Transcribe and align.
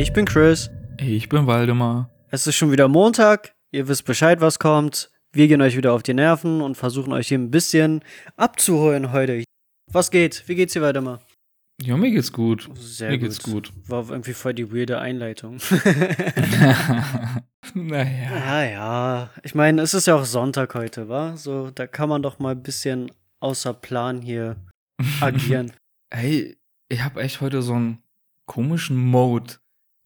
Ich 0.00 0.14
bin 0.14 0.24
Chris. 0.24 0.70
Ich 0.96 1.28
bin 1.28 1.46
Waldemar. 1.46 2.08
Es 2.30 2.46
ist 2.46 2.56
schon 2.56 2.72
wieder 2.72 2.88
Montag. 2.88 3.52
Ihr 3.70 3.86
wisst 3.86 4.06
Bescheid, 4.06 4.40
was 4.40 4.58
kommt. 4.58 5.10
Wir 5.30 5.46
gehen 5.46 5.60
euch 5.60 5.76
wieder 5.76 5.92
auf 5.92 6.02
die 6.02 6.14
Nerven 6.14 6.62
und 6.62 6.76
versuchen 6.76 7.12
euch 7.12 7.28
hier 7.28 7.38
ein 7.38 7.50
bisschen 7.50 8.02
abzuholen 8.34 9.12
heute. 9.12 9.44
Was 9.92 10.10
geht? 10.10 10.44
Wie 10.46 10.54
geht's 10.54 10.72
dir, 10.72 10.80
Waldemar? 10.80 11.20
Ja, 11.82 11.98
mir 11.98 12.10
geht's 12.10 12.32
gut. 12.32 12.70
Sehr 12.76 13.10
mir 13.10 13.18
gut. 13.18 13.28
geht's 13.28 13.42
gut. 13.42 13.72
War 13.88 14.08
irgendwie 14.08 14.32
voll 14.32 14.54
die 14.54 14.72
weirde 14.72 15.00
Einleitung. 15.00 15.58
naja. 17.74 18.38
ja, 18.38 18.64
ja. 18.64 19.30
Ich 19.42 19.54
meine, 19.54 19.82
es 19.82 19.92
ist 19.92 20.06
ja 20.06 20.14
auch 20.14 20.24
Sonntag 20.24 20.74
heute, 20.74 21.10
wa? 21.10 21.36
So, 21.36 21.70
da 21.72 21.86
kann 21.86 22.08
man 22.08 22.22
doch 22.22 22.38
mal 22.38 22.52
ein 22.52 22.62
bisschen 22.62 23.12
außer 23.40 23.74
Plan 23.74 24.22
hier 24.22 24.56
agieren. 25.20 25.72
Hey, 26.10 26.56
ich 26.88 27.04
habe 27.04 27.20
echt 27.20 27.42
heute 27.42 27.60
so 27.60 27.74
einen 27.74 28.02
komischen 28.46 28.96
Mode. 28.96 29.56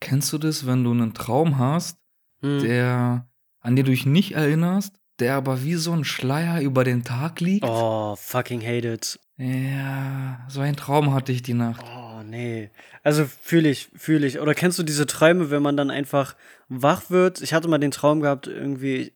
Kennst 0.04 0.32
du 0.32 0.38
das, 0.38 0.66
wenn 0.66 0.84
du 0.84 0.90
einen 0.92 1.14
Traum 1.14 1.58
hast, 1.58 1.98
Hm. 2.42 2.60
der 2.62 3.26
an 3.60 3.76
den 3.76 3.86
du 3.86 3.90
dich 3.92 4.04
nicht 4.06 4.32
erinnerst, 4.32 4.94
der 5.18 5.34
aber 5.36 5.62
wie 5.64 5.74
so 5.76 5.92
ein 5.92 6.04
Schleier 6.04 6.60
über 6.60 6.84
den 6.84 7.02
Tag 7.04 7.40
liegt? 7.40 7.64
Oh, 7.64 8.14
fucking 8.16 8.60
hate 8.60 8.86
it. 8.92 9.18
Ja, 9.38 10.44
so 10.48 10.60
ein 10.60 10.76
Traum 10.76 11.12
hatte 11.14 11.32
ich 11.32 11.42
die 11.42 11.54
Nacht. 11.54 11.84
Oh, 11.84 12.22
nee. 12.22 12.70
Also 13.02 13.24
fühle 13.24 13.70
ich, 13.70 13.88
fühle 13.96 14.26
ich. 14.26 14.38
Oder 14.40 14.54
kennst 14.54 14.78
du 14.78 14.82
diese 14.82 15.06
Träume, 15.06 15.50
wenn 15.50 15.62
man 15.62 15.76
dann 15.76 15.90
einfach 15.90 16.36
wach 16.68 17.10
wird? 17.10 17.40
Ich 17.40 17.54
hatte 17.54 17.68
mal 17.68 17.78
den 17.78 17.90
Traum 17.90 18.20
gehabt, 18.20 18.46
irgendwie, 18.46 19.12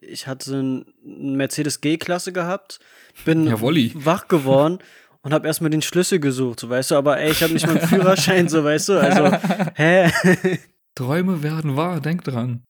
ich 0.00 0.26
hatte 0.26 0.52
einen 1.04 1.36
Mercedes 1.36 1.80
G-Klasse 1.80 2.32
gehabt, 2.32 2.80
bin 3.24 3.46
Ja, 3.46 3.60
Wolli. 3.60 3.92
wach 3.94 4.28
geworden 4.28 4.78
und 5.26 5.34
habe 5.34 5.48
erstmal 5.48 5.70
den 5.70 5.82
Schlüssel 5.82 6.20
gesucht, 6.20 6.60
so 6.60 6.70
weißt 6.70 6.92
du, 6.92 6.94
aber 6.94 7.18
ey, 7.18 7.32
ich 7.32 7.42
habe 7.42 7.52
nicht 7.52 7.66
mal 7.66 7.76
einen 7.76 7.88
Führerschein, 7.88 8.48
so 8.48 8.62
weißt 8.62 8.90
du, 8.90 9.00
also, 9.00 9.36
hä? 9.74 10.08
Träume 10.94 11.42
werden 11.42 11.74
wahr, 11.74 12.00
denk 12.00 12.22
dran. 12.22 12.62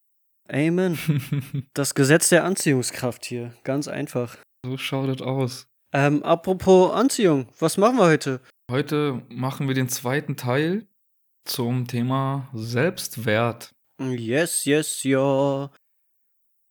Amen. 0.49 0.97
Das 1.75 1.93
Gesetz 1.93 2.29
der 2.29 2.45
Anziehungskraft 2.45 3.25
hier, 3.25 3.53
ganz 3.63 3.87
einfach. 3.87 4.37
so 4.65 4.75
schaut 4.75 5.09
es 5.09 5.21
aus. 5.21 5.67
Ähm, 5.93 6.23
apropos 6.23 6.93
Anziehung, 6.93 7.47
was 7.59 7.77
machen 7.77 7.97
wir 7.97 8.05
heute? 8.05 8.41
Heute 8.71 9.21
machen 9.29 9.67
wir 9.67 9.75
den 9.75 9.87
zweiten 9.87 10.35
Teil 10.35 10.87
zum 11.45 11.87
Thema 11.87 12.49
Selbstwert. 12.55 13.75
Yes, 14.01 14.65
yes, 14.65 15.03
ja. 15.03 15.69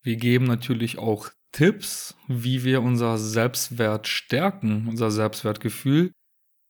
Wir 0.03 0.17
geben 0.17 0.43
natürlich 0.47 0.97
auch 0.97 1.29
Tipps, 1.57 2.15
wie 2.27 2.63
wir 2.63 2.83
unser 2.83 3.17
Selbstwert 3.17 4.07
stärken, 4.07 4.85
unser 4.87 5.09
Selbstwertgefühl 5.09 6.11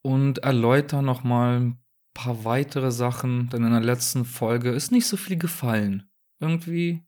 und 0.02 0.38
erläutern 0.38 1.04
nochmal 1.04 1.60
ein 1.60 1.78
paar 2.14 2.46
weitere 2.46 2.90
Sachen, 2.90 3.50
denn 3.50 3.64
in 3.64 3.70
der 3.72 3.82
letzten 3.82 4.24
Folge 4.24 4.70
ist 4.70 4.90
nicht 4.90 5.06
so 5.06 5.18
viel 5.18 5.36
gefallen. 5.36 6.08
Irgendwie, 6.40 7.02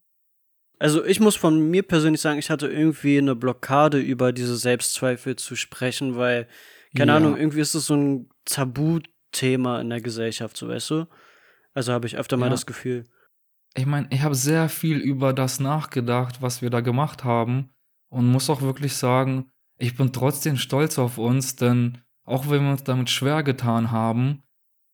Also 0.79 1.03
ich 1.07 1.21
muss 1.21 1.37
von 1.37 1.71
mir 1.71 1.83
persönlich 1.83 2.21
sagen, 2.21 2.39
ich 2.39 2.51
hatte 2.51 2.69
irgendwie 2.69 3.17
eine 3.17 3.35
Blockade 3.35 3.99
über 3.99 4.33
diese 4.35 4.57
Selbstzweifel 4.59 5.37
zu 5.37 5.57
sprechen, 5.57 6.17
weil, 6.17 6.49
keine 6.95 7.13
Ja. 7.13 7.17
Ahnung, 7.17 7.39
irgendwie 7.39 7.61
ist 7.61 7.75
es 7.75 7.87
so 7.87 7.95
ein 7.95 8.29
Tabuthema 8.45 9.81
in 9.81 9.89
der 9.89 10.03
Gesellschaft, 10.03 10.55
so 10.57 10.69
weißt 10.69 10.91
du? 10.91 11.07
Also 11.73 11.93
habe 11.95 12.07
ich 12.07 12.19
öfter 12.19 12.37
mal 12.37 12.47
Ja. 12.47 12.51
das 12.51 12.67
Gefühl. 12.67 13.05
Ich 13.75 13.87
meine, 13.87 14.09
ich 14.11 14.23
habe 14.23 14.35
sehr 14.35 14.69
viel 14.69 14.99
über 14.99 15.33
das 15.33 15.61
nachgedacht, 15.61 16.43
was 16.43 16.63
wir 16.63 16.71
da 16.71 16.81
gemacht 16.81 17.25
haben 17.25 17.71
und 18.09 18.31
muss 18.31 18.51
auch 18.51 18.63
wirklich 18.63 18.97
sagen, 18.97 19.51
ich 19.79 19.97
bin 19.97 20.13
trotzdem 20.13 20.57
stolz 20.57 20.99
auf 20.99 21.19
uns, 21.19 21.57
denn 21.57 21.99
auch 22.25 22.51
wenn 22.51 22.65
wir 22.65 22.73
uns 22.73 22.85
damit 22.85 23.11
schwer 23.11 23.43
getan 23.43 23.91
haben, 23.91 24.43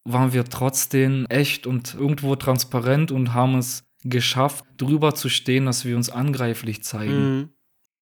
waren 0.04 0.32
wir 0.32 0.44
trotzdem 0.44 1.26
echt 1.28 1.66
und 1.66 1.94
irgendwo 1.94 2.36
transparent 2.36 3.10
und 3.10 3.34
haben 3.34 3.56
es 3.58 3.84
geschafft, 4.04 4.64
drüber 4.76 5.14
zu 5.14 5.28
stehen, 5.28 5.66
dass 5.66 5.84
wir 5.84 5.96
uns 5.96 6.10
angreiflich 6.10 6.84
zeigen. 6.84 7.38
Mhm. 7.38 7.48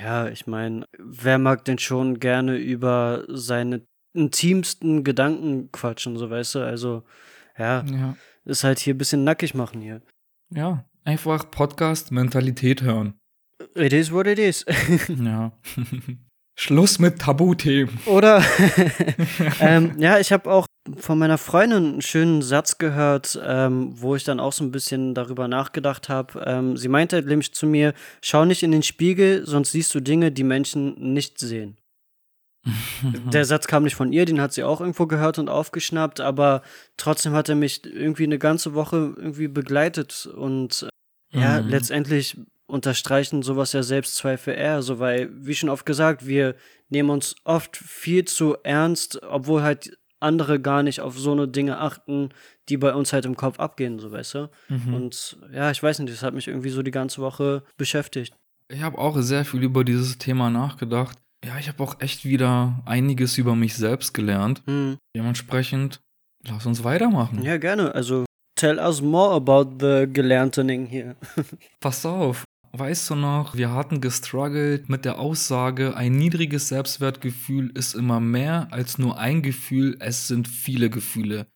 Ja, 0.00 0.28
ich 0.28 0.46
meine, 0.46 0.84
wer 0.98 1.38
mag 1.38 1.64
denn 1.64 1.78
schon 1.78 2.18
gerne 2.18 2.56
über 2.56 3.24
seine 3.28 3.86
intimsten 4.12 5.04
Gedanken 5.04 5.70
quatschen, 5.72 6.16
so 6.16 6.28
weißt 6.28 6.56
du? 6.56 6.58
Also, 6.60 7.04
ja, 7.56 7.84
Ja. 7.84 8.16
ist 8.44 8.64
halt 8.64 8.80
hier 8.80 8.94
ein 8.94 8.98
bisschen 8.98 9.24
nackig 9.24 9.54
machen 9.54 9.80
hier. 9.80 10.02
Ja, 10.54 10.84
einfach 11.04 11.50
Podcast-Mentalität 11.50 12.82
hören. 12.82 13.14
It 13.74 13.92
is 13.92 14.12
what 14.12 14.26
it 14.26 14.38
is. 14.38 14.64
Ja. 15.08 15.52
Schluss 16.56 17.00
mit 17.00 17.18
Tabuthemen. 17.18 17.98
Oder, 18.06 18.44
ähm, 19.60 19.96
ja, 19.98 20.20
ich 20.20 20.30
habe 20.32 20.50
auch 20.52 20.66
von 20.98 21.18
meiner 21.18 21.36
Freundin 21.36 21.84
einen 21.84 22.02
schönen 22.02 22.42
Satz 22.42 22.78
gehört, 22.78 23.40
ähm, 23.44 24.00
wo 24.00 24.14
ich 24.14 24.22
dann 24.22 24.38
auch 24.38 24.52
so 24.52 24.62
ein 24.62 24.70
bisschen 24.70 25.14
darüber 25.14 25.48
nachgedacht 25.48 26.08
habe. 26.08 26.44
Ähm, 26.46 26.76
sie 26.76 26.86
meinte 26.86 27.20
nämlich 27.22 27.52
zu 27.54 27.66
mir, 27.66 27.92
schau 28.22 28.44
nicht 28.44 28.62
in 28.62 28.70
den 28.70 28.84
Spiegel, 28.84 29.44
sonst 29.44 29.72
siehst 29.72 29.92
du 29.96 30.00
Dinge, 30.00 30.30
die 30.30 30.44
Menschen 30.44 31.12
nicht 31.12 31.40
sehen. 31.40 31.76
Der 33.32 33.44
Satz 33.44 33.66
kam 33.66 33.82
nicht 33.84 33.94
von 33.96 34.12
ihr, 34.12 34.24
den 34.24 34.40
hat 34.40 34.52
sie 34.52 34.64
auch 34.64 34.80
irgendwo 34.80 35.06
gehört 35.06 35.38
und 35.38 35.48
aufgeschnappt, 35.48 36.20
aber 36.20 36.62
trotzdem 36.96 37.32
hat 37.34 37.48
er 37.48 37.54
mich 37.54 37.84
irgendwie 37.84 38.24
eine 38.24 38.38
ganze 38.38 38.74
Woche 38.74 39.14
irgendwie 39.16 39.48
begleitet 39.48 40.26
und 40.26 40.86
äh, 41.32 41.40
ja, 41.40 41.60
Mhm. 41.60 41.68
letztendlich 41.68 42.38
unterstreichen 42.66 43.42
sowas 43.42 43.72
ja 43.72 43.82
Selbstzweifel 43.82 44.54
eher, 44.54 44.82
so 44.82 44.98
weil, 44.98 45.30
wie 45.34 45.54
schon 45.54 45.68
oft 45.68 45.84
gesagt, 45.84 46.26
wir 46.26 46.54
nehmen 46.88 47.10
uns 47.10 47.34
oft 47.44 47.76
viel 47.76 48.24
zu 48.24 48.56
ernst, 48.62 49.22
obwohl 49.22 49.62
halt 49.62 49.98
andere 50.20 50.58
gar 50.58 50.82
nicht 50.82 51.00
auf 51.02 51.18
so 51.18 51.32
eine 51.32 51.46
Dinge 51.46 51.78
achten, 51.78 52.30
die 52.70 52.78
bei 52.78 52.94
uns 52.94 53.12
halt 53.12 53.26
im 53.26 53.36
Kopf 53.36 53.60
abgehen, 53.60 53.98
so 53.98 54.10
weißt 54.10 54.34
du. 54.34 54.50
Mhm. 54.70 54.94
Und 54.94 55.36
ja, 55.52 55.70
ich 55.70 55.82
weiß 55.82 55.98
nicht, 55.98 56.12
das 56.12 56.22
hat 56.22 56.32
mich 56.32 56.48
irgendwie 56.48 56.70
so 56.70 56.82
die 56.82 56.90
ganze 56.90 57.20
Woche 57.20 57.62
beschäftigt. 57.76 58.34
Ich 58.68 58.80
habe 58.80 58.96
auch 58.96 59.18
sehr 59.20 59.44
viel 59.44 59.62
über 59.62 59.84
dieses 59.84 60.16
Thema 60.16 60.48
nachgedacht. 60.48 61.18
Ja, 61.44 61.58
ich 61.58 61.68
habe 61.68 61.82
auch 61.82 62.00
echt 62.00 62.24
wieder 62.24 62.82
einiges 62.86 63.36
über 63.36 63.54
mich 63.54 63.74
selbst 63.74 64.14
gelernt. 64.14 64.62
Hm. 64.66 64.96
Dementsprechend, 65.14 66.00
lass 66.46 66.64
uns 66.64 66.84
weitermachen. 66.84 67.42
Ja, 67.42 67.58
gerne. 67.58 67.94
Also, 67.94 68.24
tell 68.56 68.78
us 68.78 69.02
more 69.02 69.34
about 69.34 69.76
the 69.78 70.06
Gelerntening 70.10 70.86
hier. 70.86 71.16
Pass 71.80 72.06
auf. 72.06 72.44
Weißt 72.72 73.10
du 73.10 73.14
noch, 73.14 73.54
wir 73.54 73.70
hatten 73.70 74.00
gestruggelt 74.00 74.88
mit 74.88 75.04
der 75.04 75.20
Aussage, 75.20 75.96
ein 75.96 76.16
niedriges 76.16 76.68
Selbstwertgefühl 76.68 77.70
ist 77.70 77.94
immer 77.94 78.18
mehr 78.18 78.66
als 78.72 78.98
nur 78.98 79.16
ein 79.16 79.42
Gefühl, 79.42 79.96
es 80.00 80.26
sind 80.26 80.48
viele 80.48 80.90
Gefühle. 80.90 81.46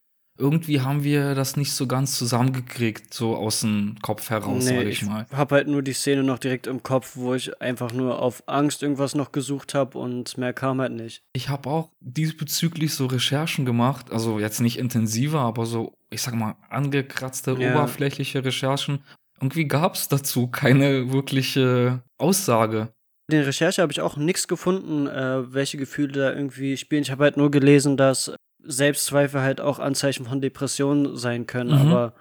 Irgendwie 0.41 0.81
haben 0.82 1.03
wir 1.03 1.34
das 1.34 1.56
nicht 1.56 1.72
so 1.72 1.88
ganz 1.88 2.16
zusammengekriegt, 2.16 3.12
so 3.12 3.34
aus 3.37 3.60
dem 3.62 3.97
Kopf 4.03 4.31
heraus, 4.31 4.65
Nee, 4.65 4.76
sage 4.76 4.88
ich 4.88 5.03
mal. 5.04 5.26
hab 5.32 5.50
halt 5.50 5.66
nur 5.66 5.82
die 5.82 5.93
Szene 5.93 6.22
noch 6.22 6.38
direkt 6.38 6.69
im 6.69 6.82
Kopf, 6.84 7.16
wo 7.16 7.34
ich 7.34 7.60
einfach 7.60 7.93
nur 7.93 8.22
auf 8.22 8.44
Angst 8.47 8.82
irgendwas 8.84 9.16
noch 9.16 9.32
gesucht 9.32 9.75
habe 9.75 9.98
und 9.98 10.38
mehr 10.38 10.53
kam 10.53 10.81
halt 10.81 10.93
nicht. 10.93 11.22
Ich 11.32 11.48
habe 11.48 11.69
auch 11.69 11.91
diesbezüglich 12.00 12.94
so 12.94 13.06
Recherchen 13.06 13.65
gemacht, 13.65 14.12
also 14.12 14.38
jetzt 14.38 14.60
nicht 14.60 14.78
intensiver, 14.78 15.41
aber 15.41 15.66
so, 15.66 15.94
ich 16.10 16.22
sag 16.22 16.34
mal, 16.34 16.54
angekratzte, 16.71 17.56
Ja. 17.59 17.72
oberflächliche 17.72 18.44
Recherchen. 18.44 19.00
Irgendwie 19.41 19.66
gab 19.66 19.94
es 19.94 20.09
dazu 20.09 20.47
keine 20.48 21.12
wirkliche 21.12 22.03
Aussage. 22.19 22.93
In 23.31 23.37
der 23.38 23.47
Recherche 23.47 23.82
habe 23.82 23.93
ich 23.93 24.00
auch 24.00 24.16
nichts 24.16 24.48
gefunden, 24.48 25.06
äh, 25.06 25.53
welche 25.53 25.77
Gefühle 25.77 26.12
da 26.12 26.32
irgendwie 26.32 26.77
spielen. 26.77 27.03
Ich 27.03 27.10
habe 27.10 27.25
halt 27.25 27.37
nur 27.37 27.50
gelesen, 27.50 27.97
dass 27.97 28.32
Selbstzweifel 28.70 29.40
halt 29.40 29.60
auch 29.60 29.78
Anzeichen 29.78 30.26
von 30.26 30.40
Depressionen 30.40 31.16
sein 31.16 31.46
können, 31.46 31.70
Mhm. 31.70 31.88
aber 31.92 32.14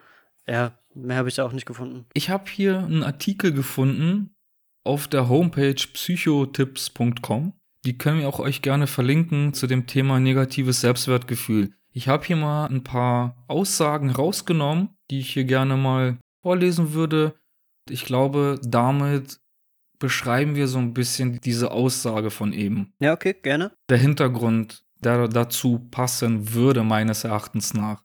ja, 0.47 0.71
mehr 0.95 1.17
habe 1.17 1.29
ich 1.29 1.35
da 1.35 1.45
auch 1.45 1.51
nicht 1.51 1.65
gefunden. 1.65 2.05
Ich 2.13 2.29
habe 2.29 2.45
hier 2.49 2.79
einen 2.79 3.03
Artikel 3.03 3.51
gefunden 3.53 4.33
auf 4.83 5.07
der 5.07 5.27
Homepage 5.29 5.75
psychotipps.com. 6.43 7.53
Die 7.85 7.97
können 7.97 8.19
wir 8.19 8.27
auch 8.27 8.39
euch 8.39 8.61
gerne 8.61 8.87
verlinken 8.87 9.53
zu 9.53 9.67
dem 9.67 9.87
Thema 9.87 10.19
negatives 10.19 10.81
Selbstwertgefühl. 10.81 11.71
Ich 11.91 12.07
habe 12.07 12.25
hier 12.25 12.35
mal 12.35 12.65
ein 12.67 12.83
paar 12.83 13.43
Aussagen 13.47 14.09
rausgenommen, 14.11 14.89
die 15.09 15.19
ich 15.19 15.31
hier 15.31 15.45
gerne 15.45 15.77
mal 15.77 16.17
vorlesen 16.41 16.93
würde. 16.93 17.35
Ich 17.89 18.05
glaube, 18.05 18.59
damit 18.63 19.39
beschreiben 19.99 20.55
wir 20.55 20.67
so 20.67 20.77
ein 20.79 20.93
bisschen 20.93 21.39
diese 21.41 21.71
Aussage 21.71 22.29
von 22.29 22.53
eben. 22.53 22.93
Ja, 22.99 23.13
okay, 23.13 23.33
gerne. 23.41 23.71
Der 23.89 23.97
Hintergrund, 23.97 24.83
der 24.99 25.27
dazu 25.27 25.87
passen 25.91 26.53
würde, 26.53 26.83
meines 26.83 27.23
Erachtens 27.23 27.73
nach. 27.73 28.03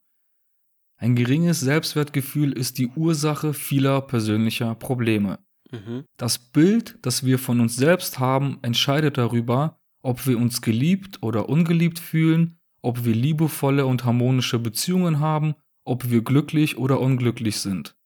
Ein 0.97 1.17
geringes 1.17 1.61
Selbstwertgefühl 1.61 2.53
ist 2.53 2.79
die 2.79 2.89
Ursache 2.89 3.55
vieler 3.55 4.03
persönlicher 4.03 4.75
Probleme. 4.77 5.41
Mhm. 5.73 6.05
Das 6.17 6.39
Bild, 6.39 6.99
das 7.03 7.25
wir 7.25 7.39
von 7.39 7.61
uns 7.61 7.77
selbst 7.77 8.19
haben, 8.19 8.59
entscheidet 8.63 9.19
darüber, 9.19 9.81
ob 10.03 10.27
wir 10.27 10.39
uns 10.39 10.63
geliebt 10.63 11.23
oder 11.23 11.49
ungeliebt 11.49 11.99
fühlen, 11.99 12.59
ob 12.83 13.05
wir 13.05 13.15
liebevolle 13.15 13.87
und 13.87 14.05
harmonische 14.05 14.59
Beziehungen 14.59 15.19
haben, 15.19 15.55
ob 15.85 16.11
wir 16.11 16.23
glücklich 16.23 16.79
oder 16.79 17.01
unglücklich 17.01 17.59
sind. 17.59 17.97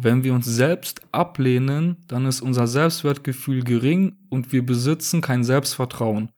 Wenn 0.00 0.22
wir 0.22 0.32
uns 0.32 0.46
selbst 0.46 1.02
ablehnen, 1.10 1.96
dann 2.06 2.24
ist 2.26 2.40
unser 2.40 2.66
Selbstwertgefühl 2.68 3.64
gering 3.64 4.16
und 4.28 4.52
wir 4.52 4.64
besitzen 4.64 5.20
kein 5.20 5.42
Selbstvertrauen. 5.42 6.30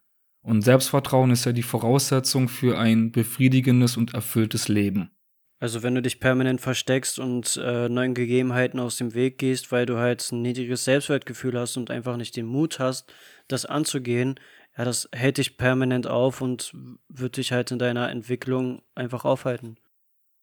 Und 0.43 0.63
Selbstvertrauen 0.63 1.31
ist 1.31 1.45
ja 1.45 1.53
die 1.53 1.63
Voraussetzung 1.63 2.49
für 2.49 2.79
ein 2.79 3.13
befriedigendes 3.13 3.97
und 3.97 4.15
erfülltes 4.15 4.69
Leben. 4.69 5.11
Also 5.59 5.83
wenn 5.83 5.95
du 5.95 6.01
dich 6.01 6.21
permanent 6.21 6.63
versteckst 6.63 7.19
und 7.19 7.61
äh, 7.63 7.91
neuen 7.91 8.15
Gegebenheiten 8.15 8.81
aus 8.81 8.97
dem 8.97 9.13
Weg 9.13 9.37
gehst, 9.37 9.71
weil 9.71 9.85
du 9.85 9.99
halt 9.99 10.27
ein 10.33 10.41
niedriges 10.41 10.87
Selbstwertgefühl 10.87 11.59
hast 11.59 11.77
und 11.77 11.91
einfach 11.91 12.17
nicht 12.17 12.35
den 12.37 12.47
Mut 12.47 12.79
hast, 12.79 13.13
das 13.47 13.67
anzugehen, 13.67 14.41
ja, 14.79 14.85
das 14.85 15.09
hält 15.13 15.37
dich 15.37 15.59
permanent 15.59 16.07
auf 16.07 16.41
und 16.41 16.73
wird 17.09 17.37
dich 17.37 17.53
halt 17.53 17.71
in 17.71 17.79
deiner 17.79 18.09
Entwicklung 18.09 18.81
einfach 18.95 19.27
aufhalten. 19.27 19.77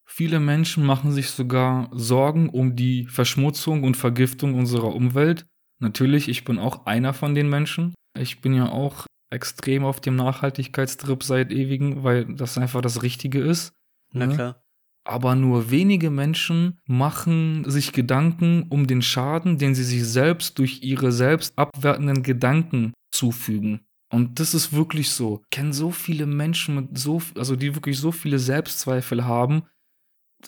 Viele 0.05 0.39
Menschen 0.39 0.85
machen 0.85 1.11
sich 1.11 1.31
sogar 1.31 1.89
Sorgen 1.93 2.49
um 2.49 2.75
die 2.75 3.07
Verschmutzung 3.07 3.83
und 3.83 3.97
Vergiftung 3.97 4.53
unserer 4.53 4.93
Umwelt. 4.93 5.47
Natürlich, 5.79 6.29
ich 6.29 6.45
bin 6.45 6.59
auch 6.59 6.85
einer 6.85 7.13
von 7.13 7.33
den 7.33 7.49
Menschen. 7.49 7.95
Ich 8.17 8.39
bin 8.39 8.53
ja 8.53 8.69
auch 8.69 9.07
extrem 9.29 9.83
auf 9.83 9.99
dem 9.99 10.15
Nachhaltigkeitstrip 10.15 11.23
seit 11.23 11.51
ewigen, 11.51 12.03
weil 12.03 12.25
das 12.35 12.57
einfach 12.57 12.81
das 12.81 13.03
Richtige 13.03 13.39
ist. 13.39 13.73
Na 14.11 14.27
ne? 14.27 14.35
klar. 14.35 14.63
Aber 15.03 15.35
nur 15.35 15.71
wenige 15.71 16.09
Menschen 16.09 16.79
machen 16.85 17.63
sich 17.69 17.93
Gedanken 17.93 18.65
um 18.69 18.87
den 18.87 19.01
Schaden, 19.01 19.57
den 19.57 19.73
sie 19.73 19.85
sich 19.85 20.05
selbst 20.05 20.59
durch 20.59 20.83
ihre 20.83 21.13
selbst 21.13 21.57
abwertenden 21.57 22.23
Gedanken 22.23 22.91
zufügen. 23.11 23.87
Und 24.09 24.39
das 24.39 24.53
ist 24.53 24.73
wirklich 24.73 25.11
so. 25.11 25.41
Ich 25.43 25.49
kenne 25.49 25.73
so 25.73 25.91
viele 25.91 26.25
Menschen 26.25 26.75
mit 26.75 26.97
so, 26.97 27.21
also 27.35 27.55
die 27.55 27.73
wirklich 27.75 27.97
so 27.99 28.11
viele 28.11 28.39
Selbstzweifel 28.39 29.25
haben. 29.25 29.63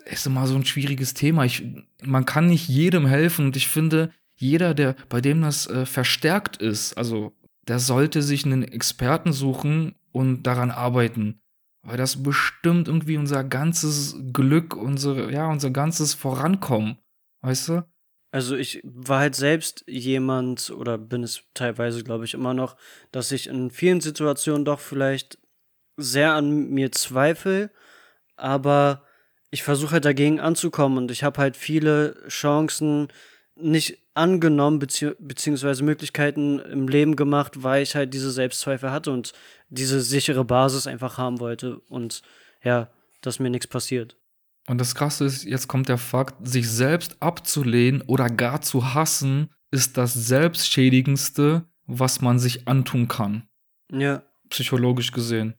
Ist 0.06 0.28
immer 0.28 0.46
so 0.46 0.56
ein 0.56 0.66
schwieriges 0.66 1.14
Thema. 1.14 1.46
Ich, 1.46 1.64
man 2.04 2.26
kann 2.26 2.48
nicht 2.48 2.68
jedem 2.68 3.06
helfen 3.06 3.46
und 3.46 3.56
ich 3.56 3.68
finde, 3.68 4.12
jeder, 4.36 4.74
der, 4.74 4.96
bei 5.10 5.20
dem 5.20 5.42
das 5.42 5.68
äh, 5.68 5.86
verstärkt 5.86 6.58
ist, 6.58 6.98
also 6.98 7.34
der 7.70 7.80
sollte 7.80 8.22
sich 8.22 8.46
einen 8.46 8.64
Experten 8.64 9.32
suchen 9.32 9.96
und 10.12 10.44
daran 10.44 10.72
arbeiten. 10.72 11.40
Weil 11.84 11.98
das 11.98 12.24
bestimmt 12.24 12.88
irgendwie 12.88 13.18
unser 13.18 13.44
ganzes 13.44 14.16
Glück, 14.34 14.76
unsere, 14.76 15.32
ja, 15.32 15.50
unser 15.50 15.70
ganzes 15.70 16.14
Vorankommen. 16.14 16.98
Weißt 17.42 17.70
du? 17.70 17.86
Also 18.32 18.56
ich 18.56 18.82
war 18.84 19.20
halt 19.20 19.36
selbst 19.36 19.84
jemand 19.88 20.72
oder 20.72 20.98
bin 20.98 21.24
es 21.24 21.44
teilweise, 21.54 22.04
glaube 22.04 22.26
ich, 22.26 22.34
immer 22.34 22.54
noch, 22.54 22.76
dass 23.12 23.32
ich 23.32 23.48
in 23.48 23.72
vielen 23.72 24.02
Situationen 24.02 24.66
doch 24.66 24.80
vielleicht 24.80 25.40
sehr 25.98 26.34
an 26.34 26.70
mir 26.70 26.92
zweifle, 26.92 27.72
aber 28.36 29.04
ich 29.52 29.64
versuche 29.64 29.94
halt 29.94 30.06
dagegen 30.06 30.40
anzukommen 30.40 30.98
und 30.98 31.12
ich 31.12 31.24
habe 31.24 31.40
halt 31.40 31.58
viele 31.58 32.16
Chancen 32.28 33.08
nicht 33.62 33.98
angenommen, 34.14 34.80
bezieh 34.80 35.12
beziehungsweise 35.20 35.84
Möglichkeiten 35.84 36.60
im 36.60 36.88
Leben 36.88 37.16
gemacht, 37.16 37.64
weil 37.64 37.84
ich 37.84 37.96
halt 37.96 38.14
diese 38.14 38.32
Selbstzweifel 38.32 38.92
hatte 38.92 39.12
und 39.12 39.34
diese 39.70 40.02
sichere 40.02 40.46
Basis 40.46 40.88
einfach 40.88 41.18
haben 41.18 41.40
wollte 41.40 41.80
und 41.90 42.22
ja, 42.64 42.90
dass 43.22 43.40
mir 43.40 43.50
nichts 43.50 43.68
passiert. 43.68 44.18
Und 44.68 44.80
das 44.80 44.94
Krasse 44.94 45.26
ist, 45.26 45.46
jetzt 45.46 45.68
kommt 45.68 45.90
der 45.90 45.98
Fakt, 45.98 46.48
sich 46.48 46.70
selbst 46.70 47.18
abzulehnen 47.22 48.02
oder 48.04 48.30
gar 48.30 48.62
zu 48.62 48.94
hassen, 48.94 49.50
ist 49.72 49.98
das 49.98 50.14
selbstschädigendste, 50.14 51.66
was 51.86 52.22
man 52.22 52.40
sich 52.40 52.68
antun 52.68 53.08
kann. 53.08 53.48
Ja. 53.92 54.24
Psychologisch 54.50 55.12
gesehen. 55.12 55.56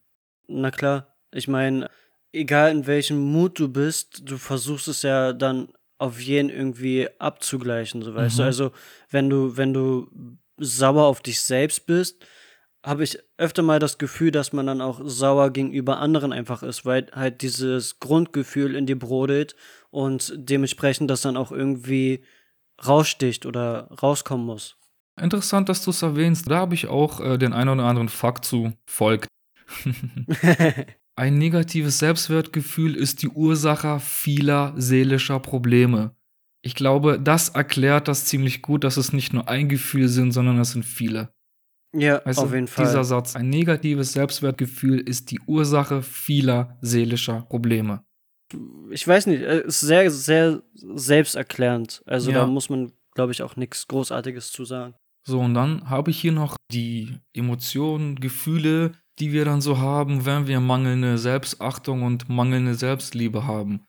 Na 0.46 0.70
klar. 0.70 1.16
Ich 1.32 1.48
meine, 1.48 1.88
egal 2.32 2.72
in 2.72 2.86
welchem 2.86 3.18
Mut 3.18 3.58
du 3.58 3.68
bist, 3.68 4.28
du 4.28 4.36
versuchst 4.36 4.88
es 4.88 5.02
ja 5.02 5.32
dann 5.32 5.68
auf 6.00 6.20
jeden 6.20 6.50
irgendwie 6.50 7.08
abzugleichen, 7.18 8.02
so 8.02 8.14
weißt 8.14 8.36
mhm. 8.36 8.38
du. 8.38 8.44
Also, 8.44 8.72
wenn 9.10 9.28
du, 9.28 9.56
wenn 9.56 9.74
du 9.74 10.08
sauer 10.56 11.04
auf 11.04 11.20
dich 11.20 11.40
selbst 11.40 11.86
bist, 11.86 12.24
habe 12.84 13.04
ich 13.04 13.18
öfter 13.36 13.62
mal 13.62 13.78
das 13.78 13.98
Gefühl, 13.98 14.30
dass 14.30 14.54
man 14.54 14.66
dann 14.66 14.80
auch 14.80 15.00
sauer 15.04 15.50
gegenüber 15.50 15.98
anderen 15.98 16.32
einfach 16.32 16.62
ist, 16.62 16.86
weil 16.86 17.08
halt 17.12 17.42
dieses 17.42 18.00
Grundgefühl 18.00 18.74
in 18.74 18.86
dir 18.86 18.98
brodelt 18.98 19.54
und 19.90 20.32
dementsprechend 20.34 21.10
das 21.10 21.20
dann 21.20 21.36
auch 21.36 21.52
irgendwie 21.52 22.24
raussticht 22.86 23.44
oder 23.44 23.90
rauskommen 24.02 24.46
muss. 24.46 24.76
Interessant, 25.20 25.68
dass 25.68 25.84
du 25.84 25.90
es 25.90 26.00
erwähnst. 26.00 26.50
Da 26.50 26.56
habe 26.56 26.74
ich 26.74 26.86
auch 26.86 27.20
äh, 27.20 27.36
den 27.36 27.52
einen 27.52 27.68
oder 27.68 27.84
anderen 27.84 28.08
Fakt 28.08 28.46
zu 28.46 28.72
folgt. 28.86 29.28
Ein 31.20 31.36
negatives 31.36 31.98
Selbstwertgefühl 31.98 32.96
ist 32.96 33.20
die 33.20 33.28
Ursache 33.28 34.00
vieler 34.00 34.72
seelischer 34.78 35.38
Probleme. 35.38 36.16
Ich 36.62 36.74
glaube, 36.74 37.20
das 37.20 37.50
erklärt 37.50 38.08
das 38.08 38.24
ziemlich 38.24 38.62
gut, 38.62 38.84
dass 38.84 38.96
es 38.96 39.12
nicht 39.12 39.34
nur 39.34 39.46
ein 39.46 39.68
Gefühl 39.68 40.08
sind, 40.08 40.32
sondern 40.32 40.58
es 40.58 40.70
sind 40.70 40.82
viele. 40.82 41.34
Ja, 41.94 42.22
weißt 42.24 42.38
auf 42.38 42.48
du, 42.48 42.54
jeden 42.54 42.68
Fall. 42.68 42.86
Dieser 42.86 43.04
Satz, 43.04 43.36
ein 43.36 43.50
negatives 43.50 44.14
Selbstwertgefühl 44.14 44.98
ist 44.98 45.30
die 45.30 45.40
Ursache 45.46 46.00
vieler 46.00 46.78
seelischer 46.80 47.42
Probleme. 47.50 48.02
Ich 48.90 49.06
weiß 49.06 49.26
nicht, 49.26 49.42
es 49.42 49.66
ist 49.66 49.80
sehr, 49.80 50.10
sehr 50.10 50.62
selbsterklärend. 50.72 52.02
Also 52.06 52.30
ja. 52.30 52.38
da 52.38 52.46
muss 52.46 52.70
man, 52.70 52.92
glaube 53.14 53.32
ich, 53.32 53.42
auch 53.42 53.56
nichts 53.56 53.86
Großartiges 53.88 54.52
zu 54.52 54.64
sagen. 54.64 54.94
So, 55.26 55.38
und 55.40 55.52
dann 55.52 55.90
habe 55.90 56.12
ich 56.12 56.18
hier 56.18 56.32
noch 56.32 56.56
die 56.72 57.18
Emotionen, 57.34 58.16
Gefühle, 58.16 58.92
die 59.20 59.32
wir 59.32 59.44
dann 59.44 59.60
so 59.60 59.78
haben, 59.78 60.26
wenn 60.26 60.46
wir 60.46 60.60
mangelnde 60.60 61.18
Selbstachtung 61.18 62.02
und 62.02 62.28
mangelnde 62.28 62.74
Selbstliebe 62.74 63.46
haben. 63.46 63.84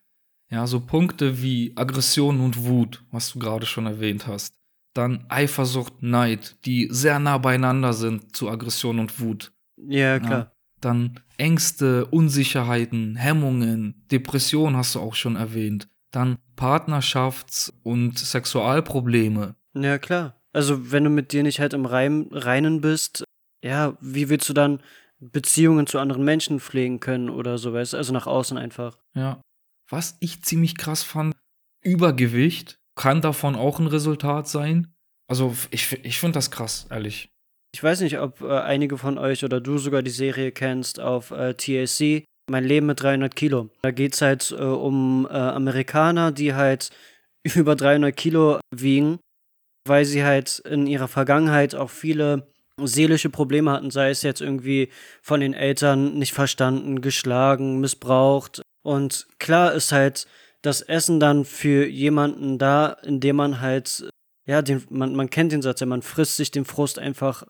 Ja, 0.50 0.68
so 0.68 0.82
Punkte 0.82 1.42
wie 1.42 1.72
Aggression 1.76 2.42
und 2.42 2.66
Wut, 2.66 3.04
was 3.12 3.32
du 3.32 3.40
gerade 3.40 3.66
schon 3.66 3.86
erwähnt 3.86 4.28
hast 4.28 4.54
dann 4.94 5.26
Eifersucht, 5.30 6.02
Neid, 6.02 6.56
die 6.66 6.88
sehr 6.92 7.20
nah 7.20 7.38
beieinander 7.38 7.94
sind 7.94 8.36
zu 8.36 8.50
Aggression 8.50 9.00
und 9.00 9.20
Wut. 9.20 9.52
Ja, 9.78 10.20
klar. 10.20 10.40
Ja, 10.40 10.52
dann 10.82 11.20
Ängste, 11.38 12.06
Unsicherheiten, 12.06 13.16
Hemmungen, 13.16 14.06
Depression 14.12 14.76
hast 14.76 14.96
du 14.96 15.00
auch 15.00 15.16
schon 15.16 15.36
erwähnt. 15.36 15.88
Dann 16.12 16.38
Partnerschafts- 16.58 17.72
und 17.84 18.20
Sexualprobleme. 18.20 19.56
Ja, 19.74 19.98
klar. 19.98 20.42
Also, 20.54 20.92
wenn 20.92 21.06
du 21.06 21.10
mit 21.10 21.32
dir 21.32 21.44
nicht 21.44 21.60
halt 21.60 21.74
im 21.74 21.86
Reim, 21.86 22.28
Reinen 22.32 22.82
bist, 22.82 23.24
ja, 23.64 23.98
wie 24.02 24.28
willst 24.28 24.50
du 24.50 24.54
dann 24.54 24.82
Beziehungen 25.22 25.88
zu 25.88 26.00
anderen 26.00 26.26
Menschen 26.26 26.60
pflegen 26.60 27.00
können 27.00 27.30
oder 27.30 27.58
so, 27.58 27.74
weißt? 27.74 27.96
Also 27.96 28.12
nach 28.12 28.28
außen 28.28 28.58
einfach. 28.58 28.98
Ja. 29.14 29.42
Was 29.90 30.18
ich 30.20 30.42
ziemlich 30.44 30.78
krass 30.78 31.04
fand, 31.04 31.36
Übergewicht 31.84 32.78
kann 32.96 33.22
davon 33.22 33.56
auch 33.56 33.80
ein 33.80 33.88
Resultat 33.88 34.48
sein. 34.48 34.94
Also 35.28 35.56
ich, 35.70 36.04
ich 36.04 36.20
finde 36.20 36.34
das 36.34 36.52
krass, 36.52 36.88
ehrlich. 36.90 37.30
Ich 37.74 37.82
weiß 37.82 38.02
nicht, 38.02 38.20
ob 38.20 38.42
äh, 38.42 38.60
einige 38.60 38.98
von 38.98 39.18
euch 39.18 39.46
oder 39.46 39.62
du 39.62 39.78
sogar 39.78 40.02
die 40.02 40.12
Serie 40.12 40.52
kennst 40.52 41.00
auf 41.00 41.32
äh, 41.32 41.54
TAC, 41.54 42.26
Mein 42.50 42.66
Leben 42.66 42.88
mit 42.88 43.02
300 43.02 43.36
Kilo. 43.36 43.70
Da 43.82 43.92
geht 43.92 44.14
es 44.14 44.22
halt 44.22 44.52
äh, 44.52 44.62
um 44.64 45.26
äh, 45.30 45.34
Amerikaner, 45.34 46.32
die 46.32 46.54
halt 46.54 46.90
über 47.56 47.76
300 47.76 48.16
Kilo 48.16 48.60
wiegen, 48.76 49.20
weil 49.88 50.06
sie 50.06 50.24
halt 50.24 50.60
in 50.60 50.86
ihrer 50.86 51.08
Vergangenheit 51.08 51.76
auch 51.76 51.90
viele 51.90 52.51
seelische 52.88 53.30
Probleme 53.30 53.72
hatten, 53.72 53.92
sei 53.92 54.10
es 54.10 54.22
jetzt 54.22 54.42
irgendwie 54.42 54.90
von 55.22 55.40
den 55.40 55.54
Eltern 55.54 56.18
nicht 56.18 56.34
verstanden, 56.34 57.02
geschlagen, 57.02 57.80
missbraucht. 57.80 58.62
Und 58.84 59.28
klar 59.40 59.74
ist 59.74 59.92
halt 59.92 60.28
das 60.62 60.82
Essen 60.82 61.20
dann 61.20 61.46
für 61.46 61.88
jemanden 61.88 62.58
da, 62.58 62.98
indem 63.04 63.38
man 63.38 63.62
halt, 63.62 64.10
ja, 64.46 64.62
den, 64.62 64.84
man, 64.90 65.16
man 65.16 65.30
kennt 65.30 65.52
den 65.52 65.62
Satz 65.62 65.80
ja, 65.80 65.88
man 65.88 66.02
frisst 66.02 66.38
sich 66.38 66.52
den 66.52 66.66
Frust 66.66 67.00
einfach 67.00 67.44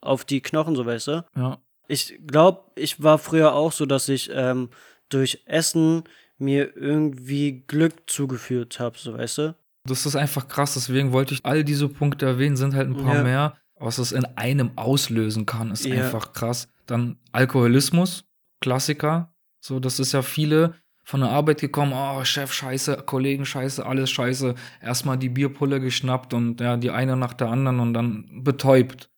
auf 0.00 0.24
die 0.24 0.40
Knochen, 0.40 0.74
so 0.74 0.84
weißt 0.84 1.08
du? 1.08 1.24
Ja. 1.36 1.58
Ich 1.88 2.18
glaube, 2.26 2.70
ich 2.74 3.02
war 3.02 3.18
früher 3.18 3.54
auch 3.54 3.72
so, 3.72 3.86
dass 3.86 4.08
ich 4.08 4.30
ähm, 4.32 4.70
durch 5.08 5.42
Essen 5.46 6.04
mir 6.38 6.76
irgendwie 6.76 7.64
Glück 7.66 7.94
zugeführt 8.06 8.80
habe, 8.80 8.98
so 8.98 9.16
weißt 9.16 9.38
du? 9.38 9.56
Das 9.84 10.06
ist 10.06 10.16
einfach 10.16 10.48
krass, 10.48 10.74
deswegen 10.74 11.12
wollte 11.12 11.34
ich 11.34 11.44
all 11.44 11.64
diese 11.64 11.88
Punkte 11.88 12.26
erwähnen, 12.26 12.56
sind 12.56 12.74
halt 12.74 12.88
ein 12.88 12.96
paar 12.96 13.16
ja. 13.16 13.22
mehr. 13.22 13.56
Was 13.82 13.98
es 13.98 14.12
in 14.12 14.24
einem 14.36 14.72
auslösen 14.76 15.44
kann, 15.44 15.70
ist 15.70 15.84
ja. 15.84 16.04
einfach 16.04 16.32
krass. 16.32 16.68
Dann 16.86 17.16
Alkoholismus, 17.32 18.24
Klassiker. 18.60 19.34
So, 19.60 19.80
das 19.80 19.98
ist 19.98 20.12
ja 20.12 20.22
viele, 20.22 20.74
von 21.04 21.20
der 21.20 21.30
Arbeit 21.30 21.60
gekommen, 21.60 21.92
oh, 21.94 22.24
Chef 22.24 22.52
scheiße, 22.52 23.02
Kollegen 23.06 23.44
scheiße, 23.44 23.84
alles 23.84 24.10
scheiße. 24.10 24.54
Erstmal 24.80 25.18
die 25.18 25.28
Bierpulle 25.28 25.80
geschnappt 25.80 26.32
und 26.32 26.60
ja, 26.60 26.76
die 26.76 26.90
eine 26.90 27.16
nach 27.16 27.34
der 27.34 27.48
anderen 27.48 27.80
und 27.80 27.94
dann 27.94 28.44
betäubt. 28.44 29.08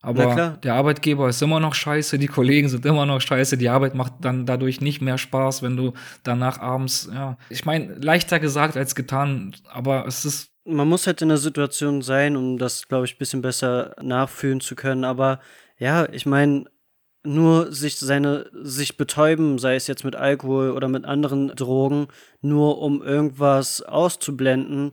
Aber 0.00 0.58
der 0.62 0.74
Arbeitgeber 0.74 1.30
ist 1.30 1.40
immer 1.40 1.60
noch 1.60 1.74
scheiße, 1.74 2.18
die 2.18 2.26
Kollegen 2.26 2.68
sind 2.68 2.84
immer 2.84 3.06
noch 3.06 3.20
scheiße, 3.20 3.56
die 3.56 3.70
Arbeit 3.70 3.94
macht 3.94 4.12
dann 4.20 4.44
dadurch 4.44 4.82
nicht 4.82 5.00
mehr 5.00 5.16
Spaß, 5.16 5.62
wenn 5.62 5.78
du 5.78 5.94
danach 6.22 6.60
abends, 6.60 7.08
ja. 7.12 7.38
Ich 7.48 7.64
meine, 7.64 7.94
leichter 7.94 8.38
gesagt 8.38 8.76
als 8.76 8.94
getan, 8.94 9.54
aber 9.70 10.06
es 10.06 10.24
ist. 10.24 10.50
Man 10.64 10.88
muss 10.88 11.06
halt 11.06 11.20
in 11.22 11.28
der 11.28 11.38
Situation 11.38 12.02
sein, 12.02 12.36
um 12.36 12.58
das, 12.58 12.88
glaube 12.88 13.04
ich, 13.04 13.14
ein 13.14 13.18
bisschen 13.18 13.42
besser 13.42 13.94
nachfühlen 14.00 14.60
zu 14.60 14.74
können. 14.74 15.04
Aber 15.04 15.40
ja, 15.78 16.08
ich 16.10 16.24
meine, 16.26 16.64
nur 17.22 17.72
sich 17.72 17.98
seine 17.98 18.50
sich 18.52 18.96
betäuben, 18.96 19.58
sei 19.58 19.76
es 19.76 19.86
jetzt 19.86 20.04
mit 20.04 20.16
Alkohol 20.16 20.70
oder 20.70 20.88
mit 20.88 21.04
anderen 21.04 21.48
Drogen, 21.48 22.08
nur 22.40 22.78
um 22.80 23.02
irgendwas 23.02 23.82
auszublenden, 23.82 24.92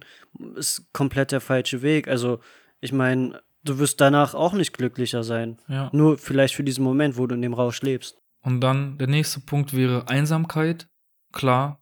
ist 0.56 0.92
komplett 0.94 1.32
der 1.32 1.42
falsche 1.42 1.82
Weg. 1.82 2.08
Also, 2.08 2.40
ich 2.80 2.94
meine, 2.94 3.42
du 3.64 3.80
wirst 3.80 4.02
danach 4.02 4.34
auch 4.34 4.54
nicht 4.54 4.74
glücklicher 4.74 5.24
sein. 5.24 5.58
Ja. 5.68 5.90
Nur 5.94 6.18
vielleicht 6.18 6.56
für 6.56 6.64
diesen 6.64 6.84
Moment, 6.84 7.18
wo 7.18 7.28
du 7.28 7.36
in 7.36 7.42
dem 7.42 7.54
Rausch 7.54 7.82
lebst. 7.82 8.18
Und 8.44 8.62
dann 8.62 8.98
der 8.98 9.08
nächste 9.08 9.40
Punkt 9.42 9.76
wäre 9.76 10.08
Einsamkeit. 10.08 10.88
Klar, 11.32 11.82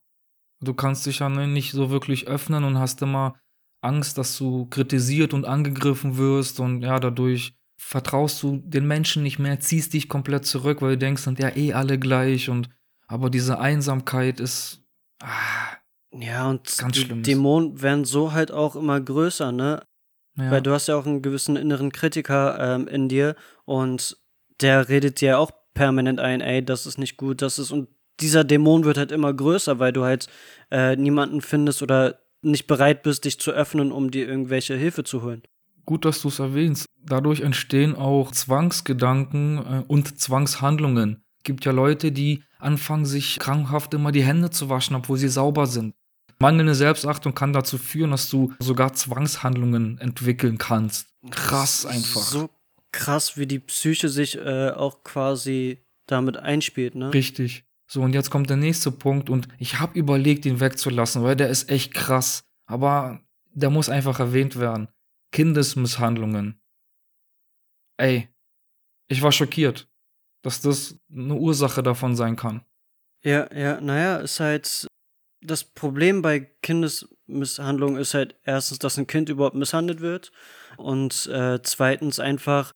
Du 0.62 0.74
kannst 0.74 1.06
dich 1.06 1.20
ja 1.20 1.30
nicht 1.30 1.72
so 1.72 1.90
wirklich 1.90 2.28
öffnen 2.28 2.64
und 2.64 2.80
hast 2.80 3.02
immer 3.02 3.36
Angst, 3.82 4.18
dass 4.18 4.38
du 4.38 4.66
kritisiert 4.66 5.34
und 5.34 5.46
angegriffen 5.46 6.18
wirst 6.18 6.60
und 6.60 6.82
ja, 6.82 7.00
dadurch 7.00 7.54
vertraust 7.78 8.44
du 8.44 8.58
den 8.58 8.86
Menschen 8.88 9.24
nicht 9.24 9.40
mehr, 9.40 9.60
ziehst 9.60 9.94
dich 9.94 10.10
komplett 10.10 10.46
zurück, 10.46 10.82
weil 10.82 10.92
du 10.92 10.98
denkst, 10.98 11.24
sind 11.24 11.40
ja 11.40 11.56
eh 11.56 11.74
alle 11.74 11.98
gleich 11.98 12.50
und 12.50 12.70
aber 13.08 13.30
diese 13.30 13.60
Einsamkeit 13.60 14.40
ist 14.40 14.84
ah, 15.24 15.78
ja 16.12 16.50
und 16.50 16.78
ganz 16.78 16.96
die 16.96 17.02
schlimm. 17.02 17.24
Dämonen 17.24 17.82
werden 17.82 18.06
so 18.06 18.34
halt 18.34 18.52
auch 18.52 18.76
immer 18.76 19.00
größer, 19.00 19.52
ne? 19.52 19.82
Ja. 20.38 20.52
Weil 20.52 20.62
du 20.62 20.72
hast 20.72 20.88
ja 20.88 20.96
auch 20.96 21.06
einen 21.06 21.22
gewissen 21.22 21.56
inneren 21.56 21.92
Kritiker 21.92 22.58
ähm, 22.60 22.88
in 22.88 23.10
dir 23.10 23.36
und 23.66 24.18
der 24.62 24.90
redet 24.90 25.22
dir 25.22 25.40
auch 25.40 25.52
permanent 25.74 26.20
ein, 26.20 26.42
ey, 26.42 26.64
das 26.64 26.86
ist 26.86 26.98
nicht 26.98 27.18
gut, 27.18 27.42
das 27.42 27.60
ist 27.60 27.72
und 27.72 27.88
dieser 28.20 28.44
Dämon 28.44 28.84
wird 28.84 28.98
halt 28.98 29.12
immer 29.12 29.34
größer, 29.34 29.80
weil 29.80 29.94
du 29.94 30.04
halt 30.04 30.28
äh, 30.70 30.96
niemanden 30.96 31.42
findest 31.42 31.82
oder 31.82 32.20
nicht 32.42 32.68
bereit 32.68 33.04
bist, 33.04 33.26
dich 33.26 33.40
zu 33.40 33.52
öffnen, 33.52 33.92
um 33.92 34.12
dir 34.12 34.28
irgendwelche 34.28 34.76
Hilfe 34.76 35.04
zu 35.04 35.22
holen. 35.22 35.44
Gut, 35.86 36.06
dass 36.06 36.22
du 36.22 36.28
es 36.28 36.40
erwähnst. 36.40 36.86
Dadurch 37.04 37.42
entstehen 37.42 37.96
auch 37.96 38.32
Zwangsgedanken 38.32 39.58
äh, 39.58 39.84
und 39.88 40.20
Zwangshandlungen. 40.20 41.24
Gibt 41.44 41.66
ja 41.66 41.72
Leute, 41.72 42.12
die 42.12 42.44
anfangen, 42.60 43.06
sich 43.06 43.40
krankhaft 43.40 43.94
immer 43.94 44.12
die 44.12 44.24
Hände 44.24 44.52
zu 44.52 44.70
waschen, 44.70 44.96
obwohl 44.96 45.18
sie 45.18 45.30
sauber 45.30 45.66
sind. 45.66 45.94
Mangelnde 46.40 46.76
Selbstachtung 46.76 47.34
kann 47.34 47.54
dazu 47.54 47.78
führen, 47.78 48.12
dass 48.12 48.30
du 48.30 48.54
sogar 48.60 48.94
Zwangshandlungen 48.94 49.98
entwickeln 49.98 50.58
kannst. 50.58 51.10
Krass 51.32 51.86
einfach. 51.86 52.22
So 52.22 52.50
krass, 52.92 53.38
wie 53.38 53.48
die 53.48 53.60
Psyche 53.60 54.10
sich 54.10 54.38
äh, 54.38 54.72
auch 54.72 55.04
quasi 55.04 55.84
damit 56.08 56.38
einspielt, 56.38 56.96
ne? 56.96 57.14
Richtig. 57.14 57.66
So, 57.92 58.02
und 58.04 58.14
jetzt 58.14 58.30
kommt 58.30 58.50
der 58.50 58.58
nächste 58.58 58.92
Punkt 58.92 59.30
und 59.30 59.48
ich 59.58 59.80
habe 59.80 59.98
überlegt, 59.98 60.46
ihn 60.46 60.60
wegzulassen, 60.60 61.24
weil 61.24 61.36
der 61.36 61.50
ist 61.50 61.70
echt 61.70 61.94
krass. 61.94 62.44
Aber 62.68 63.22
der 63.52 63.72
muss 63.72 63.90
einfach 63.90 64.20
erwähnt 64.20 64.60
werden. 64.60 64.90
Kindesmisshandlungen. 65.32 66.62
Ey, 67.98 68.30
ich 69.08 69.22
war 69.24 69.32
schockiert, 69.32 69.90
dass 70.44 70.62
das 70.62 71.00
eine 71.12 71.34
Ursache 71.34 71.82
davon 71.82 72.16
sein 72.16 72.36
kann. 72.36 72.64
Ja, 73.24 73.52
ja, 73.54 73.82
naja, 73.82 74.18
ist 74.18 74.40
halt 74.40 74.88
das 75.42 75.64
Problem 75.64 76.22
bei 76.22 76.42
Kindesmisshandlungen 76.62 78.00
ist 78.00 78.14
halt 78.14 78.36
erstens, 78.44 78.80
dass 78.80 78.98
ein 78.98 79.08
Kind 79.08 79.30
überhaupt 79.30 79.56
misshandelt 79.56 80.02
wird 80.02 80.32
und 80.78 81.28
äh, 81.28 81.60
zweitens 81.64 82.20
einfach, 82.20 82.72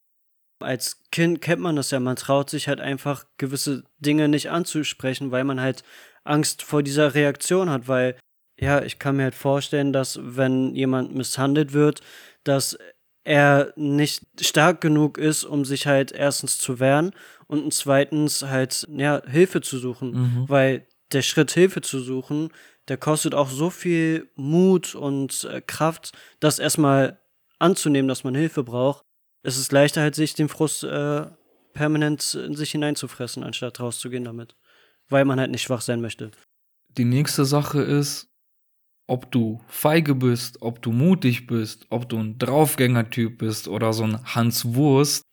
als 0.63 1.03
Kind 1.12 1.41
kennt 1.41 1.62
man 1.62 1.75
das 1.75 1.91
ja, 1.91 2.00
man 2.00 2.15
traut 2.15 2.50
sich 2.50 2.67
halt 2.67 2.79
einfach 2.79 3.25
gewisse 3.38 3.84
Dinge 4.00 4.27
nicht 4.27 4.50
anzusprechen, 4.50 5.32
weil 5.32 5.43
man 5.43 5.62
halt 5.62 5.84
Angst 6.24 6.63
vor 6.63 6.84
dieser 6.84 7.13
Reaktion 7.13 7.70
hat, 7.70 7.88
weil 7.88 8.17
ja, 8.60 8.82
ich 8.82 9.00
kann 9.00 9.17
mir 9.17 9.24
halt 9.24 9.36
vorstellen, 9.36 9.93
dass 9.93 10.20
wenn 10.22 10.75
jemand 10.75 11.13
misshandelt 11.15 11.74
wird, 11.74 12.01
dass 12.43 12.77
er 13.24 13.74
nicht 13.75 14.25
stark 14.41 14.82
genug 14.82 15.17
ist, 15.17 15.43
um 15.43 15.65
sich 15.65 15.88
halt 15.88 16.12
erstens 16.12 16.58
zu 16.58 16.79
wehren 16.79 17.12
und 17.48 17.74
zweitens 17.74 18.43
halt 18.43 18.88
ja 18.89 19.22
Hilfe 19.25 19.62
zu 19.62 19.77
suchen, 19.77 20.12
mhm. 20.12 20.46
weil 20.48 20.88
der 21.13 21.22
Schritt 21.22 21.51
Hilfe 21.51 21.82
zu 21.82 22.00
suchen, 22.00 22.50
der 22.88 22.98
kostet 22.98 23.34
auch 23.34 23.50
so 23.50 23.70
viel 23.70 24.29
Mut 24.36 24.93
und 24.96 25.46
äh, 25.46 25.62
Kraft, 25.62 26.12
das 26.39 26.60
erstmal 26.60 27.20
anzunehmen, 27.60 28.10
dass 28.10 28.24
man 28.24 28.36
Hilfe 28.36 28.63
braucht, 28.63 29.05
es 29.43 29.57
ist 29.57 29.71
leichter 29.71 30.01
halt, 30.01 30.15
sich 30.15 30.33
den 30.33 30.50
Frust 30.50 30.83
äh, 30.83 31.25
permanent 31.73 32.33
in 32.33 32.55
sich 32.55 32.71
hineinzufressen, 32.71 33.43
anstatt 33.43 33.79
rauszugehen 33.79 34.23
damit. 34.23 34.55
Weil 35.09 35.25
man 35.25 35.39
halt 35.39 35.51
nicht 35.51 35.62
schwach 35.62 35.81
sein 35.81 36.01
möchte. 36.01 36.31
Die 36.97 37.05
nächste 37.05 37.45
Sache 37.45 37.81
ist, 37.81 38.29
ob 39.07 39.31
du 39.31 39.62
feige 39.67 40.15
bist, 40.15 40.62
ob 40.62 40.81
du 40.81 40.91
mutig 40.91 41.45
bist, 41.45 41.85
ob 41.89 42.07
du 42.07 42.17
ein 42.17 42.38
Draufgänger-Typ 42.38 43.38
bist 43.38 43.67
oder 43.67 43.91
so 43.91 44.03
ein 44.03 44.23
Hans 44.23 44.73
Wurst, 44.75 45.23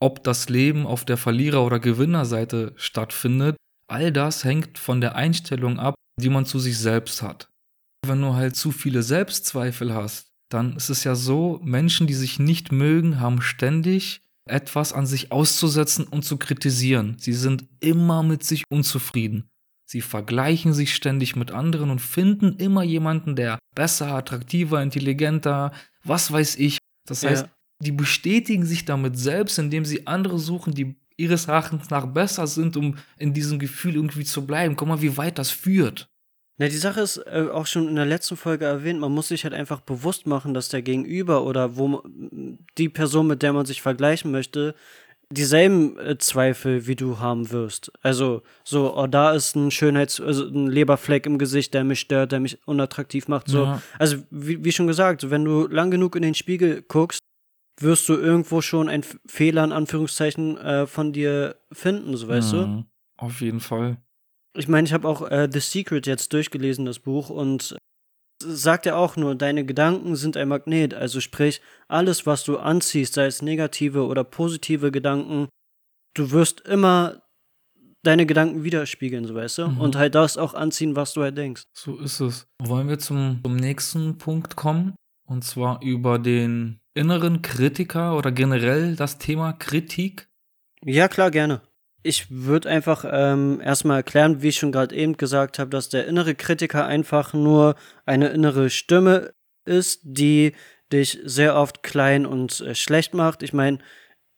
ob 0.00 0.24
das 0.24 0.48
Leben 0.48 0.86
auf 0.86 1.04
der 1.04 1.18
Verlierer- 1.18 1.64
oder 1.64 1.80
Gewinnerseite 1.80 2.72
stattfindet, 2.76 3.56
all 3.88 4.10
das 4.10 4.42
hängt 4.42 4.78
von 4.78 5.00
der 5.00 5.16
Einstellung 5.16 5.78
ab, 5.78 5.94
die 6.18 6.30
man 6.30 6.46
zu 6.46 6.58
sich 6.58 6.78
selbst 6.78 7.22
hat. 7.22 7.50
Wenn 8.06 8.20
du 8.20 8.34
halt 8.34 8.56
zu 8.56 8.72
viele 8.72 9.02
Selbstzweifel 9.02 9.94
hast, 9.94 10.31
dann 10.52 10.76
ist 10.76 10.90
es 10.90 11.04
ja 11.04 11.14
so, 11.14 11.60
Menschen, 11.62 12.06
die 12.06 12.14
sich 12.14 12.38
nicht 12.38 12.72
mögen, 12.72 13.20
haben 13.20 13.40
ständig 13.40 14.20
etwas 14.44 14.92
an 14.92 15.06
sich 15.06 15.30
auszusetzen 15.32 16.04
und 16.04 16.24
zu 16.24 16.36
kritisieren. 16.36 17.16
Sie 17.18 17.32
sind 17.32 17.64
immer 17.80 18.22
mit 18.22 18.44
sich 18.44 18.64
unzufrieden. 18.70 19.48
Sie 19.86 20.00
vergleichen 20.00 20.72
sich 20.72 20.94
ständig 20.94 21.36
mit 21.36 21.50
anderen 21.50 21.90
und 21.90 22.00
finden 22.00 22.56
immer 22.56 22.82
jemanden, 22.82 23.36
der 23.36 23.58
besser, 23.74 24.14
attraktiver, 24.14 24.82
intelligenter, 24.82 25.72
was 26.02 26.32
weiß 26.32 26.56
ich. 26.56 26.78
Das 27.06 27.24
heißt, 27.24 27.44
ja. 27.44 27.52
die 27.80 27.92
bestätigen 27.92 28.64
sich 28.64 28.84
damit 28.84 29.18
selbst, 29.18 29.58
indem 29.58 29.84
sie 29.84 30.06
andere 30.06 30.38
suchen, 30.38 30.74
die 30.74 30.96
ihres 31.16 31.46
Erachtens 31.46 31.90
nach 31.90 32.06
besser 32.06 32.46
sind, 32.46 32.76
um 32.76 32.96
in 33.18 33.34
diesem 33.34 33.58
Gefühl 33.58 33.96
irgendwie 33.96 34.24
zu 34.24 34.46
bleiben. 34.46 34.76
Guck 34.76 34.88
mal, 34.88 35.02
wie 35.02 35.16
weit 35.16 35.38
das 35.38 35.50
führt. 35.50 36.08
Na, 36.62 36.68
die 36.68 36.76
Sache 36.76 37.00
ist 37.00 37.16
äh, 37.16 37.48
auch 37.52 37.66
schon 37.66 37.88
in 37.88 37.96
der 37.96 38.06
letzten 38.06 38.36
Folge 38.36 38.66
erwähnt, 38.66 39.00
man 39.00 39.10
muss 39.10 39.26
sich 39.26 39.42
halt 39.42 39.52
einfach 39.52 39.80
bewusst 39.80 40.28
machen, 40.28 40.54
dass 40.54 40.68
der 40.68 40.80
Gegenüber 40.80 41.42
oder 41.42 41.76
wo 41.76 42.04
die 42.78 42.88
Person, 42.88 43.26
mit 43.26 43.42
der 43.42 43.52
man 43.52 43.66
sich 43.66 43.82
vergleichen 43.82 44.30
möchte, 44.30 44.76
dieselben 45.28 45.98
äh, 45.98 46.18
Zweifel 46.18 46.86
wie 46.86 46.94
du 46.94 47.18
haben 47.18 47.50
wirst. 47.50 47.90
Also, 48.00 48.44
so, 48.62 48.96
oh, 48.96 49.08
da 49.08 49.32
ist 49.32 49.56
ein 49.56 49.72
Schönheits-, 49.72 50.20
also 50.20 50.46
ein 50.46 50.68
Leberfleck 50.68 51.26
im 51.26 51.38
Gesicht, 51.38 51.74
der 51.74 51.82
mich 51.82 51.98
stört, 51.98 52.30
der 52.30 52.38
mich 52.38 52.60
unattraktiv 52.64 53.26
macht. 53.26 53.48
So. 53.48 53.64
Ja. 53.64 53.82
Also, 53.98 54.18
wie, 54.30 54.64
wie 54.64 54.70
schon 54.70 54.86
gesagt, 54.86 55.30
wenn 55.30 55.44
du 55.44 55.66
lang 55.66 55.90
genug 55.90 56.14
in 56.14 56.22
den 56.22 56.34
Spiegel 56.34 56.82
guckst, 56.82 57.18
wirst 57.80 58.08
du 58.08 58.14
irgendwo 58.14 58.60
schon 58.60 58.88
einen 58.88 59.04
Fehler 59.26 59.64
in 59.64 59.72
Anführungszeichen 59.72 60.58
äh, 60.58 60.86
von 60.86 61.12
dir 61.12 61.56
finden, 61.72 62.16
so 62.16 62.28
weißt 62.28 62.52
ja, 62.52 62.64
du? 62.66 62.84
Auf 63.16 63.40
jeden 63.40 63.58
Fall. 63.58 63.96
Ich 64.54 64.68
meine, 64.68 64.86
ich 64.86 64.92
habe 64.92 65.08
auch 65.08 65.22
äh, 65.30 65.48
The 65.50 65.60
Secret 65.60 66.06
jetzt 66.06 66.32
durchgelesen, 66.32 66.84
das 66.84 66.98
Buch, 66.98 67.30
und 67.30 67.76
sagt 68.44 68.86
ja 68.86 68.96
auch 68.96 69.16
nur, 69.16 69.34
deine 69.34 69.64
Gedanken 69.64 70.16
sind 70.16 70.36
ein 70.36 70.48
Magnet. 70.48 70.94
Also 70.94 71.20
sprich, 71.20 71.60
alles, 71.88 72.26
was 72.26 72.44
du 72.44 72.58
anziehst, 72.58 73.14
sei 73.14 73.26
es 73.26 73.42
negative 73.42 74.06
oder 74.06 74.24
positive 74.24 74.90
Gedanken, 74.90 75.48
du 76.14 76.30
wirst 76.30 76.60
immer 76.62 77.22
deine 78.02 78.26
Gedanken 78.26 78.64
widerspiegeln, 78.64 79.26
so 79.26 79.34
weißt 79.34 79.58
du? 79.58 79.68
Mhm. 79.68 79.80
Und 79.80 79.96
halt 79.96 80.14
das 80.14 80.36
auch 80.36 80.54
anziehen, 80.54 80.96
was 80.96 81.12
du 81.12 81.22
halt 81.22 81.38
denkst. 81.38 81.62
So 81.72 81.98
ist 81.98 82.20
es. 82.20 82.46
Wollen 82.60 82.88
wir 82.88 82.98
zum, 82.98 83.40
zum 83.44 83.56
nächsten 83.56 84.18
Punkt 84.18 84.56
kommen? 84.56 84.94
Und 85.26 85.44
zwar 85.44 85.80
über 85.82 86.18
den 86.18 86.80
inneren 86.94 87.42
Kritiker 87.42 88.16
oder 88.16 88.32
generell 88.32 88.96
das 88.96 89.18
Thema 89.18 89.52
Kritik? 89.52 90.28
Ja, 90.84 91.08
klar, 91.08 91.30
gerne. 91.30 91.62
Ich 92.02 92.30
würde 92.30 92.68
einfach 92.68 93.04
ähm, 93.08 93.60
erstmal 93.62 93.98
erklären, 93.98 94.42
wie 94.42 94.48
ich 94.48 94.56
schon 94.56 94.72
gerade 94.72 94.94
eben 94.94 95.16
gesagt 95.16 95.58
habe, 95.58 95.70
dass 95.70 95.88
der 95.88 96.06
innere 96.06 96.34
Kritiker 96.34 96.84
einfach 96.86 97.32
nur 97.32 97.76
eine 98.06 98.28
innere 98.28 98.70
Stimme 98.70 99.32
ist, 99.64 100.00
die 100.02 100.52
dich 100.92 101.20
sehr 101.24 101.56
oft 101.56 101.82
klein 101.82 102.26
und 102.26 102.60
äh, 102.60 102.74
schlecht 102.74 103.14
macht. 103.14 103.42
Ich 103.42 103.52
meine, 103.52 103.78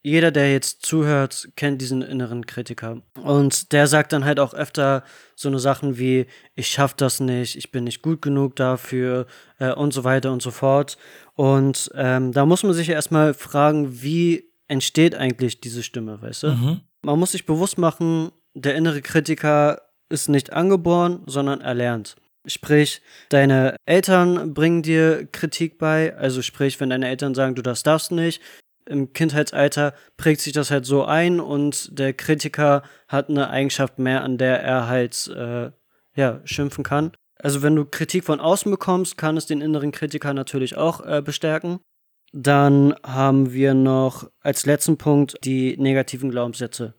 jeder, 0.07 0.31
der 0.31 0.53
jetzt 0.53 0.85
zuhört, 0.85 1.49
kennt 1.57 1.81
diesen 1.81 2.03
inneren 2.03 2.45
Kritiker. 2.45 3.01
Und 3.23 3.73
der 3.73 3.87
sagt 3.87 4.13
dann 4.13 4.27
halt 4.27 4.39
auch 4.39 4.53
öfter 4.53 5.03
so 5.35 5.49
eine 5.49 5.59
Sachen 5.59 5.99
wie, 5.99 6.27
ich 6.55 6.69
schaff 6.69 6.93
das 6.93 7.21
nicht, 7.21 7.57
ich 7.57 7.73
bin 7.73 7.85
nicht 7.85 8.03
gut 8.03 8.21
genug 8.21 8.55
dafür 8.57 9.27
äh, 9.59 9.73
und 9.73 9.95
so 9.95 10.05
weiter 10.05 10.31
und 10.31 10.43
so 10.43 10.51
fort. 10.51 10.99
Und 11.35 11.91
ähm, 11.95 12.33
da 12.33 12.45
muss 12.45 12.63
man 12.63 12.75
sich 12.75 12.91
erstmal 12.91 13.33
fragen, 13.33 14.03
wie 14.03 14.53
entsteht 14.69 15.15
eigentlich 15.15 15.63
diese 15.63 15.83
Stimme, 15.83 16.21
weißt 16.21 16.43
du? 16.43 16.49
Mhm. 16.49 16.81
Man 17.05 17.19
muss 17.19 17.33
sich 17.33 17.45
bewusst 17.45 17.77
machen, 17.77 18.33
der 18.55 18.75
innere 18.77 19.03
Kritiker 19.03 19.83
ist 20.09 20.31
nicht 20.31 20.55
angeboren, 20.55 21.23
sondern 21.27 21.61
erlernt. 21.61 22.17
Sprich, 22.47 23.03
deine 23.29 23.77
Eltern 23.85 24.55
bringen 24.55 24.83
dir 24.83 25.27
Kritik 25.31 25.77
bei, 25.79 26.17
also 26.17 26.41
sprich, 26.41 26.81
wenn 26.81 26.91
deine 26.91 27.09
Eltern 27.09 27.35
sagen, 27.35 27.55
du 27.55 27.63
das 27.63 27.83
darfst 27.83 28.11
nicht, 28.11 28.41
im 28.87 29.13
Kindheitsalter 29.13 29.95
prägt 30.17 30.41
sich 30.41 30.55
das 30.55 30.71
halt 30.71 30.87
so 30.87 31.05
ein 31.05 31.41
und 31.41 31.99
der 31.99 32.15
Kritiker 32.15 32.83
hat 33.09 33.29
eine 33.29 33.51
Eigenschaft 33.51 33.99
mehr, 33.99 34.23
an 34.23 34.39
der 34.39 34.63
er 34.63 34.89
halt 34.89 35.29
äh, 35.29 35.71
ja, 36.17 36.41
schimpfen 36.45 36.85
kann. 36.85 37.13
Also 37.39 37.63
wenn 37.63 37.77
du 37.77 37.85
Kritik 37.85 38.25
von 38.25 38.41
außen 38.41 38.71
bekommst, 38.71 39.19
kann 39.19 39.37
es 39.37 39.47
den 39.47 39.61
inneren 39.61 39.93
Kritiker 39.93 40.33
natürlich 40.33 40.77
auch 40.77 41.05
äh, 41.05 41.21
bestärken. 41.23 41.81
Dann 42.37 42.95
haben 43.05 43.53
wir 43.53 43.75
noch 43.75 44.29
als 44.41 44.67
letzten 44.67 44.97
Punkt 44.97 45.37
die 45.45 45.77
negativen 45.77 46.31
Glaubenssätze. 46.31 46.95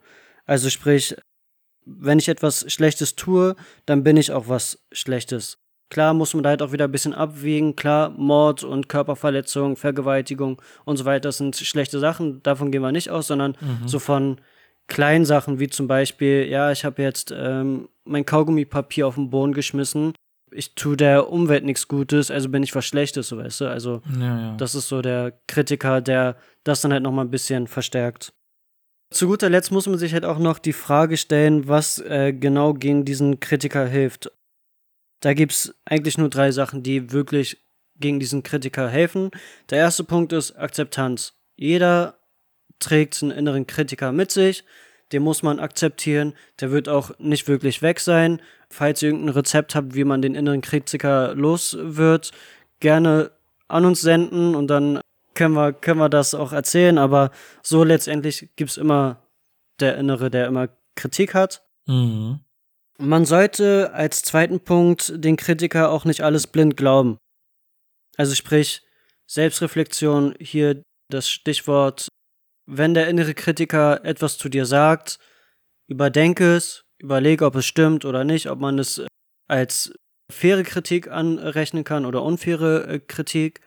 Also 0.46 0.70
sprich, 0.70 1.16
wenn 1.86 2.20
ich 2.20 2.30
etwas 2.30 2.72
Schlechtes 2.72 3.16
tue, 3.16 3.56
dann 3.86 4.04
bin 4.04 4.18
ich 4.18 4.32
auch 4.32 4.48
was 4.48 4.80
Schlechtes. 4.92 5.58
Klar 5.90 6.14
muss 6.14 6.34
man 6.34 6.44
da 6.44 6.50
halt 6.50 6.62
auch 6.62 6.72
wieder 6.72 6.86
ein 6.86 6.92
bisschen 6.92 7.14
abwägen. 7.14 7.76
Klar, 7.76 8.10
Mord 8.12 8.64
und 8.64 8.90
Körperverletzung, 8.90 9.76
Vergewaltigung 9.76 10.62
und 10.84 10.98
so 10.98 11.06
weiter 11.06 11.32
sind 11.32 11.56
schlechte 11.56 12.00
Sachen. 12.00 12.42
Davon 12.42 12.72
gehen 12.72 12.82
wir 12.82 12.92
nicht 12.92 13.12
aus, 13.12 13.28
sondern 13.28 13.58
mhm. 13.60 13.88
so 13.88 14.00
von, 14.00 14.40
kleinen 14.88 15.26
Sachen, 15.26 15.60
wie 15.60 15.68
zum 15.68 15.88
Beispiel, 15.88 16.48
ja, 16.50 16.72
ich 16.72 16.86
habe 16.86 17.02
jetzt 17.02 17.34
ähm, 17.36 17.90
mein 18.04 18.26
Kaugummipapier 18.26 19.08
auf 19.08 19.16
den 19.16 19.30
Boden 19.30 19.54
geschmissen. 19.54 20.14
Ich 20.52 20.76
tue 20.76 20.96
der 20.96 21.30
Umwelt 21.30 21.64
nichts 21.66 21.88
Gutes, 21.88 22.32
also 22.32 22.50
bin 22.50 22.64
ich 22.64 22.74
was 22.76 22.86
Schlechtes, 22.86 23.28
so 23.28 23.38
weißt 23.38 23.62
du. 23.62 23.66
Also, 23.68 24.02
Ja, 24.20 24.40
ja. 24.40 24.56
das 24.58 24.76
ist 24.76 24.88
so 24.88 25.02
der 25.02 25.34
Kritiker, 25.48 26.02
der 26.02 26.38
das 26.64 26.82
dann 26.82 26.94
halt 26.94 27.04
nochmal 27.04 27.26
ein 27.26 27.32
bisschen 27.32 27.68
verstärkt. 27.68 28.34
Zu 29.12 29.28
guter 29.28 29.50
Letzt 29.50 29.72
muss 29.72 29.88
man 29.88 29.98
sich 29.98 30.14
halt 30.14 30.26
auch 30.26 30.40
noch 30.40 30.60
die 30.60 30.74
Frage 30.74 31.18
stellen, 31.18 31.68
was 31.68 32.00
äh, 32.00 32.34
genau 32.34 32.74
gegen 32.74 33.06
diesen 33.06 33.40
Kritiker 33.40 33.86
hilft. 33.86 34.32
Da 35.22 35.34
gibt 35.34 35.54
es 35.54 35.76
eigentlich 35.86 36.18
nur 36.18 36.30
drei 36.30 36.52
Sachen, 36.52 36.84
die 36.84 37.12
wirklich 37.12 37.64
gegen 37.98 38.20
diesen 38.20 38.44
Kritiker 38.44 38.90
helfen. 38.90 39.32
Der 39.70 39.80
erste 39.80 40.04
Punkt 40.04 40.34
ist 40.34 40.52
Akzeptanz. 40.58 41.34
Jeder 41.56 42.18
trägt 42.80 43.22
einen 43.24 43.32
inneren 43.32 43.68
Kritiker 43.68 44.12
mit 44.12 44.32
sich, 44.32 44.66
den 45.12 45.24
muss 45.24 45.44
man 45.44 45.60
akzeptieren, 45.60 46.34
der 46.60 46.72
wird 46.72 46.90
auch 46.90 47.12
nicht 47.20 47.48
wirklich 47.48 47.82
weg 47.82 48.00
sein. 48.00 48.42
Falls 48.70 49.02
ihr 49.02 49.10
irgendein 49.10 49.36
Rezept 49.36 49.76
habt, 49.76 49.96
wie 49.96 50.04
man 50.04 50.22
den 50.22 50.36
inneren 50.36 50.62
Kritiker 50.62 51.36
los 51.36 51.78
wird, 51.80 52.32
gerne 52.80 53.32
an 53.68 53.86
uns 53.86 54.02
senden 54.02 54.56
und 54.56 54.68
dann 54.68 55.00
können 55.34 55.54
wir, 55.54 55.74
können 55.74 56.00
wir 56.00 56.10
das 56.10 56.34
auch 56.34 56.54
erzählen, 56.54 56.98
aber 56.98 57.32
so 57.62 57.84
letztendlich 57.84 58.50
gibt 58.56 58.72
es 58.72 58.78
immer 58.78 59.22
der 59.80 59.98
Innere, 59.98 60.32
der 60.32 60.48
immer 60.48 60.70
Kritik 60.96 61.34
hat. 61.34 61.64
Mhm. 61.86 62.40
Man 62.98 63.26
sollte 63.26 63.92
als 63.94 64.22
zweiten 64.22 64.62
Punkt 64.62 65.12
den 65.16 65.36
Kritiker 65.36 65.92
auch 65.92 66.06
nicht 66.06 66.22
alles 66.22 66.48
blind 66.48 66.78
glauben. 66.78 67.18
Also 68.18 68.34
sprich, 68.36 68.82
Selbstreflexion, 69.28 70.36
hier 70.40 70.82
das 71.10 71.30
Stichwort, 71.30 72.08
wenn 72.66 72.94
der 72.94 73.08
innere 73.08 73.34
Kritiker 73.34 74.04
etwas 74.04 74.38
zu 74.38 74.50
dir 74.50 74.66
sagt, 74.66 75.20
überdenke 75.88 76.56
es, 76.56 76.86
überlege, 77.00 77.46
ob 77.46 77.56
es 77.56 77.66
stimmt 77.66 78.06
oder 78.06 78.24
nicht, 78.24 78.50
ob 78.50 78.60
man 78.60 78.80
es 78.80 79.04
als 79.48 79.94
faire 80.32 80.64
Kritik 80.64 81.10
anrechnen 81.10 81.84
kann 81.84 82.06
oder 82.06 82.24
unfaire 82.24 82.88
äh, 82.88 83.00
Kritik. 83.00 83.62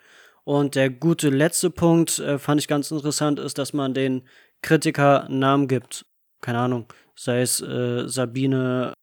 Und 0.45 0.75
der 0.75 0.90
gute 0.90 1.28
letzte 1.28 1.71
Punkt, 1.71 2.19
äh, 2.19 2.38
fand 2.38 2.61
ich 2.61 2.69
ganz 2.69 2.90
interessant, 2.90 3.38
ist, 3.38 3.59
dass 3.59 3.73
man 3.73 3.95
den 3.95 4.26
Kritiker 4.62 5.28
Namen 5.28 5.69
gibt. 5.69 6.07
Keine 6.40 6.59
Ahnung, 6.59 6.87
sei 7.14 7.43
es 7.43 7.61
äh, 7.61 8.09
Sabine, 8.09 8.95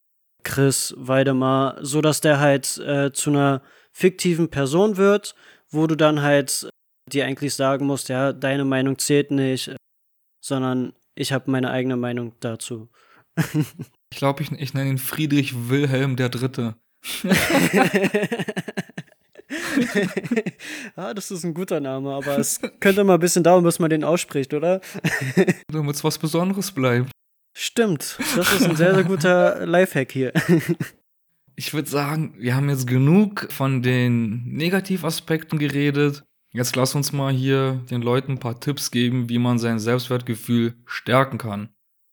Chris, 0.43 0.93
Weidemar, 0.97 1.77
so 1.81 2.01
dass 2.01 2.21
der 2.21 2.39
halt 2.39 2.77
äh, 2.79 3.11
zu 3.11 3.29
einer 3.29 3.61
fiktiven 3.91 4.49
Person 4.49 4.97
wird, 4.97 5.35
wo 5.69 5.87
du 5.87 5.95
dann 5.95 6.21
halt 6.21 6.69
dir 7.11 7.25
eigentlich 7.25 7.53
sagen 7.53 7.85
musst, 7.85 8.09
ja, 8.09 8.33
deine 8.33 8.65
Meinung 8.65 8.97
zählt 8.97 9.31
nicht, 9.31 9.69
äh, 9.69 9.75
sondern 10.45 10.93
ich 11.15 11.33
habe 11.33 11.49
meine 11.49 11.71
eigene 11.71 11.97
Meinung 11.97 12.33
dazu. 12.39 12.89
Ich 14.11 14.19
glaube, 14.19 14.43
ich, 14.43 14.51
ich 14.51 14.73
nenne 14.73 14.91
ihn 14.91 14.97
Friedrich 14.97 15.67
Wilhelm 15.67 16.15
der 16.15 16.29
Dritte. 16.29 16.75
ah, 20.95 21.13
das 21.13 21.31
ist 21.31 21.43
ein 21.43 21.53
guter 21.53 21.81
Name, 21.81 22.13
aber 22.13 22.37
es 22.37 22.61
könnte 22.79 23.03
mal 23.03 23.15
ein 23.15 23.19
bisschen 23.19 23.43
dauern, 23.43 23.65
bis 23.65 23.79
man 23.79 23.89
den 23.89 24.05
ausspricht, 24.05 24.53
oder? 24.53 24.79
Damit 25.67 25.95
es 25.97 26.03
was 26.05 26.17
Besonderes 26.17 26.71
bleibt. 26.71 27.11
Stimmt, 27.57 28.17
das 28.37 28.53
ist 28.53 28.63
ein 28.69 28.77
sehr, 28.77 28.95
sehr 28.95 29.03
guter 29.03 29.65
Lifehack 29.65 30.13
hier. 30.13 30.31
Ich 31.57 31.73
würde 31.73 31.89
sagen, 31.89 32.35
wir 32.37 32.55
haben 32.55 32.69
jetzt 32.69 32.87
genug 32.87 33.51
von 33.51 33.81
den 33.81 34.45
Negativaspekten 34.45 35.59
geredet. 35.59 36.23
Jetzt 36.55 36.77
lass 36.77 36.95
uns 36.95 37.11
mal 37.11 37.33
hier 37.33 37.83
den 37.89 38.01
Leuten 38.01 38.33
ein 38.33 38.39
paar 38.39 38.61
Tipps 38.61 38.89
geben, 38.89 39.27
wie 39.27 39.39
man 39.39 39.59
sein 39.59 39.77
Selbstwertgefühl 39.77 40.75
stärken 40.85 41.37
kann. 41.37 41.67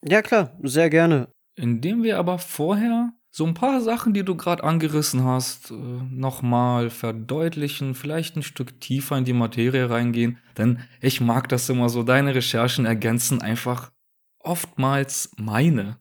ja, 0.04 0.20
klar, 0.20 0.58
sehr 0.64 0.90
gerne. 0.90 1.28
Indem 1.54 2.02
wir 2.02 2.18
aber 2.18 2.40
vorher 2.40 3.12
so 3.30 3.46
ein 3.46 3.54
paar 3.54 3.81
Sachen, 3.81 4.14
die 4.14 4.24
du 4.24 4.37
gerade 4.37 4.64
angerissen 4.64 5.22
hast, 5.22 5.70
äh, 5.70 5.74
nochmal 5.74 6.90
verdeutlichen, 6.90 7.94
vielleicht 7.94 8.37
ein 8.37 8.42
Stück 8.42 8.81
tiefer 8.81 9.16
in 9.16 9.24
die 9.24 9.33
Materie 9.33 9.88
reingehen. 9.88 10.38
Denn 10.59 10.81
ich 11.00 11.20
mag 11.20 11.48
das 11.48 11.68
immer 11.68 11.88
so, 11.88 12.02
deine 12.02 12.35
Recherchen 12.35 12.85
ergänzen 12.85 13.42
einfach 13.42 13.92
oftmals 14.40 15.31
meine. 15.37 16.00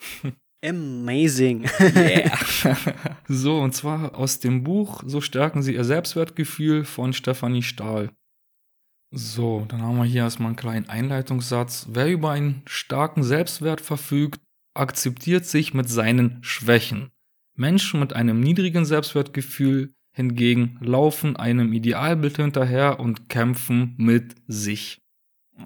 Amazing. 0.64 1.68
Yeah. 1.80 2.36
so, 3.28 3.60
und 3.60 3.74
zwar 3.74 4.16
aus 4.16 4.40
dem 4.40 4.64
Buch 4.64 5.02
So 5.06 5.20
stärken 5.20 5.62
Sie 5.62 5.74
Ihr 5.74 5.84
Selbstwertgefühl 5.84 6.84
von 6.84 7.12
Stefanie 7.12 7.62
Stahl. 7.62 8.10
So, 9.10 9.64
dann 9.68 9.82
haben 9.82 9.96
wir 9.96 10.04
hier 10.04 10.22
erstmal 10.22 10.48
einen 10.48 10.56
kleinen 10.56 10.88
Einleitungssatz. 10.88 11.86
Wer 11.90 12.08
über 12.10 12.30
einen 12.32 12.62
starken 12.66 13.22
Selbstwert 13.22 13.80
verfügt, 13.80 14.40
akzeptiert 14.74 15.46
sich 15.46 15.72
mit 15.74 15.88
seinen 15.88 16.42
Schwächen. 16.42 17.10
Menschen 17.54 18.00
mit 18.00 18.12
einem 18.12 18.40
niedrigen 18.40 18.84
Selbstwertgefühl 18.84 19.94
hingegen 20.12 20.78
laufen 20.80 21.36
einem 21.36 21.72
Idealbild 21.72 22.36
hinterher 22.36 23.00
und 23.00 23.28
kämpfen 23.28 23.94
mit 23.96 24.34
sich. 24.46 25.00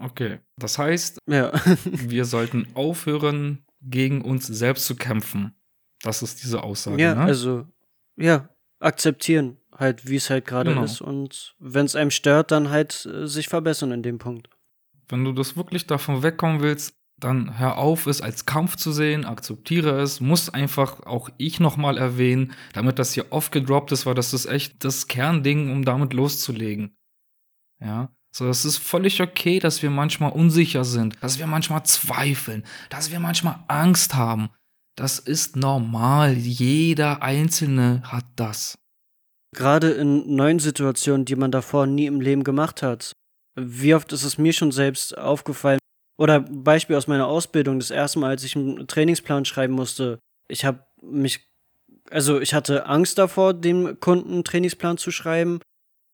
Okay, 0.02 0.38
das 0.59 0.78
heißt, 0.78 1.18
ja. 1.28 1.52
wir 1.85 2.24
sollten 2.24 2.66
aufhören, 2.74 3.64
gegen 3.83 4.23
uns 4.23 4.47
selbst 4.47 4.87
zu 4.87 4.97
kämpfen. 4.97 5.55
Das 6.03 6.23
ist 6.23 6.42
diese 6.42 6.62
Aussage. 6.62 7.01
Ja, 7.01 7.14
ne? 7.14 7.23
also, 7.23 7.66
ja, 8.16 8.49
akzeptieren 8.81 9.59
halt, 9.77 10.09
wie 10.09 10.16
es 10.16 10.31
halt 10.31 10.45
gerade 10.47 10.71
Genau. 10.71 10.85
ist. 10.85 11.01
Und 11.01 11.55
wenn 11.59 11.87
es 11.87 11.97
einem 11.97 12.11
stört, 12.11 12.51
dann 12.51 12.71
halt 12.71 13.07
äh, 13.07 13.27
sich 13.27 13.49
verbessern 13.49 13.92
in 13.92 14.03
dem 14.03 14.18
Punkt. 14.18 14.49
Wenn 15.09 15.25
du 15.25 15.33
das 15.33 15.57
wirklich 15.57 15.87
davon 15.87 16.23
wegkommen 16.23 16.61
willst, 16.61 16.97
dann 17.18 17.59
hör 17.59 17.79
auf, 17.79 18.07
es 18.07 18.21
als 18.21 18.47
Kampf 18.47 18.77
zu 18.77 18.90
sehen, 18.90 19.25
akzeptiere 19.25 20.01
es, 20.01 20.21
muss 20.21 20.49
einfach 20.49 21.01
auch 21.07 21.31
ich 21.37 21.61
nochmal 21.61 21.97
erwähnen, 21.97 22.53
damit 22.73 22.99
das 22.99 23.12
hier 23.12 23.31
oft 23.31 23.53
gedroppt 23.53 23.92
ist, 23.92 24.07
weil 24.07 24.14
das 24.14 24.35
ist 24.35 24.47
echt 24.47 24.85
das 24.85 25.07
Kernding, 25.07 25.71
um 25.71 25.85
damit 25.85 26.14
loszulegen. 26.14 26.97
Ja, 27.81 28.11
so, 28.35 28.49
es 28.49 28.64
ist 28.64 28.79
völlig 28.79 29.21
okay, 29.21 29.59
dass 29.59 29.83
wir 29.83 29.90
manchmal 29.90 30.33
unsicher 30.33 30.85
sind, 30.85 31.23
dass 31.23 31.38
wir 31.38 31.47
manchmal 31.47 31.85
zweifeln, 31.85 32.64
dass 32.88 33.11
wir 33.11 33.21
manchmal 33.21 33.62
Angst 33.68 34.14
haben. 34.14 34.49
Das 34.97 35.18
ist 35.18 35.57
normal. 35.57 36.33
Jeder 36.35 37.23
Einzelne 37.23 38.03
hat 38.05 38.25
das. 38.37 38.79
Gerade 39.55 39.90
in 39.90 40.35
neuen 40.35 40.59
Situationen, 40.59 41.27
die 41.27 41.37
man 41.37 41.51
davor 41.51 41.87
nie 41.87 42.07
im 42.07 42.23
Leben 42.23 42.42
gemacht 42.42 42.83
hat. 42.83 43.12
Wie 43.55 43.95
oft 43.95 44.12
ist 44.12 44.25
es 44.25 44.38
mir 44.38 44.55
schon 44.55 44.73
selbst 44.73 45.16
aufgefallen? 45.16 45.79
Oder 46.18 46.40
Beispiel 46.40 46.97
aus 46.97 47.07
meiner 47.07 47.27
Ausbildung, 47.27 47.79
das 47.79 47.90
erste 47.90 48.18
Mal, 48.18 48.31
als 48.31 48.45
ich 48.45 48.57
einen 48.57 48.87
Trainingsplan 48.87 49.45
schreiben 49.45 49.75
musste. 49.75 50.18
Ich 50.49 50.64
habe 50.64 50.87
mich, 51.03 51.47
also 52.11 52.40
ich 52.40 52.55
hatte 52.55 52.87
Angst 52.87 53.18
davor, 53.18 53.53
dem 53.53 54.01
Kunden 54.01 54.33
einen 54.33 54.45
Trainingsplan 54.45 54.97
zu 54.97 55.11
schreiben. 55.11 55.61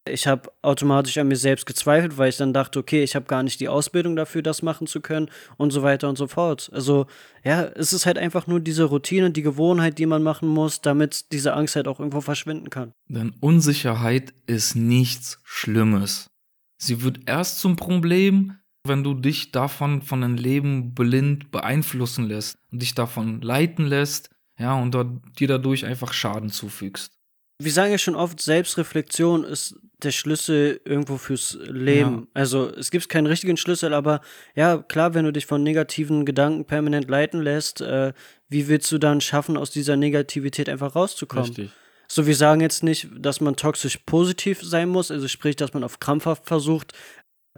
Ich 0.07 0.27
habe 0.27 0.51
automatisch 0.63 1.19
an 1.19 1.29
mir 1.29 1.37
selbst 1.37 1.67
gezweifelt, 1.67 2.17
weil 2.17 2.31
ich 2.31 2.37
dann 2.37 2.53
dachte, 2.53 2.79
okay, 2.79 3.03
ich 3.03 3.15
habe 3.15 3.27
gar 3.27 3.43
nicht 3.43 3.61
die 3.61 3.69
Ausbildung 3.69 4.17
dafür, 4.17 4.43
das 4.43 4.63
machen 4.63 4.87
zu 4.87 5.01
können 5.01 5.31
und 5.57 5.71
so 5.71 5.83
weiter 5.83 6.09
und 6.09 6.17
so 6.17 6.27
fort. 6.27 6.71
Also 6.73 7.07
ja, 7.45 7.65
es 7.65 7.93
ist 7.93 8.07
halt 8.07 8.17
einfach 8.17 8.47
nur 8.47 8.61
diese 8.61 8.85
Routine, 8.85 9.31
die 9.31 9.43
Gewohnheit, 9.43 9.99
die 9.99 10.07
man 10.07 10.23
machen 10.23 10.49
muss, 10.49 10.81
damit 10.81 11.31
diese 11.33 11.53
Angst 11.53 11.77
halt 11.77 11.89
auch 11.89 12.01
irgendwo 12.01 12.21
verschwinden 12.21 12.71
kann. 12.71 12.93
Denn 13.09 13.35
Unsicherheit 13.41 14.33
ist 14.47 14.77
nichts 14.77 15.41
Schlimmes. 15.45 16.31
Sie 16.79 17.03
wird 17.03 17.21
erst 17.27 17.59
zum 17.59 17.77
Problem, 17.77 18.57
wenn 18.85 19.05
du 19.05 19.13
dich 19.13 19.53
davon 19.53 20.01
von 20.03 20.23
deinem 20.23 20.37
Leben 20.37 20.95
blind 20.95 21.51
beeinflussen 21.51 22.27
lässt 22.27 22.57
und 22.71 22.81
dich 22.81 22.95
davon 22.95 23.43
leiten 23.43 23.85
lässt, 23.85 24.31
ja, 24.59 24.75
und 24.75 24.97
dir 25.39 25.49
dadurch 25.49 25.85
einfach 25.85 26.13
Schaden 26.13 26.49
zufügst. 26.51 27.18
Wir 27.61 27.73
sagen 27.73 27.91
ja 27.91 27.99
schon 27.99 28.15
oft, 28.15 28.41
Selbstreflexion 28.41 29.43
ist 29.43 29.75
der 30.03 30.13
Schlüssel 30.13 30.81
irgendwo 30.85 31.17
fürs 31.17 31.59
Leben. 31.63 32.21
Ja. 32.21 32.27
Also 32.35 32.71
es 32.71 32.93
gibt 32.93 33.09
keinen 33.09 33.27
richtigen 33.27 33.57
Schlüssel, 33.57 33.93
aber 33.95 34.21
ja, 34.55 34.79
klar, 34.79 35.15
wenn 35.15 35.25
du 35.25 35.33
dich 35.33 35.47
von 35.47 35.65
negativen 35.65 36.25
Gedanken 36.25 36.67
permanent 36.67 37.11
leiten 37.11 37.43
lässt, 37.43 37.81
äh, 37.81 38.13
wie 38.49 38.69
willst 38.69 38.93
du 38.93 38.99
dann 38.99 39.21
schaffen, 39.21 39.57
aus 39.57 39.71
dieser 39.71 39.97
Negativität 39.97 40.69
einfach 40.69 40.95
rauszukommen? 40.95 41.47
Richtig. 41.47 41.71
So, 42.07 42.27
wir 42.27 42.37
sagen 42.37 42.61
jetzt 42.61 42.83
nicht, 42.85 43.09
dass 43.19 43.41
man 43.41 43.57
toxisch 43.57 43.99
positiv 44.07 44.63
sein 44.63 44.89
muss, 44.89 45.11
also 45.11 45.29
sprich, 45.29 45.57
dass 45.57 45.75
man 45.75 45.85
auf 45.85 46.01
krampfhaft 46.01 46.47
versucht, 46.47 46.93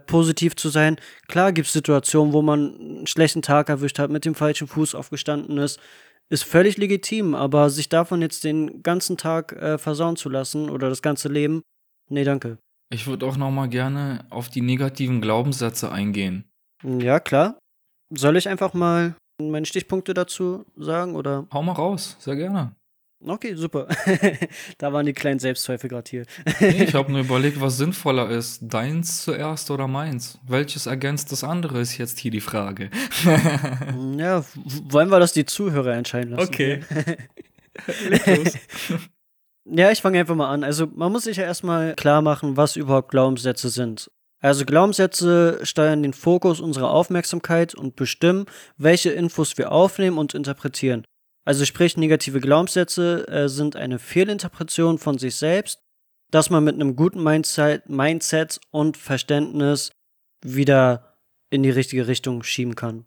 positiv 0.07 0.55
zu 0.55 0.69
sein. 0.69 0.97
Klar 1.27 1.53
gibt 1.53 1.67
es 1.67 1.73
Situationen, 1.73 2.33
wo 2.33 2.41
man 2.41 2.75
einen 2.75 3.07
schlechten 3.07 3.41
Tag 3.41 3.69
erwischt 3.69 3.99
hat, 3.99 4.09
mit 4.09 4.25
dem 4.25 4.35
falschen 4.35 4.67
Fuß 4.67 4.95
aufgestanden 4.95 5.57
ist. 5.57 5.79
Ist 6.31 6.43
völlig 6.43 6.77
legitim, 6.77 7.35
aber 7.35 7.69
sich 7.69 7.89
davon 7.89 8.21
jetzt 8.21 8.45
den 8.45 8.81
ganzen 8.83 9.17
Tag 9.17 9.51
äh, 9.51 9.77
versauen 9.77 10.15
zu 10.15 10.29
lassen 10.29 10.69
oder 10.69 10.87
das 10.87 11.01
ganze 11.01 11.27
Leben, 11.27 11.61
nee, 12.09 12.23
danke. 12.23 12.57
Ich 12.89 13.05
würde 13.05 13.25
auch 13.25 13.35
noch 13.35 13.51
mal 13.51 13.67
gerne 13.67 14.25
auf 14.29 14.47
die 14.47 14.61
negativen 14.61 15.19
Glaubenssätze 15.19 15.91
eingehen. 15.91 16.45
Ja, 16.83 17.19
klar. 17.19 17.59
Soll 18.13 18.37
ich 18.37 18.47
einfach 18.47 18.73
mal 18.73 19.15
meine 19.41 19.65
Stichpunkte 19.65 20.13
dazu 20.13 20.65
sagen 20.77 21.15
oder? 21.15 21.47
Hau 21.51 21.63
mal 21.63 21.73
raus, 21.73 22.15
sehr 22.19 22.37
gerne. 22.37 22.75
Okay, 23.25 23.53
super. 23.55 23.87
da 24.79 24.91
waren 24.91 25.05
die 25.05 25.13
kleinen 25.13 25.39
Selbstzweifel 25.39 25.89
gerade 25.89 26.09
hier. 26.09 26.25
nee, 26.59 26.83
ich 26.85 26.93
habe 26.95 27.11
nur 27.11 27.21
überlegt, 27.21 27.61
was 27.61 27.77
sinnvoller 27.77 28.29
ist. 28.29 28.61
Deins 28.61 29.23
zuerst 29.23 29.69
oder 29.69 29.87
meins? 29.87 30.39
Welches 30.47 30.87
ergänzt 30.87 31.31
das 31.31 31.43
andere, 31.43 31.79
ist 31.79 31.97
jetzt 31.97 32.17
hier 32.17 32.31
die 32.31 32.41
Frage. 32.41 32.89
ja, 34.17 34.43
wollen 34.89 35.09
wir 35.09 35.19
das 35.19 35.33
die 35.33 35.45
Zuhörer 35.45 35.93
entscheiden 35.93 36.31
lassen? 36.31 36.47
Okay. 36.47 36.81
ja, 39.65 39.91
ich 39.91 40.01
fange 40.01 40.19
einfach 40.19 40.35
mal 40.35 40.49
an. 40.49 40.63
Also, 40.63 40.87
man 40.87 41.11
muss 41.11 41.25
sich 41.25 41.37
ja 41.37 41.43
erstmal 41.43 41.93
klar 41.95 42.21
machen, 42.21 42.57
was 42.57 42.75
überhaupt 42.75 43.11
Glaubenssätze 43.11 43.69
sind. 43.69 44.09
Also 44.43 44.65
Glaubenssätze 44.65 45.59
steuern 45.61 46.01
den 46.01 46.13
Fokus 46.13 46.59
unserer 46.59 46.89
Aufmerksamkeit 46.89 47.75
und 47.75 47.95
bestimmen, 47.95 48.45
welche 48.75 49.11
Infos 49.11 49.55
wir 49.59 49.71
aufnehmen 49.71 50.17
und 50.17 50.33
interpretieren. 50.33 51.05
Also 51.43 51.65
sprich, 51.65 51.97
negative 51.97 52.39
Glaubenssätze 52.39 53.27
äh, 53.27 53.49
sind 53.49 53.75
eine 53.75 53.99
Fehlinterpretation 53.99 54.97
von 54.97 55.17
sich 55.17 55.35
selbst, 55.35 55.79
dass 56.29 56.49
man 56.49 56.63
mit 56.63 56.75
einem 56.75 56.95
guten 56.95 57.23
Mindset, 57.23 57.89
Mindset 57.89 58.59
und 58.69 58.97
Verständnis 58.97 59.91
wieder 60.43 61.17
in 61.49 61.63
die 61.63 61.69
richtige 61.69 62.07
Richtung 62.07 62.43
schieben 62.43 62.75
kann. 62.75 63.05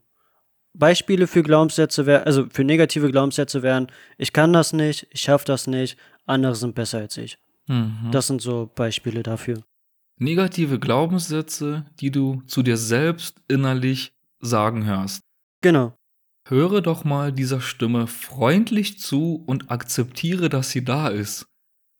Beispiele 0.74 1.26
für 1.26 1.42
Glaubenssätze 1.42 2.04
wären, 2.04 2.24
also 2.24 2.46
für 2.50 2.64
negative 2.64 3.10
Glaubenssätze 3.10 3.62
wären, 3.62 3.86
ich 4.18 4.32
kann 4.32 4.52
das 4.52 4.72
nicht, 4.72 5.06
ich 5.10 5.20
schaffe 5.20 5.44
das 5.46 5.66
nicht, 5.66 5.96
andere 6.26 6.54
sind 6.56 6.74
besser 6.74 6.98
als 6.98 7.16
ich. 7.16 7.38
Mhm. 7.66 8.10
Das 8.10 8.26
sind 8.26 8.42
so 8.42 8.70
Beispiele 8.74 9.22
dafür. 9.22 9.62
Negative 10.18 10.78
Glaubenssätze, 10.78 11.86
die 12.00 12.10
du 12.10 12.42
zu 12.46 12.62
dir 12.62 12.76
selbst 12.76 13.40
innerlich 13.48 14.12
sagen 14.40 14.84
hörst. 14.84 15.20
Genau. 15.60 15.96
Höre 16.46 16.82
doch 16.82 17.04
mal 17.04 17.32
dieser 17.32 17.62
Stimme 17.62 18.06
freundlich 18.06 18.98
zu 18.98 19.42
und 19.46 19.70
akzeptiere, 19.70 20.50
dass 20.50 20.70
sie 20.70 20.84
da 20.84 21.08
ist. 21.08 21.46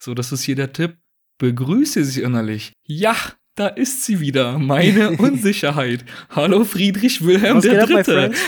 So, 0.03 0.13
das 0.13 0.33
ist 0.33 0.43
hier 0.43 0.55
der 0.55 0.75
Tipp. 0.75 0.99
Begrüße 1.39 2.05
sie 2.05 2.21
innerlich. 2.21 2.75
Ja, 2.87 3.17
da 3.55 3.69
ist 3.69 4.05
sie 4.05 4.21
wieder, 4.21 4.59
meine 4.59 5.13
Unsicherheit. 5.19 6.05
Hallo 6.29 6.65
Friedrich 6.65 7.25
Wilhelm 7.25 7.57
Was 7.57 7.65
der 7.65 7.87
Dritte. 7.87 8.33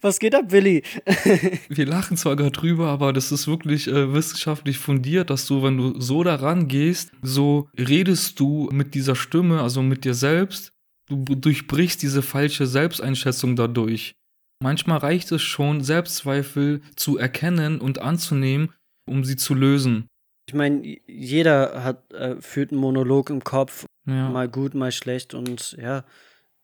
Was 0.00 0.18
geht 0.18 0.34
ab, 0.34 0.46
Willi? 0.48 0.82
Wir 1.68 1.86
lachen 1.86 2.16
zwar 2.16 2.34
gerade 2.34 2.50
drüber, 2.50 2.88
aber 2.88 3.12
das 3.12 3.30
ist 3.30 3.46
wirklich 3.46 3.86
äh, 3.86 4.12
wissenschaftlich 4.12 4.78
fundiert, 4.78 5.30
dass 5.30 5.46
du, 5.46 5.62
wenn 5.62 5.76
du 5.76 6.00
so 6.00 6.24
daran 6.24 6.66
gehst, 6.66 7.12
so 7.22 7.68
redest 7.78 8.40
du 8.40 8.68
mit 8.72 8.94
dieser 8.94 9.14
Stimme, 9.14 9.62
also 9.62 9.82
mit 9.82 10.04
dir 10.04 10.14
selbst 10.14 10.72
du 11.16 11.34
durchbrichst 11.34 12.02
diese 12.02 12.22
falsche 12.22 12.66
Selbsteinschätzung 12.66 13.56
dadurch. 13.56 14.14
Manchmal 14.62 14.98
reicht 14.98 15.32
es 15.32 15.42
schon, 15.42 15.82
Selbstzweifel 15.82 16.82
zu 16.94 17.18
erkennen 17.18 17.80
und 17.80 18.00
anzunehmen, 18.00 18.72
um 19.06 19.24
sie 19.24 19.36
zu 19.36 19.54
lösen. 19.54 20.06
Ich 20.48 20.54
meine, 20.54 20.98
jeder 21.06 21.84
hat 21.84 22.12
äh, 22.12 22.40
führt 22.40 22.72
einen 22.72 22.80
Monolog 22.80 23.30
im 23.30 23.42
Kopf, 23.42 23.86
ja. 24.06 24.28
mal 24.28 24.48
gut, 24.48 24.74
mal 24.74 24.92
schlecht 24.92 25.32
und 25.32 25.76
ja, 25.80 26.04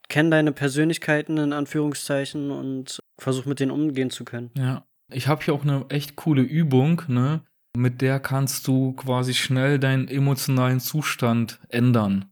kenn 0.09 0.29
deine 0.29 0.51
Persönlichkeiten 0.51 1.37
in 1.37 1.53
Anführungszeichen 1.53 2.51
und 2.51 2.99
versuch 3.17 3.45
mit 3.45 3.59
denen 3.59 3.71
umgehen 3.71 4.09
zu 4.09 4.25
können. 4.25 4.51
Ja, 4.55 4.85
ich 5.11 5.27
habe 5.27 5.43
hier 5.43 5.53
auch 5.53 5.63
eine 5.63 5.85
echt 5.89 6.15
coole 6.15 6.41
Übung, 6.41 7.01
ne? 7.07 7.41
Mit 7.75 8.01
der 8.01 8.19
kannst 8.19 8.67
du 8.67 8.93
quasi 8.93 9.33
schnell 9.33 9.79
deinen 9.79 10.07
emotionalen 10.07 10.79
Zustand 10.79 11.59
ändern. 11.69 12.25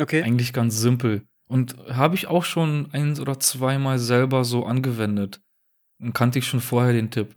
Okay. 0.00 0.22
Eigentlich 0.22 0.52
ganz 0.52 0.78
simpel. 0.78 1.22
Und 1.50 1.76
habe 1.88 2.14
ich 2.14 2.28
auch 2.28 2.44
schon 2.44 2.88
eins 2.92 3.18
oder 3.18 3.40
zweimal 3.40 3.98
selber 3.98 4.44
so 4.44 4.64
angewendet. 4.64 5.40
Und 6.00 6.12
kannte 6.12 6.38
ich 6.38 6.46
schon 6.46 6.60
vorher 6.60 6.92
den 6.92 7.10
Tipp. 7.10 7.34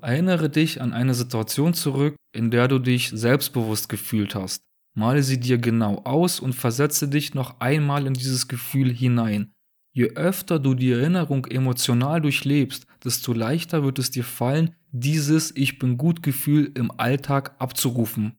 Erinnere 0.00 0.48
dich 0.50 0.80
an 0.80 0.92
eine 0.92 1.14
Situation 1.14 1.74
zurück, 1.74 2.14
in 2.32 2.52
der 2.52 2.68
du 2.68 2.78
dich 2.78 3.10
selbstbewusst 3.10 3.88
gefühlt 3.88 4.36
hast. 4.36 4.62
Male 4.96 5.24
sie 5.24 5.40
dir 5.40 5.58
genau 5.58 5.96
aus 6.04 6.38
und 6.38 6.52
versetze 6.52 7.08
dich 7.08 7.34
noch 7.34 7.58
einmal 7.58 8.06
in 8.06 8.14
dieses 8.14 8.46
Gefühl 8.46 8.92
hinein. 8.92 9.52
Je 9.92 10.10
öfter 10.10 10.60
du 10.60 10.74
die 10.74 10.92
Erinnerung 10.92 11.46
emotional 11.46 12.20
durchlebst, 12.20 12.86
desto 13.02 13.32
leichter 13.32 13.82
wird 13.82 13.98
es 13.98 14.12
dir 14.12 14.24
fallen, 14.24 14.76
dieses 14.92 15.54
Ich 15.56 15.80
bin 15.80 15.98
gut 15.98 16.22
Gefühl 16.22 16.70
im 16.76 16.92
Alltag 16.92 17.56
abzurufen. 17.58 18.38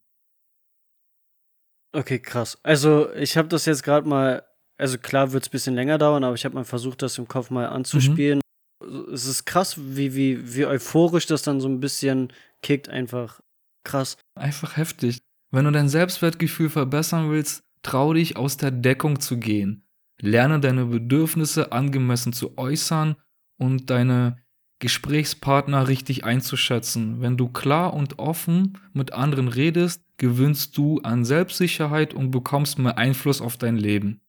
Okay, 1.93 2.19
krass. 2.19 2.57
Also 2.63 3.11
ich 3.13 3.35
habe 3.35 3.49
das 3.49 3.65
jetzt 3.65 3.83
gerade 3.83 4.07
mal 4.07 4.43
also 4.81 4.97
klar 4.97 5.31
wird 5.31 5.43
es 5.43 5.49
ein 5.49 5.51
bisschen 5.51 5.75
länger 5.75 5.97
dauern, 5.97 6.23
aber 6.23 6.35
ich 6.35 6.43
habe 6.43 6.55
mal 6.55 6.65
versucht, 6.65 7.01
das 7.01 7.17
im 7.17 7.27
Kopf 7.27 7.51
mal 7.51 7.67
anzuspielen. 7.67 8.41
Mhm. 8.83 9.13
Es 9.13 9.25
ist 9.27 9.45
krass, 9.45 9.75
wie, 9.77 10.15
wie, 10.15 10.55
wie 10.55 10.65
euphorisch 10.65 11.27
das 11.27 11.43
dann 11.43 11.61
so 11.61 11.69
ein 11.69 11.79
bisschen 11.79 12.33
kickt, 12.63 12.89
einfach 12.89 13.41
krass. 13.83 14.17
Einfach 14.35 14.77
heftig. 14.77 15.19
Wenn 15.51 15.65
du 15.65 15.71
dein 15.71 15.87
Selbstwertgefühl 15.87 16.69
verbessern 16.69 17.29
willst, 17.29 17.63
trau 17.83 18.13
dich 18.13 18.37
aus 18.37 18.57
der 18.57 18.71
Deckung 18.71 19.19
zu 19.19 19.37
gehen. 19.37 19.83
Lerne 20.19 20.59
deine 20.59 20.85
Bedürfnisse 20.85 21.71
angemessen 21.71 22.33
zu 22.33 22.57
äußern 22.57 23.15
und 23.57 23.89
deine 23.91 24.37
Gesprächspartner 24.79 25.87
richtig 25.87 26.23
einzuschätzen. 26.23 27.21
Wenn 27.21 27.37
du 27.37 27.49
klar 27.49 27.93
und 27.93 28.17
offen 28.17 28.79
mit 28.93 29.13
anderen 29.13 29.47
redest, 29.47 30.03
gewinnst 30.17 30.75
du 30.75 30.99
an 31.01 31.23
Selbstsicherheit 31.23 32.15
und 32.15 32.31
bekommst 32.31 32.79
mehr 32.79 32.97
Einfluss 32.97 33.41
auf 33.41 33.57
dein 33.57 33.77
Leben. 33.77 34.21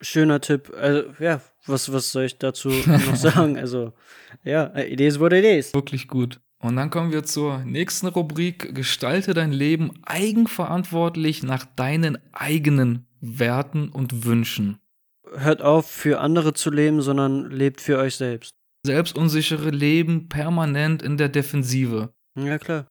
Schöner 0.00 0.40
Tipp. 0.40 0.72
Also, 0.76 1.04
ja, 1.18 1.40
was, 1.66 1.92
was 1.92 2.12
soll 2.12 2.24
ich 2.24 2.38
dazu 2.38 2.68
noch 2.68 3.16
sagen? 3.16 3.58
Also, 3.58 3.92
ja, 4.44 4.74
Idee 4.78 5.08
ist, 5.08 5.20
what 5.20 5.32
it 5.32 5.44
is. 5.44 5.74
Wirklich 5.74 6.08
gut. 6.08 6.40
Und 6.62 6.76
dann 6.76 6.90
kommen 6.90 7.12
wir 7.12 7.24
zur 7.24 7.58
nächsten 7.58 8.06
Rubrik. 8.06 8.74
Gestalte 8.74 9.34
dein 9.34 9.52
Leben 9.52 9.92
eigenverantwortlich 10.02 11.42
nach 11.42 11.64
deinen 11.64 12.18
eigenen 12.32 13.06
Werten 13.20 13.88
und 13.88 14.24
Wünschen. 14.24 14.78
Hört 15.34 15.62
auf, 15.62 15.90
für 15.90 16.20
andere 16.20 16.54
zu 16.54 16.70
leben, 16.70 17.02
sondern 17.02 17.50
lebt 17.50 17.80
für 17.80 17.98
euch 17.98 18.16
selbst. 18.16 18.54
Selbstunsichere 18.84 19.70
leben 19.70 20.28
permanent 20.28 21.02
in 21.02 21.16
der 21.16 21.28
Defensive. 21.28 22.12
Ja, 22.36 22.58
klar 22.58 22.89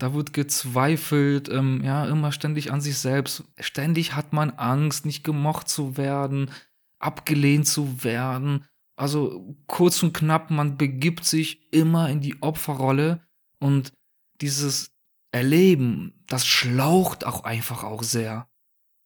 da 0.00 0.14
wird 0.14 0.32
gezweifelt, 0.32 1.48
ähm, 1.50 1.82
ja, 1.84 2.06
immer 2.06 2.32
ständig 2.32 2.72
an 2.72 2.80
sich 2.80 2.98
selbst. 2.98 3.44
Ständig 3.58 4.14
hat 4.14 4.32
man 4.32 4.50
Angst, 4.50 5.04
nicht 5.04 5.24
gemocht 5.24 5.68
zu 5.68 5.96
werden, 5.98 6.50
abgelehnt 6.98 7.68
zu 7.68 8.02
werden. 8.02 8.64
Also 8.96 9.56
kurz 9.66 10.02
und 10.02 10.14
knapp, 10.14 10.50
man 10.50 10.78
begibt 10.78 11.24
sich 11.24 11.72
immer 11.72 12.08
in 12.08 12.20
die 12.20 12.42
Opferrolle 12.42 13.22
und 13.58 13.92
dieses 14.40 14.90
Erleben, 15.32 16.24
das 16.26 16.46
schlaucht 16.46 17.24
auch 17.24 17.44
einfach 17.44 17.84
auch 17.84 18.02
sehr. 18.02 18.48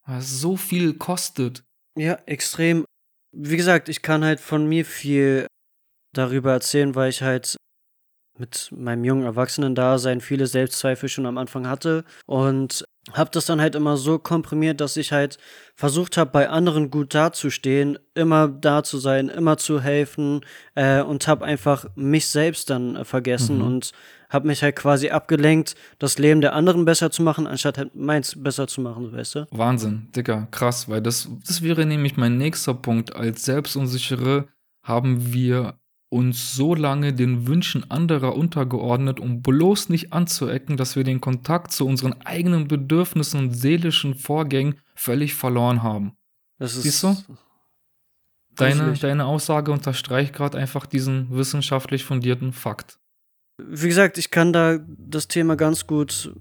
Weil 0.06 0.18
es 0.18 0.40
so 0.40 0.56
viel 0.56 0.94
kostet. 0.94 1.64
Ja, 1.98 2.14
extrem. 2.26 2.84
Wie 3.32 3.56
gesagt, 3.56 3.88
ich 3.88 4.00
kann 4.00 4.24
halt 4.24 4.40
von 4.40 4.68
mir 4.68 4.84
viel 4.84 5.46
darüber 6.12 6.52
erzählen, 6.52 6.94
weil 6.94 7.10
ich 7.10 7.22
halt 7.22 7.56
mit 8.38 8.70
meinem 8.76 9.04
jungen 9.04 9.24
Erwachsenen-Dasein 9.24 10.20
viele 10.20 10.46
Selbstzweifel 10.46 11.08
schon 11.08 11.26
am 11.26 11.38
Anfang 11.38 11.68
hatte 11.68 12.04
und 12.26 12.84
habe 13.12 13.30
das 13.32 13.46
dann 13.46 13.60
halt 13.60 13.74
immer 13.74 13.96
so 13.96 14.18
komprimiert, 14.18 14.80
dass 14.80 14.96
ich 14.96 15.12
halt 15.12 15.38
versucht 15.76 16.16
habe, 16.16 16.30
bei 16.30 16.48
anderen 16.48 16.90
gut 16.90 17.14
dazustehen, 17.14 17.98
immer 18.14 18.48
da 18.48 18.82
zu 18.82 18.98
sein, 18.98 19.28
immer 19.28 19.56
zu 19.56 19.80
helfen 19.80 20.40
äh, 20.74 21.02
und 21.02 21.28
habe 21.28 21.44
einfach 21.44 21.84
mich 21.94 22.26
selbst 22.28 22.70
dann 22.70 22.96
äh, 22.96 23.04
vergessen 23.04 23.58
mhm. 23.58 23.66
und 23.66 23.92
habe 24.30 24.48
mich 24.48 24.62
halt 24.62 24.76
quasi 24.76 25.10
abgelenkt, 25.10 25.76
das 25.98 26.18
Leben 26.18 26.40
der 26.40 26.54
anderen 26.54 26.84
besser 26.84 27.10
zu 27.10 27.22
machen, 27.22 27.46
anstatt 27.46 27.78
halt 27.78 27.94
meins 27.94 28.42
besser 28.42 28.66
zu 28.66 28.80
machen, 28.80 29.12
weißt 29.12 29.34
du? 29.34 29.46
Wahnsinn, 29.50 30.08
Dicker, 30.16 30.48
krass, 30.50 30.88
weil 30.88 31.02
das, 31.02 31.28
das 31.46 31.62
wäre 31.62 31.86
nämlich 31.86 32.16
mein 32.16 32.38
nächster 32.38 32.74
Punkt. 32.74 33.14
Als 33.14 33.44
Selbstunsichere 33.44 34.48
haben 34.82 35.32
wir 35.32 35.78
uns 36.14 36.54
so 36.54 36.74
lange 36.76 37.12
den 37.12 37.48
Wünschen 37.48 37.90
anderer 37.90 38.36
untergeordnet, 38.36 39.18
um 39.18 39.42
bloß 39.42 39.88
nicht 39.88 40.12
anzuecken, 40.12 40.76
dass 40.76 40.94
wir 40.94 41.02
den 41.02 41.20
Kontakt 41.20 41.72
zu 41.72 41.86
unseren 41.86 42.14
eigenen 42.24 42.68
Bedürfnissen 42.68 43.40
und 43.40 43.52
seelischen 43.52 44.14
Vorgängen 44.14 44.76
völlig 44.94 45.34
verloren 45.34 45.82
haben. 45.82 46.16
Das 46.58 46.76
ist 46.76 46.84
Siehst 46.84 47.02
du? 47.02 47.16
Deine, 48.54 48.92
deine 48.92 49.24
Aussage 49.24 49.72
unterstreicht 49.72 50.32
gerade 50.32 50.56
einfach 50.56 50.86
diesen 50.86 51.34
wissenschaftlich 51.36 52.04
fundierten 52.04 52.52
Fakt. 52.52 53.00
Wie 53.58 53.88
gesagt, 53.88 54.16
ich 54.16 54.30
kann 54.30 54.52
da 54.52 54.78
das 54.86 55.26
Thema 55.26 55.56
ganz 55.56 55.88
gut 55.88 56.32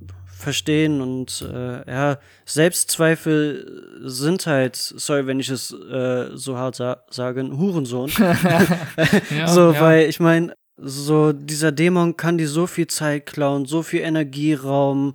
verstehen 0.44 1.02
und 1.02 1.42
äh, 1.42 1.90
ja, 1.90 2.20
Selbstzweifel 2.46 4.00
sind 4.04 4.46
halt, 4.46 4.76
sorry, 4.76 5.26
wenn 5.26 5.40
ich 5.40 5.50
es 5.50 5.72
äh, 5.72 6.36
so 6.36 6.58
hart 6.58 6.76
sa 6.76 7.04
sage, 7.10 7.42
ein 7.42 7.58
Hurensohn. 7.58 8.10
ja, 9.30 9.48
so, 9.48 9.72
ja. 9.72 9.82
weil 9.82 10.10
ich 10.10 10.20
meine, 10.20 10.56
so 10.78 11.34
dieser 11.34 11.72
Dämon 11.72 12.18
kann 12.18 12.38
dir 12.38 12.48
so 12.48 12.68
viel 12.68 12.88
Zeit 12.88 13.26
klauen, 13.26 13.66
so 13.66 13.84
viel 13.84 14.02
Energieraum. 14.02 15.14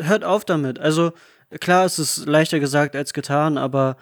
Hört 0.00 0.24
auf 0.24 0.44
damit. 0.44 0.78
Also 0.78 1.12
klar, 1.60 1.84
es 1.84 1.98
ist 1.98 2.26
leichter 2.26 2.60
gesagt 2.60 2.96
als 2.96 3.12
getan, 3.12 3.58
aber 3.58 3.96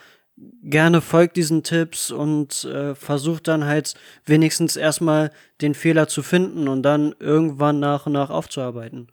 gerne 0.63 1.01
folgt 1.01 1.37
diesen 1.37 1.63
Tipps 1.63 2.11
und 2.11 2.65
äh, 2.65 2.95
versucht 2.95 3.49
dann 3.49 3.65
halt 3.65 3.95
wenigstens 4.25 4.77
erstmal 4.77 5.31
den 5.61 5.75
Fehler 5.75 6.09
zu 6.09 6.23
finden 6.23 6.69
und 6.69 6.83
dann 6.83 7.15
irgendwann 7.19 7.81
nach 7.81 8.07
und 8.07 8.13
nach 8.13 8.31
aufzuarbeiten. 8.31 9.09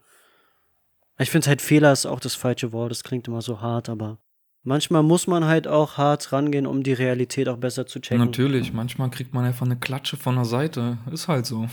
Ich 1.18 1.30
finde 1.30 1.48
halt 1.48 1.60
Fehler 1.60 1.92
ist 1.92 2.06
auch 2.06 2.20
das 2.20 2.34
falsche 2.34 2.72
Wort, 2.72 2.90
das 2.90 3.02
klingt 3.02 3.26
immer 3.26 3.42
so 3.42 3.60
hart, 3.60 3.88
aber 3.88 4.18
manchmal 4.62 5.02
muss 5.02 5.26
man 5.26 5.44
halt 5.44 5.66
auch 5.66 5.96
hart 5.96 6.32
rangehen, 6.32 6.66
um 6.66 6.82
die 6.82 6.92
Realität 6.92 7.48
auch 7.48 7.56
besser 7.56 7.86
zu 7.86 8.00
checken. 8.00 8.24
Natürlich, 8.24 8.72
manchmal 8.72 9.10
kriegt 9.10 9.34
man 9.34 9.44
einfach 9.44 9.66
eine 9.66 9.76
Klatsche 9.76 10.16
von 10.16 10.36
der 10.36 10.44
Seite. 10.44 10.98
Ist 11.10 11.28
halt 11.28 11.46
so. 11.46 11.68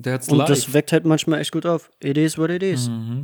That's 0.00 0.28
und 0.28 0.38
life. 0.38 0.52
das 0.52 0.72
weckt 0.72 0.92
halt 0.92 1.04
manchmal 1.04 1.40
echt 1.40 1.52
gut 1.52 1.66
auf. 1.66 1.90
It 2.02 2.16
is 2.16 2.38
what 2.38 2.50
it 2.50 2.62
is. 2.62 2.88
Mhm. 2.88 3.22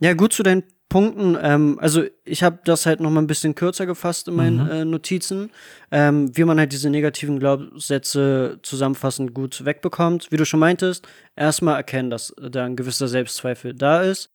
Ja, 0.00 0.14
gut 0.14 0.32
zu 0.32 0.42
deinen 0.42 0.64
Punkten. 0.88 1.38
Ähm, 1.40 1.78
also 1.80 2.04
ich 2.24 2.42
habe 2.42 2.58
das 2.64 2.84
halt 2.84 3.00
noch 3.00 3.10
mal 3.10 3.20
ein 3.20 3.26
bisschen 3.26 3.54
kürzer 3.54 3.86
gefasst 3.86 4.28
in 4.28 4.34
meinen 4.34 4.64
mhm. 4.64 4.70
äh, 4.70 4.84
Notizen, 4.84 5.50
ähm, 5.90 6.36
wie 6.36 6.44
man 6.44 6.58
halt 6.58 6.72
diese 6.72 6.90
negativen 6.90 7.38
Glaubenssätze 7.38 8.58
zusammenfassend 8.62 9.32
gut 9.32 9.64
wegbekommt. 9.64 10.30
Wie 10.30 10.36
du 10.36 10.44
schon 10.44 10.60
meintest, 10.60 11.06
erstmal 11.36 11.76
erkennen, 11.76 12.10
dass 12.10 12.34
da 12.36 12.64
ein 12.64 12.76
gewisser 12.76 13.08
Selbstzweifel 13.08 13.72
da 13.72 14.02
ist. 14.02 14.30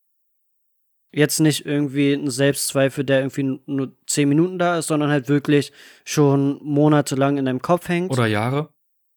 Jetzt 1.13 1.39
nicht 1.39 1.65
irgendwie 1.65 2.13
ein 2.13 2.29
Selbstzweifel, 2.29 3.03
der 3.03 3.19
irgendwie 3.19 3.61
nur 3.65 3.95
zehn 4.05 4.27
Minuten 4.27 4.59
da 4.59 4.77
ist, 4.77 4.87
sondern 4.87 5.09
halt 5.09 5.29
wirklich 5.29 5.71
schon 6.03 6.59
monatelang 6.61 7.37
in 7.37 7.45
deinem 7.45 7.61
Kopf 7.61 7.87
hängt. 7.87 8.11
Oder 8.11 8.27
Jahre. 8.27 8.69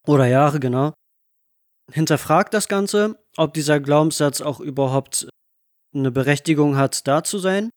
Oder 0.07 0.25
Jahre, 0.27 0.59
genau. 0.59 0.93
Hinterfragt 1.91 2.53
das 2.53 2.67
Ganze, 2.67 3.19
ob 3.35 3.53
dieser 3.53 3.79
Glaubenssatz 3.79 4.41
auch 4.41 4.59
überhaupt 4.59 5.27
eine 5.93 6.11
Berechtigung 6.11 6.77
hat, 6.77 7.07
da 7.07 7.23
zu 7.23 7.39
sein. 7.39 7.69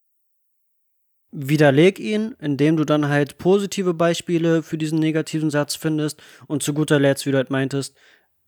Widerleg 1.35 1.99
ihn, 1.99 2.37
indem 2.41 2.77
du 2.77 2.85
dann 2.85 3.09
halt 3.09 3.39
positive 3.39 3.95
Beispiele 3.95 4.63
für 4.63 4.77
diesen 4.77 4.99
negativen 4.99 5.51
Satz 5.51 5.75
findest 5.75 6.23
und 6.47 6.63
zu 6.63 6.75
guter 6.75 7.01
Letzt, 7.01 7.25
wie 7.25 7.31
du 7.31 7.39
halt 7.39 7.49
meintest, 7.51 7.97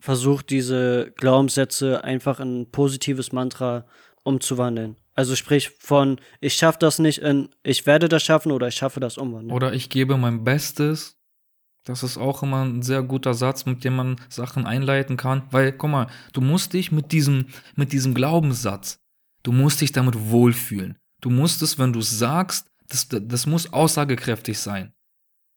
versuch 0.00 0.42
diese 0.42 1.12
Glaubenssätze 1.16 2.05
einfach 2.05 2.40
in 2.40 2.61
ein 2.61 2.70
positives 2.70 3.33
Mantra 3.33 3.87
umzuwandeln. 4.22 4.96
Also 5.14 5.37
sprich 5.37 5.70
von 5.79 6.20
ich 6.40 6.55
schaffe 6.55 6.79
das 6.81 6.98
nicht 6.98 7.18
in 7.18 7.48
ich 7.62 7.87
werde 7.87 8.09
das 8.09 8.22
schaffen 8.22 8.53
oder 8.53 8.68
ich 8.68 8.74
schaffe 8.74 9.00
das 9.00 9.16
umwandeln. 9.16 9.53
Oder 9.53 9.72
ich 9.72 9.90
gebe 9.90 10.16
mein 10.16 10.44
Bestes. 10.44 11.16
Das 11.85 12.03
ist 12.03 12.16
auch 12.16 12.42
immer 12.42 12.64
ein 12.64 12.83
sehr 12.83 13.03
guter 13.03 13.35
Satz, 13.35 13.66
mit 13.66 13.85
dem 13.85 13.96
man 13.96 14.16
Sachen 14.31 14.66
einleiten 14.66 15.18
kann, 15.18 15.42
weil 15.50 15.70
guck 15.72 15.90
mal, 15.90 16.07
du 16.33 16.40
musst 16.40 16.72
dich 16.72 16.92
mit 16.92 17.12
diesem 17.12 17.46
mit 17.77 17.92
diesem 17.92 18.14
Glaubenssatz 18.14 19.05
Du 19.44 19.53
musst 19.53 19.83
dich 19.83 19.92
damit 19.92 20.31
wohlfühlen. 20.31 20.98
Du 21.20 21.31
musst 21.31 21.62
es, 21.62 21.79
wenn 21.79 21.92
du 21.92 22.00
es 22.00 22.18
sagst, 22.18 22.72
das, 22.88 23.09
das 23.09 23.46
muss 23.46 23.72
aussagekräftig 23.72 24.59
sein. 24.59 24.92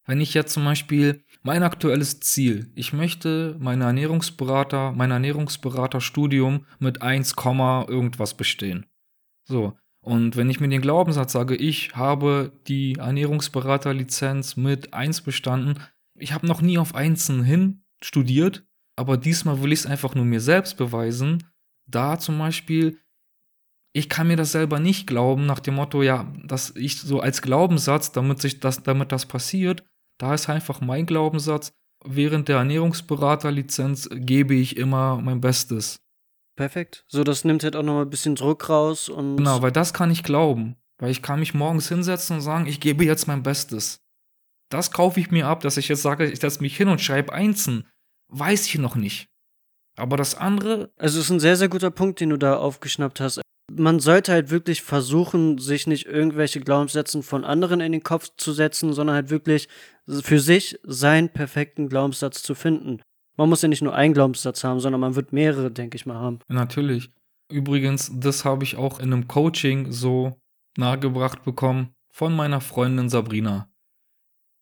Wenn 0.06 0.20
ich 0.20 0.34
jetzt 0.34 0.52
zum 0.52 0.64
Beispiel 0.64 1.24
mein 1.42 1.62
aktuelles 1.62 2.20
Ziel, 2.20 2.70
ich 2.74 2.92
möchte 2.92 3.56
meine 3.58 3.84
Ernährungsberater, 3.84 4.92
mein 4.92 5.10
Ernährungsberaterstudium 5.10 6.66
mit 6.78 7.02
1, 7.02 7.34
irgendwas 7.88 8.36
bestehen. 8.36 8.86
So. 9.48 9.76
Und 10.04 10.36
wenn 10.36 10.48
ich 10.48 10.60
mir 10.60 10.68
den 10.68 10.80
Glaubenssatz 10.80 11.32
sage, 11.32 11.56
ich 11.56 11.96
habe 11.96 12.52
die 12.66 12.94
Ernährungsberaterlizenz 12.94 14.56
mit 14.56 14.94
1 14.94 15.22
bestanden, 15.22 15.80
ich 16.18 16.32
habe 16.32 16.46
noch 16.46 16.62
nie 16.62 16.78
auf 16.78 16.94
Einsen 16.94 17.42
hin 17.42 17.82
studiert, 18.00 18.64
aber 18.96 19.16
diesmal 19.16 19.62
will 19.62 19.72
ich 19.72 19.80
es 19.80 19.86
einfach 19.86 20.14
nur 20.14 20.24
mir 20.24 20.40
selbst 20.40 20.76
beweisen, 20.76 21.44
da 21.86 22.18
zum 22.18 22.38
Beispiel 22.38 22.98
ich 23.94 24.08
kann 24.08 24.28
mir 24.28 24.36
das 24.36 24.52
selber 24.52 24.78
nicht 24.78 25.06
glauben, 25.06 25.46
nach 25.46 25.60
dem 25.60 25.74
Motto, 25.74 26.02
ja, 26.02 26.32
dass 26.44 26.76
ich 26.76 27.00
so 27.00 27.20
als 27.20 27.42
Glaubenssatz, 27.42 28.12
damit 28.12 28.40
sich 28.40 28.60
das, 28.60 28.82
damit 28.82 29.12
das 29.12 29.26
passiert, 29.26 29.82
da 30.18 30.34
ist 30.34 30.48
einfach 30.48 30.80
mein 30.80 31.06
Glaubenssatz, 31.06 31.72
während 32.04 32.48
der 32.48 32.58
Ernährungsberaterlizenz 32.58 34.08
gebe 34.12 34.54
ich 34.54 34.76
immer 34.76 35.20
mein 35.20 35.40
Bestes. 35.40 35.96
Perfekt. 36.58 37.04
So, 37.06 37.22
das 37.22 37.44
nimmt 37.44 37.62
halt 37.62 37.76
auch 37.76 37.84
nochmal 37.84 38.04
ein 38.04 38.10
bisschen 38.10 38.34
Druck 38.34 38.68
raus 38.68 39.08
und. 39.08 39.36
Genau, 39.36 39.62
weil 39.62 39.70
das 39.70 39.94
kann 39.94 40.10
ich 40.10 40.24
glauben. 40.24 40.74
Weil 40.98 41.12
ich 41.12 41.22
kann 41.22 41.38
mich 41.38 41.54
morgens 41.54 41.88
hinsetzen 41.88 42.36
und 42.36 42.42
sagen, 42.42 42.66
ich 42.66 42.80
gebe 42.80 43.04
jetzt 43.04 43.28
mein 43.28 43.44
Bestes. 43.44 44.00
Das 44.68 44.90
kaufe 44.90 45.20
ich 45.20 45.30
mir 45.30 45.46
ab, 45.46 45.60
dass 45.60 45.76
ich 45.76 45.86
jetzt 45.86 46.02
sage, 46.02 46.26
ich 46.26 46.40
setze 46.40 46.60
mich 46.60 46.76
hin 46.76 46.88
und 46.88 47.00
schreibe 47.00 47.32
Einsen. 47.32 47.86
Weiß 48.26 48.66
ich 48.66 48.76
noch 48.76 48.96
nicht. 48.96 49.28
Aber 49.96 50.16
das 50.16 50.34
andere. 50.34 50.90
Also, 50.96 51.20
es 51.20 51.26
ist 51.26 51.30
ein 51.30 51.38
sehr, 51.38 51.56
sehr 51.56 51.68
guter 51.68 51.92
Punkt, 51.92 52.18
den 52.18 52.30
du 52.30 52.36
da 52.36 52.56
aufgeschnappt 52.56 53.20
hast 53.20 53.40
man 53.70 54.00
sollte 54.00 54.32
halt 54.32 54.50
wirklich 54.50 54.82
versuchen, 54.82 55.58
sich 55.58 55.86
nicht 55.86 56.06
irgendwelche 56.06 56.60
Glaubenssätze 56.60 57.22
von 57.22 57.44
anderen 57.44 57.80
in 57.80 57.92
den 57.92 58.02
Kopf 58.02 58.30
zu 58.36 58.52
setzen, 58.52 58.92
sondern 58.92 59.16
halt 59.16 59.30
wirklich 59.30 59.68
für 60.08 60.40
sich 60.40 60.78
seinen 60.82 61.28
perfekten 61.28 61.88
Glaubenssatz 61.88 62.42
zu 62.42 62.54
finden. 62.54 63.02
Man 63.38 63.48
muss 63.48 63.62
ja 63.62 63.68
nicht 63.68 63.82
nur 63.82 63.94
einen 63.94 64.14
Glaubenssatz 64.14 64.64
haben, 64.64 64.80
sondern 64.80 65.00
man 65.00 65.14
wird 65.14 65.32
mehrere, 65.32 65.70
denke 65.70 65.96
ich 65.96 66.04
mal, 66.04 66.16
haben. 66.16 66.40
Natürlich. 66.48 67.10
Übrigens, 67.50 68.10
das 68.12 68.44
habe 68.44 68.64
ich 68.64 68.76
auch 68.76 68.98
in 68.98 69.12
einem 69.12 69.28
Coaching 69.28 69.92
so 69.92 70.36
nahegebracht 70.76 71.44
bekommen 71.44 71.94
von 72.10 72.34
meiner 72.34 72.60
Freundin 72.60 73.08
Sabrina, 73.08 73.70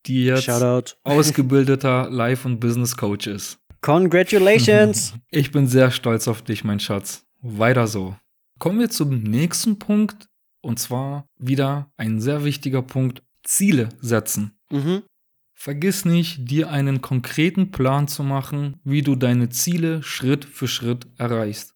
die 0.05 0.25
jetzt 0.25 0.47
ausgebildeter 1.03 2.09
Life- 2.09 2.47
und 2.47 2.59
Business-Coach 2.59 3.27
ist. 3.27 3.59
Congratulations! 3.81 5.15
Ich 5.31 5.51
bin 5.51 5.67
sehr 5.67 5.91
stolz 5.91 6.27
auf 6.27 6.43
dich, 6.43 6.63
mein 6.63 6.79
Schatz. 6.79 7.25
Weiter 7.41 7.87
so. 7.87 8.15
Kommen 8.59 8.79
wir 8.79 8.89
zum 8.89 9.23
nächsten 9.23 9.79
Punkt 9.79 10.29
und 10.61 10.79
zwar 10.79 11.27
wieder 11.37 11.91
ein 11.97 12.21
sehr 12.21 12.43
wichtiger 12.43 12.83
Punkt, 12.83 13.23
Ziele 13.43 13.89
setzen. 14.01 14.57
Mhm. 14.71 15.03
Vergiss 15.59 16.05
nicht, 16.05 16.51
dir 16.51 16.69
einen 16.69 17.01
konkreten 17.01 17.71
Plan 17.71 18.07
zu 18.07 18.21
machen, 18.23 18.79
wie 18.83 19.01
du 19.01 19.15
deine 19.15 19.49
Ziele 19.49 20.03
Schritt 20.03 20.45
für 20.45 20.67
Schritt 20.67 21.07
erreichst. 21.17 21.73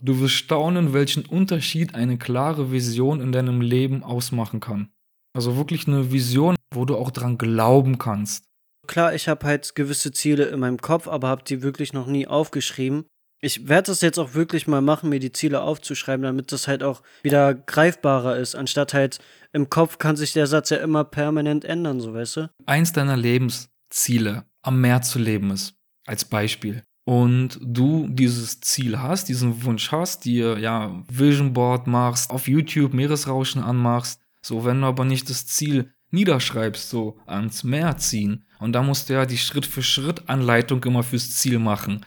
Du 0.00 0.20
wirst 0.20 0.34
staunen, 0.34 0.92
welchen 0.92 1.26
Unterschied 1.26 1.96
eine 1.96 2.18
klare 2.18 2.70
Vision 2.70 3.20
in 3.20 3.32
deinem 3.32 3.62
Leben 3.62 4.04
ausmachen 4.04 4.60
kann. 4.60 4.90
Also 5.36 5.56
wirklich 5.56 5.88
eine 5.88 6.12
Vision, 6.12 6.54
wo 6.72 6.84
du 6.84 6.96
auch 6.96 7.10
dran 7.10 7.36
glauben 7.36 7.98
kannst. 7.98 8.44
Klar, 8.86 9.12
ich 9.12 9.26
habe 9.28 9.44
halt 9.44 9.74
gewisse 9.74 10.12
Ziele 10.12 10.44
in 10.44 10.60
meinem 10.60 10.78
Kopf, 10.78 11.08
aber 11.08 11.28
habe 11.28 11.42
die 11.42 11.62
wirklich 11.62 11.92
noch 11.92 12.06
nie 12.06 12.28
aufgeschrieben. 12.28 13.06
Ich 13.40 13.68
werde 13.68 13.86
das 13.86 14.02
jetzt 14.02 14.18
auch 14.18 14.34
wirklich 14.34 14.66
mal 14.66 14.82
machen, 14.82 15.08
mir 15.08 15.18
die 15.18 15.32
Ziele 15.32 15.62
aufzuschreiben, 15.62 16.22
damit 16.22 16.52
das 16.52 16.68
halt 16.68 16.82
auch 16.82 17.02
wieder 17.22 17.54
greifbarer 17.54 18.36
ist, 18.36 18.54
anstatt 18.54 18.92
halt 18.92 19.18
im 19.52 19.70
Kopf 19.70 19.98
kann 19.98 20.16
sich 20.16 20.32
der 20.32 20.46
Satz 20.46 20.70
ja 20.70 20.76
immer 20.76 21.04
permanent 21.04 21.64
ändern, 21.64 22.00
so 22.00 22.12
weißt 22.14 22.36
du? 22.36 22.50
Eins 22.66 22.92
deiner 22.92 23.16
Lebensziele, 23.16 24.44
am 24.62 24.80
Meer 24.80 25.02
zu 25.02 25.18
leben 25.18 25.50
ist, 25.50 25.74
als 26.06 26.24
Beispiel. 26.24 26.82
Und 27.04 27.58
du 27.62 28.06
dieses 28.08 28.60
Ziel 28.60 28.98
hast, 29.00 29.28
diesen 29.28 29.64
Wunsch 29.64 29.90
hast, 29.90 30.24
dir 30.26 30.58
ja 30.58 31.02
Vision 31.08 31.52
Board 31.52 31.86
machst, 31.86 32.30
auf 32.30 32.46
YouTube 32.46 32.94
Meeresrauschen 32.94 33.62
anmachst, 33.62 34.20
so 34.42 34.64
wenn 34.64 34.82
du 34.82 34.86
aber 34.86 35.04
nicht 35.04 35.28
das 35.30 35.46
Ziel 35.46 35.92
niederschreibst, 36.10 36.90
so 36.90 37.18
ans 37.26 37.64
Meer 37.64 37.96
ziehen. 37.96 38.44
Und 38.58 38.74
da 38.74 38.82
musst 38.82 39.08
du 39.08 39.14
ja 39.14 39.26
die 39.26 39.38
Schritt 39.38 39.66
für 39.66 39.82
Schritt 39.82 40.28
Anleitung 40.28 40.84
immer 40.84 41.02
fürs 41.02 41.36
Ziel 41.36 41.58
machen. 41.58 42.04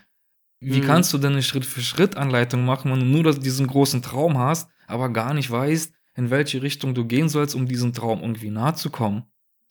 Wie 0.63 0.81
mhm. 0.81 0.85
kannst 0.85 1.13
du 1.13 1.17
denn 1.17 1.33
eine 1.33 1.43
Schritt-für-Schritt-Anleitung 1.43 2.63
machen, 2.65 2.91
wenn 2.91 2.99
du 2.99 3.05
nur 3.05 3.33
diesen 3.33 3.67
großen 3.67 4.01
Traum 4.01 4.37
hast, 4.37 4.69
aber 4.87 5.09
gar 5.09 5.33
nicht 5.33 5.51
weißt, 5.51 5.93
in 6.15 6.29
welche 6.29 6.61
Richtung 6.61 6.93
du 6.93 7.05
gehen 7.05 7.29
sollst, 7.29 7.55
um 7.55 7.67
diesem 7.67 7.93
Traum 7.93 8.21
irgendwie 8.21 8.49
nahe 8.49 8.75
zu 8.75 8.89
kommen? 8.89 9.23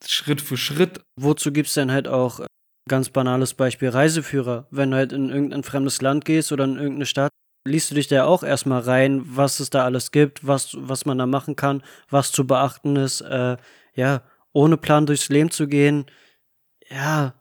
Schritt 0.04 0.40
für 0.40 0.56
Schritt. 0.56 1.00
Wozu 1.16 1.52
gibt 1.52 1.68
es 1.68 1.74
denn 1.74 1.92
halt 1.92 2.08
auch 2.08 2.40
äh, 2.40 2.46
ganz 2.88 3.10
banales 3.10 3.54
Beispiel 3.54 3.88
Reiseführer? 3.88 4.66
Wenn 4.70 4.90
du 4.90 4.96
halt 4.96 5.12
in 5.12 5.30
irgendein 5.30 5.62
fremdes 5.62 6.02
Land 6.02 6.24
gehst 6.24 6.52
oder 6.52 6.64
in 6.64 6.76
irgendeine 6.76 7.06
Stadt, 7.06 7.30
liest 7.64 7.90
du 7.90 7.94
dich 7.94 8.08
da 8.08 8.24
auch 8.24 8.42
erstmal 8.42 8.80
rein, 8.80 9.22
was 9.24 9.60
es 9.60 9.70
da 9.70 9.84
alles 9.84 10.10
gibt, 10.10 10.46
was, 10.46 10.76
was 10.78 11.06
man 11.06 11.18
da 11.18 11.26
machen 11.26 11.56
kann, 11.56 11.82
was 12.10 12.32
zu 12.32 12.46
beachten 12.46 12.96
ist. 12.96 13.20
Äh, 13.20 13.56
ja, 13.94 14.22
ohne 14.52 14.76
Plan 14.76 15.06
durchs 15.06 15.28
Leben 15.28 15.50
zu 15.50 15.68
gehen, 15.68 16.06
ja, 16.90 17.34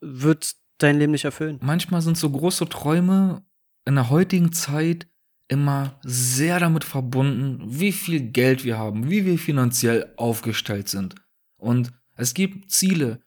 wird 0.00 0.54
dein 0.78 0.98
Leben 0.98 1.12
nicht 1.12 1.24
erfüllen. 1.24 1.58
Manchmal 1.62 2.02
sind 2.02 2.16
so 2.16 2.30
große 2.30 2.68
Träume 2.68 3.44
in 3.84 3.94
der 3.94 4.10
heutigen 4.10 4.52
Zeit 4.52 5.06
immer 5.48 5.98
sehr 6.02 6.58
damit 6.58 6.84
verbunden, 6.84 7.62
wie 7.66 7.92
viel 7.92 8.20
Geld 8.20 8.64
wir 8.64 8.78
haben, 8.78 9.10
wie 9.10 9.24
wir 9.24 9.38
finanziell 9.38 10.12
aufgestellt 10.16 10.88
sind. 10.88 11.14
Und 11.56 11.92
es 12.14 12.34
gibt 12.34 12.70
Ziele 12.70 13.20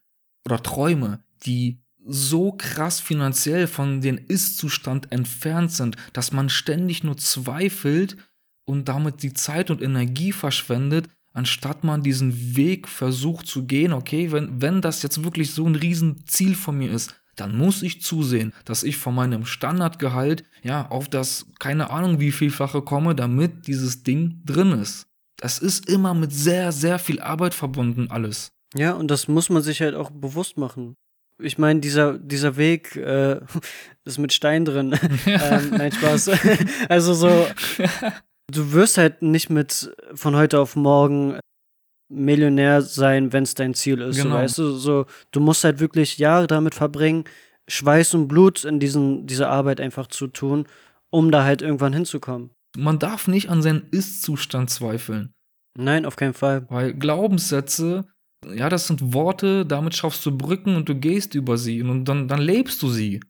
oder 0.45 0.61
Träume, 0.61 1.23
die 1.45 1.81
so 2.05 2.51
krass 2.51 2.99
finanziell 2.99 3.67
von 3.67 4.01
dem 4.01 4.17
Ist-Zustand 4.17 5.11
entfernt 5.11 5.71
sind, 5.71 5.95
dass 6.13 6.31
man 6.31 6.49
ständig 6.49 7.03
nur 7.03 7.17
zweifelt 7.17 8.17
und 8.65 8.89
damit 8.89 9.23
die 9.23 9.33
Zeit 9.33 9.69
und 9.69 9.81
Energie 9.81 10.31
verschwendet, 10.31 11.07
anstatt 11.33 11.83
man 11.83 12.01
diesen 12.01 12.55
Weg 12.55 12.87
versucht 12.87 13.47
zu 13.47 13.65
gehen, 13.65 13.93
okay, 13.93 14.31
wenn, 14.31 14.61
wenn 14.61 14.81
das 14.81 15.03
jetzt 15.03 15.23
wirklich 15.23 15.51
so 15.51 15.65
ein 15.65 15.75
Riesenziel 15.75 16.55
von 16.55 16.77
mir 16.77 16.91
ist, 16.91 17.15
dann 17.39 17.57
muss 17.57 17.81
ich 17.81 18.01
zusehen, 18.01 18.53
dass 18.65 18.83
ich 18.83 18.97
von 18.97 19.15
meinem 19.15 19.45
Standardgehalt 19.45 20.43
ja 20.63 20.87
auf 20.87 21.09
das 21.09 21.47
keine 21.59 21.89
Ahnung 21.89 22.19
wie 22.19 22.31
vielfache 22.31 22.81
komme, 22.81 23.15
damit 23.15 23.67
dieses 23.67 24.03
Ding 24.03 24.41
drin 24.45 24.71
ist. 24.71 25.07
Das 25.37 25.59
ist 25.59 25.87
immer 25.89 26.13
mit 26.13 26.33
sehr, 26.33 26.71
sehr 26.71 26.99
viel 26.99 27.21
Arbeit 27.21 27.53
verbunden 27.53 28.07
alles. 28.09 28.51
Ja, 28.75 28.93
und 28.93 29.09
das 29.09 29.27
muss 29.27 29.49
man 29.49 29.63
sich 29.63 29.81
halt 29.81 29.95
auch 29.95 30.11
bewusst 30.11 30.57
machen. 30.57 30.95
Ich 31.41 31.57
meine, 31.57 31.79
dieser, 31.79 32.19
dieser 32.19 32.57
Weg 32.57 32.95
äh, 32.97 33.39
ist 34.05 34.17
mit 34.17 34.33
Stein 34.33 34.65
drin. 34.65 34.97
ähm, 35.25 35.69
nein, 35.71 35.91
Spaß. 35.91 36.31
also 36.89 37.13
so, 37.13 37.47
du 38.51 38.73
wirst 38.73 38.97
halt 38.97 39.21
nicht 39.21 39.49
mit 39.49 39.91
von 40.13 40.35
heute 40.35 40.59
auf 40.59 40.75
morgen 40.75 41.39
Millionär 42.09 42.81
sein, 42.81 43.31
wenn 43.33 43.43
es 43.43 43.53
dein 43.53 43.73
Ziel 43.73 44.01
ist. 44.01 44.17
Genau. 44.17 44.35
So, 44.35 44.41
weißt 44.41 44.57
du, 44.57 44.71
so, 44.71 45.05
du 45.31 45.39
musst 45.39 45.63
halt 45.63 45.79
wirklich 45.79 46.17
Jahre 46.17 46.47
damit 46.47 46.75
verbringen, 46.75 47.23
Schweiß 47.67 48.15
und 48.15 48.27
Blut 48.27 48.63
in 48.63 48.79
diesen, 48.79 49.27
diese 49.27 49.47
Arbeit 49.47 49.79
einfach 49.79 50.07
zu 50.07 50.27
tun, 50.27 50.67
um 51.11 51.31
da 51.31 51.43
halt 51.43 51.61
irgendwann 51.61 51.93
hinzukommen. 51.93 52.49
Man 52.75 52.99
darf 52.99 53.27
nicht 53.27 53.49
an 53.49 53.61
seinen 53.61 53.87
Ist-Zustand 53.91 54.69
zweifeln. 54.69 55.33
Nein, 55.77 56.05
auf 56.05 56.15
keinen 56.15 56.33
Fall. 56.33 56.65
Weil 56.69 56.93
Glaubenssätze, 56.93 58.07
ja, 58.53 58.69
das 58.69 58.87
sind 58.87 59.13
Worte, 59.13 59.65
damit 59.65 59.95
schaffst 59.95 60.25
du 60.25 60.35
Brücken 60.35 60.75
und 60.75 60.89
du 60.89 60.95
gehst 60.95 61.35
über 61.35 61.57
sie 61.57 61.81
und 61.81 62.05
dann, 62.05 62.27
dann 62.27 62.41
lebst 62.41 62.81
du 62.81 62.89
sie. 62.89 63.21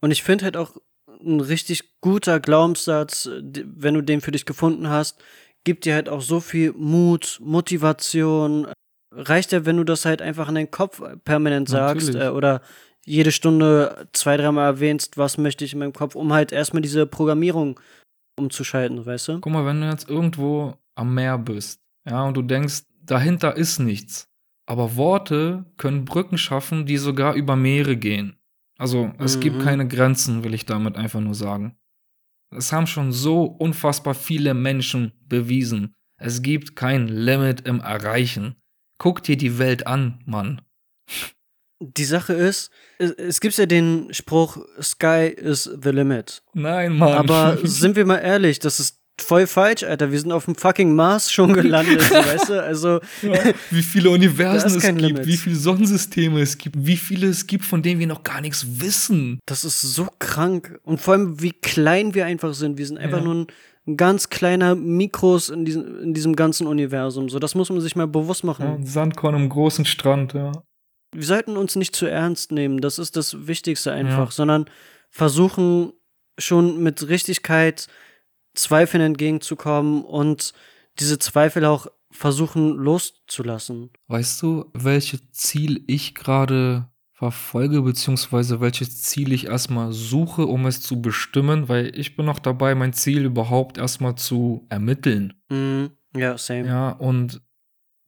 Und 0.00 0.10
ich 0.10 0.22
finde 0.22 0.44
halt 0.44 0.56
auch 0.56 0.76
ein 1.20 1.40
richtig 1.40 2.00
guter 2.00 2.38
Glaubenssatz, 2.38 3.28
wenn 3.42 3.94
du 3.94 4.02
den 4.02 4.20
für 4.20 4.30
dich 4.30 4.46
gefunden 4.46 4.88
hast, 4.88 5.20
gibt 5.64 5.84
dir 5.84 5.94
halt 5.94 6.08
auch 6.08 6.22
so 6.22 6.40
viel 6.40 6.72
Mut, 6.72 7.38
Motivation. 7.42 8.66
Reicht 9.12 9.52
ja, 9.52 9.64
wenn 9.66 9.76
du 9.76 9.84
das 9.84 10.04
halt 10.04 10.22
einfach 10.22 10.48
in 10.48 10.54
deinen 10.54 10.70
Kopf 10.70 11.02
permanent 11.24 11.68
sagst 11.68 12.14
äh, 12.14 12.28
oder 12.28 12.62
jede 13.04 13.32
Stunde 13.32 14.08
zwei, 14.12 14.36
dreimal 14.36 14.66
erwähnst, 14.66 15.16
was 15.16 15.38
möchte 15.38 15.64
ich 15.64 15.72
in 15.72 15.78
meinem 15.78 15.94
Kopf, 15.94 16.14
um 16.14 16.32
halt 16.32 16.52
erstmal 16.52 16.82
diese 16.82 17.06
Programmierung 17.06 17.80
umzuschalten, 18.38 19.04
weißt 19.04 19.28
du? 19.28 19.40
Guck 19.40 19.52
mal, 19.52 19.64
wenn 19.66 19.80
du 19.80 19.88
jetzt 19.88 20.08
irgendwo 20.08 20.76
am 20.94 21.14
Meer 21.14 21.38
bist, 21.38 21.80
ja, 22.08 22.24
und 22.24 22.36
du 22.36 22.42
denkst, 22.42 22.82
dahinter 23.04 23.56
ist 23.56 23.78
nichts. 23.78 24.28
Aber 24.66 24.96
Worte 24.96 25.64
können 25.78 26.04
Brücken 26.04 26.36
schaffen, 26.36 26.84
die 26.84 26.98
sogar 26.98 27.34
über 27.34 27.56
Meere 27.56 27.96
gehen. 27.96 28.36
Also 28.78 29.12
es 29.18 29.36
mhm. 29.36 29.40
gibt 29.40 29.62
keine 29.62 29.88
Grenzen, 29.88 30.44
will 30.44 30.54
ich 30.54 30.66
damit 30.66 30.96
einfach 30.96 31.20
nur 31.20 31.34
sagen. 31.34 31.76
Es 32.50 32.72
haben 32.72 32.86
schon 32.86 33.12
so 33.12 33.44
unfassbar 33.44 34.14
viele 34.14 34.54
Menschen 34.54 35.12
bewiesen. 35.26 35.94
Es 36.18 36.42
gibt 36.42 36.76
kein 36.76 37.08
Limit 37.08 37.66
im 37.66 37.80
Erreichen. 37.80 38.56
Guck 38.98 39.22
dir 39.22 39.36
die 39.36 39.58
Welt 39.58 39.86
an, 39.86 40.20
Mann. 40.26 40.62
Die 41.80 42.04
Sache 42.04 42.32
ist, 42.32 42.70
es, 42.98 43.12
es 43.12 43.40
gibt 43.40 43.56
ja 43.56 43.66
den 43.66 44.12
Spruch, 44.12 44.58
Sky 44.80 45.28
is 45.28 45.62
the 45.64 45.90
limit. 45.90 46.42
Nein, 46.52 46.96
Mann. 46.96 47.12
Aber 47.12 47.58
sind 47.62 47.94
wir 47.94 48.04
mal 48.04 48.16
ehrlich, 48.16 48.58
das 48.58 48.80
ist 48.80 49.00
voll 49.20 49.46
falsch, 49.46 49.82
Alter. 49.82 50.12
Wir 50.12 50.20
sind 50.20 50.32
auf 50.32 50.44
dem 50.44 50.54
fucking 50.54 50.94
Mars 50.94 51.30
schon 51.30 51.52
gelandet, 51.52 52.00
weißt 52.10 52.48
du? 52.48 52.62
Also. 52.62 53.00
Ja, 53.22 53.52
wie 53.70 53.82
viele 53.82 54.10
Universen 54.10 54.76
es 54.76 54.82
gibt, 54.82 55.00
Limit. 55.00 55.26
wie 55.26 55.36
viele 55.36 55.56
Sonnensysteme 55.56 56.40
es 56.40 56.58
gibt, 56.58 56.76
wie 56.78 56.96
viele 56.96 57.28
es 57.28 57.46
gibt, 57.46 57.64
von 57.64 57.82
denen 57.82 58.00
wir 58.00 58.06
noch 58.06 58.22
gar 58.22 58.40
nichts 58.40 58.80
wissen. 58.80 59.40
Das 59.46 59.64
ist 59.64 59.80
so 59.80 60.08
krank. 60.18 60.78
Und 60.82 61.00
vor 61.00 61.14
allem, 61.14 61.40
wie 61.40 61.52
klein 61.52 62.14
wir 62.14 62.26
einfach 62.26 62.54
sind. 62.54 62.78
Wir 62.78 62.86
sind 62.86 62.98
einfach 62.98 63.18
ja. 63.18 63.24
nur 63.24 63.34
ein, 63.34 63.46
ein, 63.86 63.96
ganz 63.96 64.28
kleiner 64.28 64.74
Mikros 64.74 65.48
in 65.48 65.64
diesem, 65.64 66.02
in 66.02 66.14
diesem 66.14 66.36
ganzen 66.36 66.66
Universum. 66.66 67.28
So, 67.28 67.38
das 67.38 67.54
muss 67.54 67.70
man 67.70 67.80
sich 67.80 67.96
mal 67.96 68.06
bewusst 68.06 68.44
machen. 68.44 68.64
Ja, 68.64 68.74
ein 68.74 68.86
Sandkorn 68.86 69.34
im 69.34 69.48
großen 69.48 69.84
Strand, 69.84 70.34
ja 70.34 70.52
wir 71.12 71.24
sollten 71.24 71.56
uns 71.56 71.76
nicht 71.76 71.96
zu 71.96 72.06
ernst 72.06 72.52
nehmen, 72.52 72.80
das 72.80 72.98
ist 72.98 73.16
das 73.16 73.46
Wichtigste 73.46 73.92
einfach, 73.92 74.30
sondern 74.30 74.66
versuchen 75.10 75.92
schon 76.38 76.82
mit 76.82 77.08
Richtigkeit 77.08 77.88
Zweifeln 78.58 79.02
entgegenzukommen 79.02 80.04
und 80.04 80.52
diese 80.98 81.18
Zweifel 81.18 81.64
auch 81.64 81.86
versuchen 82.10 82.76
loszulassen. 82.76 83.90
Weißt 84.08 84.42
du, 84.42 84.70
welches 84.74 85.30
Ziel 85.30 85.84
ich 85.86 86.14
gerade 86.14 86.88
verfolge, 87.12 87.82
beziehungsweise 87.82 88.60
welches 88.60 89.02
Ziel 89.02 89.32
ich 89.32 89.46
erstmal 89.46 89.92
suche, 89.92 90.46
um 90.46 90.66
es 90.66 90.80
zu 90.80 91.02
bestimmen, 91.02 91.68
weil 91.68 91.96
ich 91.98 92.16
bin 92.16 92.26
noch 92.26 92.38
dabei, 92.38 92.74
mein 92.74 92.92
Ziel 92.92 93.24
überhaupt 93.24 93.76
erstmal 93.78 94.14
zu 94.14 94.66
ermitteln. 94.68 95.34
Mm, 95.48 95.86
ja, 96.16 96.38
same. 96.38 96.66
Ja, 96.66 96.90
und 96.90 97.42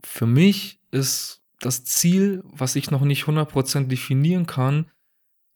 für 0.03 0.27
mich 0.27 0.81
ist 0.91 1.43
das 1.59 1.85
Ziel, 1.85 2.43
was 2.45 2.77
ich 2.77 2.91
noch 2.91 3.03
nicht 3.03 3.25
100% 3.25 3.89
definieren 3.89 4.47
kann, 4.47 4.91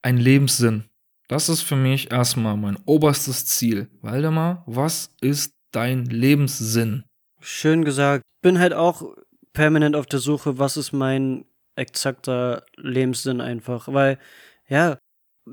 ein 0.01 0.17
Lebenssinn. 0.17 0.85
Das 1.27 1.49
ist 1.49 1.61
für 1.61 1.75
mich 1.75 2.11
erstmal 2.11 2.55
mein 2.55 2.77
oberstes 2.85 3.45
Ziel. 3.45 3.89
Waldemar, 4.01 4.63
was 4.67 5.09
ist 5.21 5.53
dein 5.71 6.05
Lebenssinn? 6.05 7.03
Schön 7.39 7.83
gesagt. 7.83 8.23
Bin 8.41 8.59
halt 8.59 8.73
auch 8.73 9.15
permanent 9.53 9.95
auf 9.95 10.05
der 10.05 10.19
Suche, 10.19 10.59
was 10.59 10.77
ist 10.77 10.93
mein 10.93 11.45
exakter 11.75 12.63
Lebenssinn 12.77 13.41
einfach. 13.41 13.87
Weil, 13.91 14.19
ja, 14.67 14.97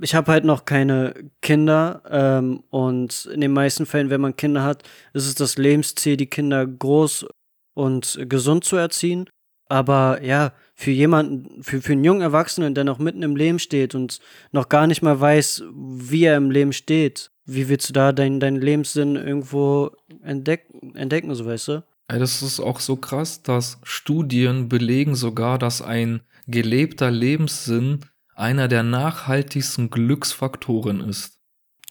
ich 0.00 0.14
habe 0.14 0.32
halt 0.32 0.44
noch 0.44 0.64
keine 0.64 1.14
Kinder 1.40 2.02
ähm, 2.08 2.64
und 2.70 3.26
in 3.26 3.40
den 3.40 3.52
meisten 3.52 3.86
Fällen, 3.86 4.10
wenn 4.10 4.20
man 4.20 4.36
Kinder 4.36 4.62
hat, 4.62 4.82
ist 5.12 5.26
es 5.26 5.34
das 5.34 5.56
Lebensziel, 5.56 6.16
die 6.16 6.26
Kinder 6.26 6.66
groß 6.66 7.26
und 7.74 8.18
gesund 8.28 8.64
zu 8.64 8.76
erziehen. 8.76 9.28
Aber 9.68 10.22
ja, 10.22 10.52
für 10.82 10.90
jemanden, 10.90 11.62
für, 11.62 11.80
für 11.80 11.92
einen 11.92 12.02
jungen 12.02 12.22
Erwachsenen, 12.22 12.74
der 12.74 12.82
noch 12.82 12.98
mitten 12.98 13.22
im 13.22 13.36
Leben 13.36 13.60
steht 13.60 13.94
und 13.94 14.18
noch 14.50 14.68
gar 14.68 14.88
nicht 14.88 15.00
mal 15.00 15.20
weiß, 15.20 15.62
wie 15.72 16.24
er 16.24 16.36
im 16.36 16.50
Leben 16.50 16.72
steht, 16.72 17.30
wie 17.44 17.68
willst 17.68 17.88
du 17.88 17.92
da 17.92 18.10
deinen 18.10 18.40
dein 18.40 18.56
Lebenssinn 18.56 19.14
irgendwo 19.14 19.92
entdeck, 20.22 20.66
entdecken, 20.94 21.32
so 21.36 21.46
weißt 21.46 21.68
du? 21.68 21.84
Das 22.08 22.42
ist 22.42 22.58
auch 22.58 22.80
so 22.80 22.96
krass, 22.96 23.42
dass 23.44 23.78
Studien 23.84 24.68
belegen 24.68 25.14
sogar, 25.14 25.56
dass 25.56 25.82
ein 25.82 26.22
gelebter 26.48 27.12
Lebenssinn 27.12 28.00
einer 28.34 28.66
der 28.66 28.82
nachhaltigsten 28.82 29.88
Glücksfaktoren 29.88 31.00
ist. 31.00 31.38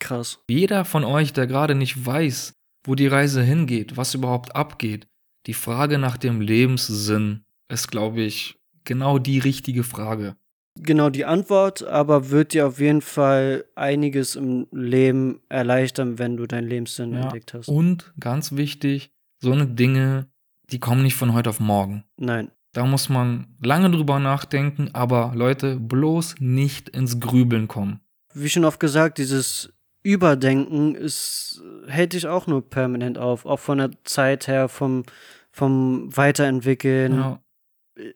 Krass. 0.02 0.40
Jeder 0.50 0.84
von 0.84 1.06
euch, 1.06 1.32
der 1.32 1.48
gerade 1.48 1.76
nicht 1.76 2.06
weiß, 2.06 2.56
wo 2.84 2.96
die 2.96 3.08
Reise 3.08 3.42
hingeht, 3.42 3.96
was 3.96 4.16
überhaupt 4.16 4.54
abgeht, 4.54 5.08
die 5.46 5.54
Frage 5.54 5.98
nach 5.98 6.18
dem 6.18 6.42
Lebenssinn 6.42 7.46
ist, 7.70 7.88
glaube 7.90 8.22
ich, 8.22 8.61
genau 8.84 9.20
die 9.20 9.40
richtige 9.40 9.84
Frage. 9.84 10.36
Genau 10.80 11.10
die 11.10 11.26
Antwort, 11.26 11.84
aber 11.84 12.30
wird 12.30 12.54
dir 12.54 12.66
auf 12.68 12.80
jeden 12.80 13.02
Fall 13.02 13.66
einiges 13.76 14.36
im 14.36 14.68
Leben 14.72 15.42
erleichtern, 15.50 16.18
wenn 16.18 16.38
du 16.38 16.48
deinen 16.48 16.68
Lebenssinn 16.68 17.14
ja. 17.14 17.24
entdeckt 17.24 17.54
hast. 17.54 17.68
Und 17.68 18.14
ganz 18.20 18.54
wichtig, 18.54 19.12
so 19.40 19.52
eine 19.52 19.68
Dinge, 19.68 20.28
die 20.72 20.80
kommen 20.80 21.04
nicht 21.04 21.16
von 21.16 21.34
heute 21.34 21.50
auf 21.50 21.60
morgen. 21.60 22.06
Nein. 22.18 22.52
Da 22.74 22.86
muss 22.86 23.10
man 23.10 23.48
lange 23.62 23.92
drüber 23.92 24.20
nachdenken, 24.20 24.90
aber 24.94 25.34
Leute, 25.36 25.78
bloß 25.78 26.36
nicht 26.40 26.88
ins 26.88 27.20
Grübeln 27.20 27.68
kommen. 27.68 28.00
Wie 28.34 28.48
schon 28.48 28.64
oft 28.64 28.80
gesagt, 28.80 29.18
dieses 29.18 29.74
Überdenken 30.04 30.96
ist, 30.96 31.62
hält 31.88 32.14
dich 32.14 32.28
auch 32.28 32.48
nur 32.48 32.68
permanent 32.68 33.18
auf, 33.18 33.46
auch 33.46 33.60
von 33.60 33.80
der 33.80 33.92
Zeit 34.06 34.48
her, 34.48 34.70
vom, 34.70 35.04
vom 35.52 36.16
Weiterentwickeln. 36.16 37.16
Ja 37.16 37.41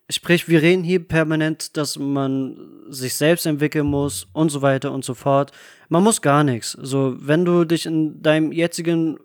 sprich, 0.09 0.47
wir 0.47 0.61
reden 0.61 0.83
hier 0.83 1.05
permanent, 1.05 1.77
dass 1.77 1.97
man 1.97 2.85
sich 2.89 3.15
selbst 3.15 3.45
entwickeln 3.45 3.87
muss 3.87 4.27
und 4.33 4.49
so 4.49 4.61
weiter 4.61 4.91
und 4.91 5.05
so 5.05 5.13
fort. 5.13 5.51
Man 5.89 6.03
muss 6.03 6.21
gar 6.21 6.43
nichts. 6.43 6.71
So, 6.71 7.15
wenn 7.19 7.45
du 7.45 7.65
dich 7.65 7.85
in 7.85 8.21
deinem 8.21 8.51
jetzigen 8.51 9.19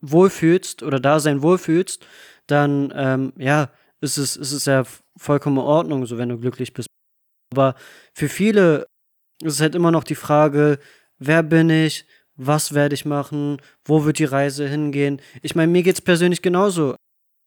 wohlfühlst 0.00 0.82
oder 0.82 1.00
Dasein 1.00 1.42
wohlfühlst, 1.42 2.06
dann, 2.46 2.92
ähm, 2.96 3.32
ja, 3.36 3.70
ist 4.00 4.18
es, 4.18 4.36
ist 4.36 4.52
es 4.52 4.64
ja 4.64 4.84
vollkommen 5.16 5.58
in 5.58 5.62
Ordnung, 5.62 6.06
so 6.06 6.18
wenn 6.18 6.28
du 6.28 6.38
glücklich 6.38 6.72
bist. 6.72 6.88
Aber 7.52 7.74
für 8.14 8.28
viele 8.28 8.86
ist 9.42 9.54
es 9.54 9.60
halt 9.60 9.74
immer 9.74 9.90
noch 9.90 10.04
die 10.04 10.14
Frage, 10.14 10.78
wer 11.18 11.42
bin 11.42 11.70
ich? 11.70 12.06
Was 12.34 12.74
werde 12.74 12.94
ich 12.94 13.04
machen? 13.04 13.58
Wo 13.84 14.04
wird 14.04 14.18
die 14.18 14.24
Reise 14.24 14.66
hingehen? 14.66 15.20
Ich 15.42 15.54
meine, 15.54 15.70
mir 15.70 15.82
geht 15.82 15.96
es 15.96 16.00
persönlich 16.00 16.42
genauso 16.42 16.96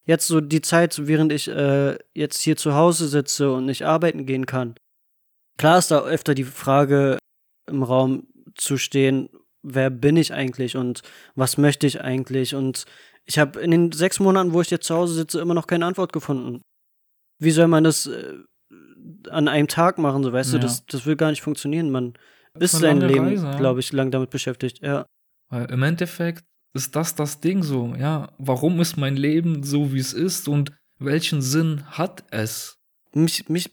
jetzt 0.06 0.28
so 0.28 0.41
die 0.41 0.62
Zeit, 0.62 1.08
während 1.08 1.32
ich 1.32 1.48
äh, 1.48 1.98
jetzt 2.13 2.41
hier 2.41 2.56
zu 2.56 2.76
Hause 2.76 3.08
sitze 3.08 3.52
und 3.52 3.65
nicht 3.65 3.86
arbeiten 3.86 4.26
gehen 4.26 4.46
kann. 4.46 4.76
Klar 5.58 5.78
ist 5.78 5.91
da 5.91 6.02
öfter 6.02 6.36
die 6.36 6.44
Frage 6.44 7.18
im 7.68 7.84
Raum 7.84 8.28
zu 8.56 8.78
stehen, 8.78 9.30
wer 9.63 9.89
bin 9.89 10.18
ich 10.18 10.34
eigentlich 10.34 10.78
und 10.78 11.02
was 11.36 11.58
möchte 11.58 11.88
ich 11.88 12.02
eigentlich? 12.02 12.56
Und 12.56 12.86
ich 13.26 13.39
habe 13.39 13.60
in 13.60 13.72
den 13.72 13.91
sechs 13.91 14.20
Monaten, 14.20 14.53
wo 14.53 14.62
ich 14.62 14.70
jetzt 14.70 14.86
zu 14.86 14.95
Hause 14.95 15.16
sitze, 15.16 15.39
immer 15.39 15.53
noch 15.53 15.68
keine 15.68 15.86
Antwort 15.86 16.14
gefunden. 16.14 16.62
Wie 17.39 17.51
soll 17.51 17.68
man 17.68 17.84
das 17.84 18.06
äh, 18.06 18.36
an 19.30 19.47
einem 19.47 19.68
Tag 19.68 19.97
machen, 19.97 20.24
so 20.24 20.32
weißt 20.32 20.53
ja. 20.53 20.60
du, 20.60 20.66
das, 20.66 20.86
das 20.86 21.06
will 21.06 21.16
gar 21.16 21.30
nicht 21.30 21.41
funktionieren. 21.41 21.89
Man 21.91 22.14
ist 22.60 22.74
sein 22.74 23.01
Leben, 23.01 23.36
ja. 23.36 23.58
glaube 23.58 23.80
ich, 23.80 23.91
lang 23.91 24.12
damit 24.12 24.30
beschäftigt, 24.30 24.82
ja. 24.82 25.06
Weil 25.49 25.70
im 25.72 25.84
Endeffekt 25.84 26.43
ist 26.76 26.95
das 26.95 27.15
das 27.15 27.39
Ding 27.39 27.63
so, 27.63 27.95
ja? 27.97 28.30
Warum 28.38 28.80
ist 28.82 28.97
mein 28.97 29.15
Leben 29.15 29.63
so, 29.63 29.93
wie 29.93 29.99
es 29.99 30.13
ist 30.13 30.47
und 30.47 30.73
welchen 30.99 31.41
Sinn 31.41 31.84
hat 31.88 32.23
es? 32.32 32.78
Mich, 33.13 33.47
mich 33.47 33.71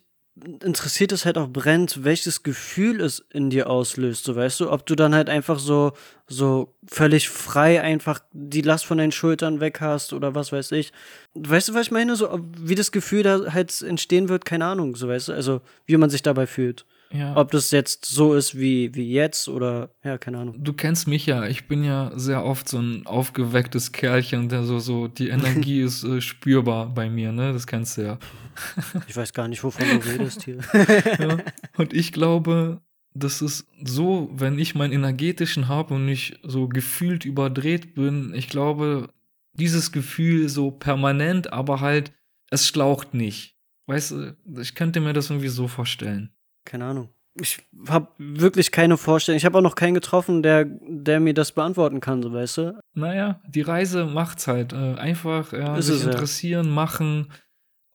interessiert 0.64 1.12
es 1.12 1.24
halt 1.26 1.36
auch 1.36 1.48
brennt, 1.48 2.04
welches 2.04 2.42
Gefühl 2.42 3.00
es 3.00 3.24
in 3.30 3.50
dir 3.50 3.68
auslöst, 3.68 4.24
so 4.24 4.34
weißt 4.34 4.60
du, 4.60 4.70
ob 4.70 4.86
du 4.86 4.94
dann 4.94 5.14
halt 5.14 5.28
einfach 5.28 5.58
so, 5.58 5.92
so 6.26 6.74
völlig 6.86 7.28
frei 7.28 7.82
einfach 7.82 8.20
die 8.32 8.62
Last 8.62 8.86
von 8.86 8.98
deinen 8.98 9.12
Schultern 9.12 9.60
weg 9.60 9.80
hast 9.80 10.12
oder 10.12 10.34
was 10.34 10.52
weiß 10.52 10.72
ich. 10.72 10.92
Weißt 11.34 11.68
du, 11.68 11.74
was 11.74 11.86
ich 11.86 11.90
meine? 11.90 12.16
So, 12.16 12.40
wie 12.56 12.74
das 12.74 12.92
Gefühl 12.92 13.24
da 13.24 13.52
halt 13.52 13.82
entstehen 13.82 14.28
wird, 14.28 14.44
keine 14.44 14.64
Ahnung, 14.64 14.96
so 14.96 15.08
weißt 15.08 15.28
du, 15.28 15.32
also 15.32 15.60
wie 15.86 15.96
man 15.96 16.08
sich 16.08 16.22
dabei 16.22 16.46
fühlt. 16.46 16.86
Ja. 17.12 17.36
Ob 17.36 17.50
das 17.50 17.70
jetzt 17.70 18.06
so 18.06 18.34
ist 18.34 18.58
wie, 18.58 18.94
wie 18.94 19.10
jetzt 19.12 19.48
oder, 19.48 19.90
ja, 20.02 20.18
keine 20.18 20.38
Ahnung. 20.38 20.56
Du 20.58 20.72
kennst 20.72 21.06
mich 21.06 21.26
ja. 21.26 21.46
Ich 21.46 21.68
bin 21.68 21.84
ja 21.84 22.10
sehr 22.14 22.44
oft 22.44 22.68
so 22.68 22.78
ein 22.78 23.06
aufgewecktes 23.06 23.92
Kerlchen, 23.92 24.48
der 24.48 24.64
so, 24.64 24.78
so, 24.78 25.08
die 25.08 25.28
Energie 25.28 25.80
ist 25.82 26.04
äh, 26.04 26.20
spürbar 26.20 26.86
bei 26.86 27.10
mir, 27.10 27.32
ne? 27.32 27.52
Das 27.52 27.66
kennst 27.66 27.98
du 27.98 28.02
ja. 28.02 28.18
ich 29.08 29.16
weiß 29.16 29.32
gar 29.32 29.48
nicht, 29.48 29.62
wovon 29.62 29.84
du 29.88 30.08
redest 30.08 30.44
hier. 30.44 30.58
ja. 31.18 31.38
Und 31.76 31.92
ich 31.92 32.12
glaube, 32.12 32.80
das 33.14 33.42
ist 33.42 33.66
so, 33.82 34.30
wenn 34.32 34.58
ich 34.58 34.74
meinen 34.74 34.92
energetischen 34.92 35.68
habe 35.68 35.94
und 35.94 36.06
nicht 36.06 36.38
so 36.42 36.68
gefühlt 36.68 37.24
überdreht 37.24 37.94
bin, 37.94 38.32
ich 38.34 38.48
glaube, 38.48 39.08
dieses 39.52 39.92
Gefühl 39.92 40.48
so 40.48 40.70
permanent, 40.70 41.52
aber 41.52 41.80
halt, 41.80 42.12
es 42.50 42.66
schlaucht 42.66 43.12
nicht. 43.12 43.56
Weißt 43.86 44.12
du, 44.12 44.36
ich 44.60 44.74
könnte 44.74 45.00
mir 45.00 45.12
das 45.12 45.28
irgendwie 45.28 45.48
so 45.48 45.68
vorstellen 45.68 46.30
keine 46.64 46.86
Ahnung. 46.86 47.08
Ich 47.34 47.66
habe 47.88 48.08
wirklich 48.18 48.72
keine 48.72 48.98
Vorstellung. 48.98 49.38
Ich 49.38 49.46
habe 49.46 49.56
auch 49.56 49.62
noch 49.62 49.74
keinen 49.74 49.94
getroffen, 49.94 50.42
der, 50.42 50.66
der 50.66 51.18
mir 51.18 51.32
das 51.32 51.52
beantworten 51.52 52.00
kann, 52.00 52.22
so 52.22 52.32
weißt 52.32 52.58
du. 52.58 52.80
Naja, 52.94 53.40
die 53.48 53.62
Reise 53.62 54.04
macht's 54.04 54.46
halt. 54.46 54.74
Äh, 54.74 54.94
einfach 54.94 55.52
ja, 55.52 55.80
sich 55.80 55.96
es, 55.96 56.04
interessieren, 56.04 56.66
ja. 56.66 56.72
machen, 56.72 57.32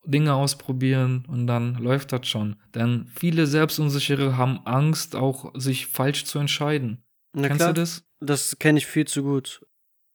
Dinge 0.06 0.34
ausprobieren 0.34 1.24
und 1.28 1.46
dann 1.46 1.76
läuft 1.76 2.14
das 2.14 2.28
schon. 2.28 2.56
Denn 2.74 3.08
viele 3.16 3.46
Selbstunsichere 3.46 4.38
haben 4.38 4.62
Angst, 4.66 5.16
auch 5.16 5.54
sich 5.56 5.86
falsch 5.88 6.26
zu 6.26 6.40
entscheiden. 6.40 7.04
Na 7.34 7.48
Kennst 7.48 7.60
klar, 7.60 7.74
du 7.74 7.82
das? 7.82 8.06
Das 8.20 8.58
kenne 8.58 8.80
ich 8.80 8.88
viel 8.88 9.06
zu 9.06 9.22
gut. 9.22 9.66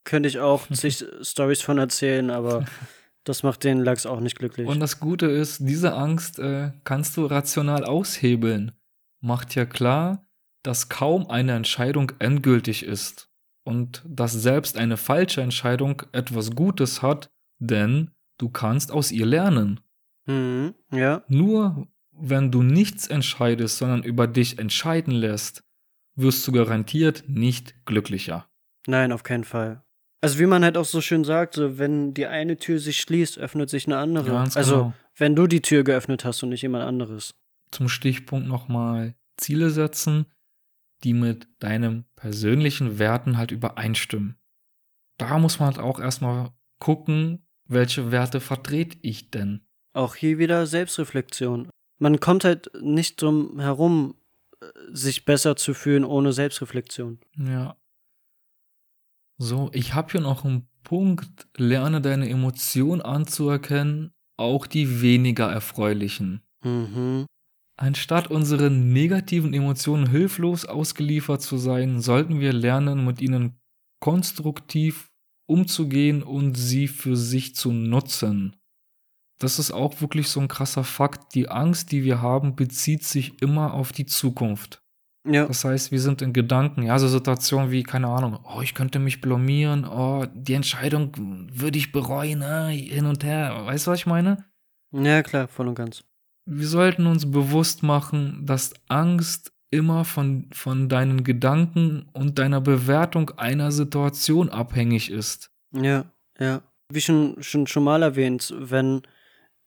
Könnte 0.05 0.28
ich 0.28 0.40
auch 0.40 0.66
zig 0.72 1.05
Stories 1.20 1.62
von 1.62 1.78
erzählen, 1.78 2.30
aber 2.30 2.64
Das 3.25 3.43
macht 3.43 3.64
den 3.64 3.79
Lachs 3.79 4.07
auch 4.07 4.20
nicht 4.20 4.39
glücklich. 4.39 4.66
Und 4.68 4.81
das 4.81 4.99
Gute 4.99 5.27
ist, 5.27 5.61
diese 5.61 5.95
Angst 5.95 6.39
äh, 6.39 6.73
kannst 6.85 7.16
du 7.16 7.27
rational 7.27 7.85
aushebeln. 7.85 8.73
Macht 9.20 9.55
ja 9.55 9.64
klar, 9.64 10.27
dass 10.62 10.89
kaum 10.89 11.31
eine 11.31 11.53
Entscheidung 11.53 12.12
endgültig 12.18 12.85
ist 12.85 13.31
und 13.64 14.03
dass 14.07 14.33
selbst 14.33 14.77
eine 14.77 14.97
falsche 14.97 15.41
Entscheidung 15.41 16.03
etwas 16.12 16.53
Gutes 16.53 17.03
hat, 17.03 17.31
denn 17.59 18.11
du 18.39 18.49
kannst 18.49 18.91
aus 18.91 19.12
ihr 19.12 19.27
lernen. 19.27 19.81
Mhm, 20.27 20.75
ja. 20.93 21.23
Nur 21.29 21.87
wenn 22.11 22.51
du 22.51 22.62
nichts 22.62 23.07
entscheidest, 23.07 23.79
sondern 23.79 24.03
über 24.03 24.27
dich 24.27 24.59
entscheiden 24.59 25.14
lässt, 25.14 25.64
wirst 26.14 26.47
du 26.47 26.53
garantiert 26.53 27.25
nicht 27.29 27.75
glücklicher. 27.87 28.49
Nein, 28.87 29.12
auf 29.12 29.23
keinen 29.23 29.45
Fall. 29.45 29.83
Also 30.23 30.39
wie 30.39 30.47
man 30.47 30.62
halt 30.62 30.77
auch 30.77 30.85
so 30.85 31.01
schön 31.01 31.25
sagt, 31.25 31.55
so, 31.55 31.79
wenn 31.79 32.14
die 32.14 32.27
eine 32.27 32.57
Tür 32.57 32.79
sich 32.79 33.01
schließt, 33.01 33.39
öffnet 33.39 33.68
sich 33.68 33.87
eine 33.87 33.99
andere. 33.99 34.31
Ganz 34.31 34.57
also 34.57 34.77
genau. 34.77 34.95
wenn 35.16 35.35
du 35.35 35.49
die 35.49 35.62
Tür 35.62 35.83
geöffnet 35.83 36.25
hast 36.25 36.43
und 36.45 36.51
nicht 36.51 36.62
jemand 36.62 36.85
anderes. 36.85 37.35
Zum 37.73 37.89
Stichpunkt 37.89 38.47
nochmal 38.47 39.16
Ziele 39.37 39.70
setzen, 39.70 40.27
die 41.03 41.12
mit 41.12 41.49
deinen 41.59 42.07
persönlichen 42.14 43.01
Werten 43.01 43.37
halt 43.37 43.51
übereinstimmen. 43.51 44.37
Da 45.18 45.39
muss 45.41 45.59
man 45.59 45.75
halt 45.75 45.79
auch 45.79 45.99
erstmal 45.99 46.51
gucken, 46.79 47.45
welche 47.66 48.12
Werte 48.12 48.41
vertrete 48.41 48.99
ich 49.03 49.31
denn. 49.31 49.66
Auch 49.93 50.14
hier 50.14 50.39
wieder 50.39 50.66
Selbstreflexion. 50.66 51.68
Man 51.99 52.20
kommt 52.20 52.45
halt 52.45 52.70
nicht 52.81 53.20
drum 53.20 53.59
herum, 53.59 54.14
äh, 54.61 54.66
sich 54.93 55.25
besser 55.25 55.57
zu 55.57 55.75
fühlen 55.75 56.05
ohne 56.05 56.33
Selbstreflexion. 56.33 57.18
Ja. 57.37 57.77
So, 59.43 59.70
ich 59.72 59.95
habe 59.95 60.12
hier 60.12 60.20
noch 60.20 60.45
einen 60.45 60.68
Punkt, 60.84 61.49
lerne 61.57 62.01
deine 62.01 62.28
Emotionen 62.28 63.03
anzuerkennen, 63.03 64.12
auch 64.36 64.68
die 64.68 65.03
weniger 65.03 65.51
erfreulichen. 65.51 66.43
Mhm. 66.62 67.26
Anstatt 67.76 68.30
unseren 68.30 68.93
negativen 68.93 69.53
Emotionen 69.53 70.09
hilflos 70.09 70.64
ausgeliefert 70.64 71.43
zu 71.43 71.57
sein, 71.57 72.01
sollten 72.01 72.38
wir 72.38 72.53
lernen, 72.53 73.05
mit 73.05 73.20
ihnen 73.20 73.59
konstruktiv 73.99 75.11
umzugehen 75.47 76.22
und 76.22 76.55
sie 76.55 76.86
für 76.86 77.16
sich 77.16 77.57
zu 77.57 77.72
nutzen. 77.72 78.55
Das 79.40 79.59
ist 79.59 79.72
auch 79.72 80.01
wirklich 80.01 80.28
so 80.28 80.38
ein 80.38 80.47
krasser 80.47 80.84
Fakt. 80.84 81.34
Die 81.34 81.49
Angst, 81.49 81.90
die 81.90 82.05
wir 82.05 82.22
haben, 82.22 82.55
bezieht 82.55 83.03
sich 83.03 83.43
immer 83.43 83.74
auf 83.74 83.90
die 83.90 84.07
Zukunft. 84.07 84.82
Ja. 85.25 85.47
Das 85.47 85.64
heißt, 85.64 85.93
wir 85.93 86.01
sind 86.01 86.20
in 86.20 86.33
Gedanken, 86.33 86.83
ja, 86.83 86.99
so 86.99 87.07
Situationen 87.07 87.70
wie, 87.70 87.85
keine 87.85 88.09
Ahnung, 88.09 88.41
oh, 88.45 88.61
ich 88.61 88.75
könnte 88.75 88.99
mich 88.99 89.20
blamieren, 89.20 89.85
oh, 89.85 90.27
die 90.35 90.55
Entscheidung 90.55 91.12
würde 91.53 91.79
ich 91.79 91.93
bereuen, 91.93 92.41
ne? 92.41 92.70
hin 92.70 93.07
und 93.07 93.23
her. 93.23 93.62
Weißt 93.64 93.87
du, 93.87 93.93
was 93.93 94.01
ich 94.01 94.07
meine? 94.07 94.45
Ja, 94.93 95.23
klar, 95.23 95.47
voll 95.47 95.68
und 95.68 95.77
ganz. 95.77 96.03
Wir 96.45 96.66
sollten 96.66 97.07
uns 97.07 97.31
bewusst 97.31 97.85
machen, 97.85 98.45
dass 98.45 98.75
Angst 98.89 99.53
immer 99.70 100.05
von, 100.05 100.51
von 100.53 100.89
deinen 100.89 101.23
Gedanken 101.23 102.09
und 102.12 102.39
deiner 102.39 102.61
Bewertung 102.61 103.31
einer 103.39 103.70
Situation 103.70 104.49
abhängig 104.49 105.11
ist. 105.11 105.51
Ja, 105.73 106.05
ja. 106.39 106.62
Wie 106.93 107.01
schon, 107.01 107.37
schon, 107.41 107.66
schon 107.68 107.85
mal 107.85 108.03
erwähnt, 108.03 108.53
wenn 108.59 109.03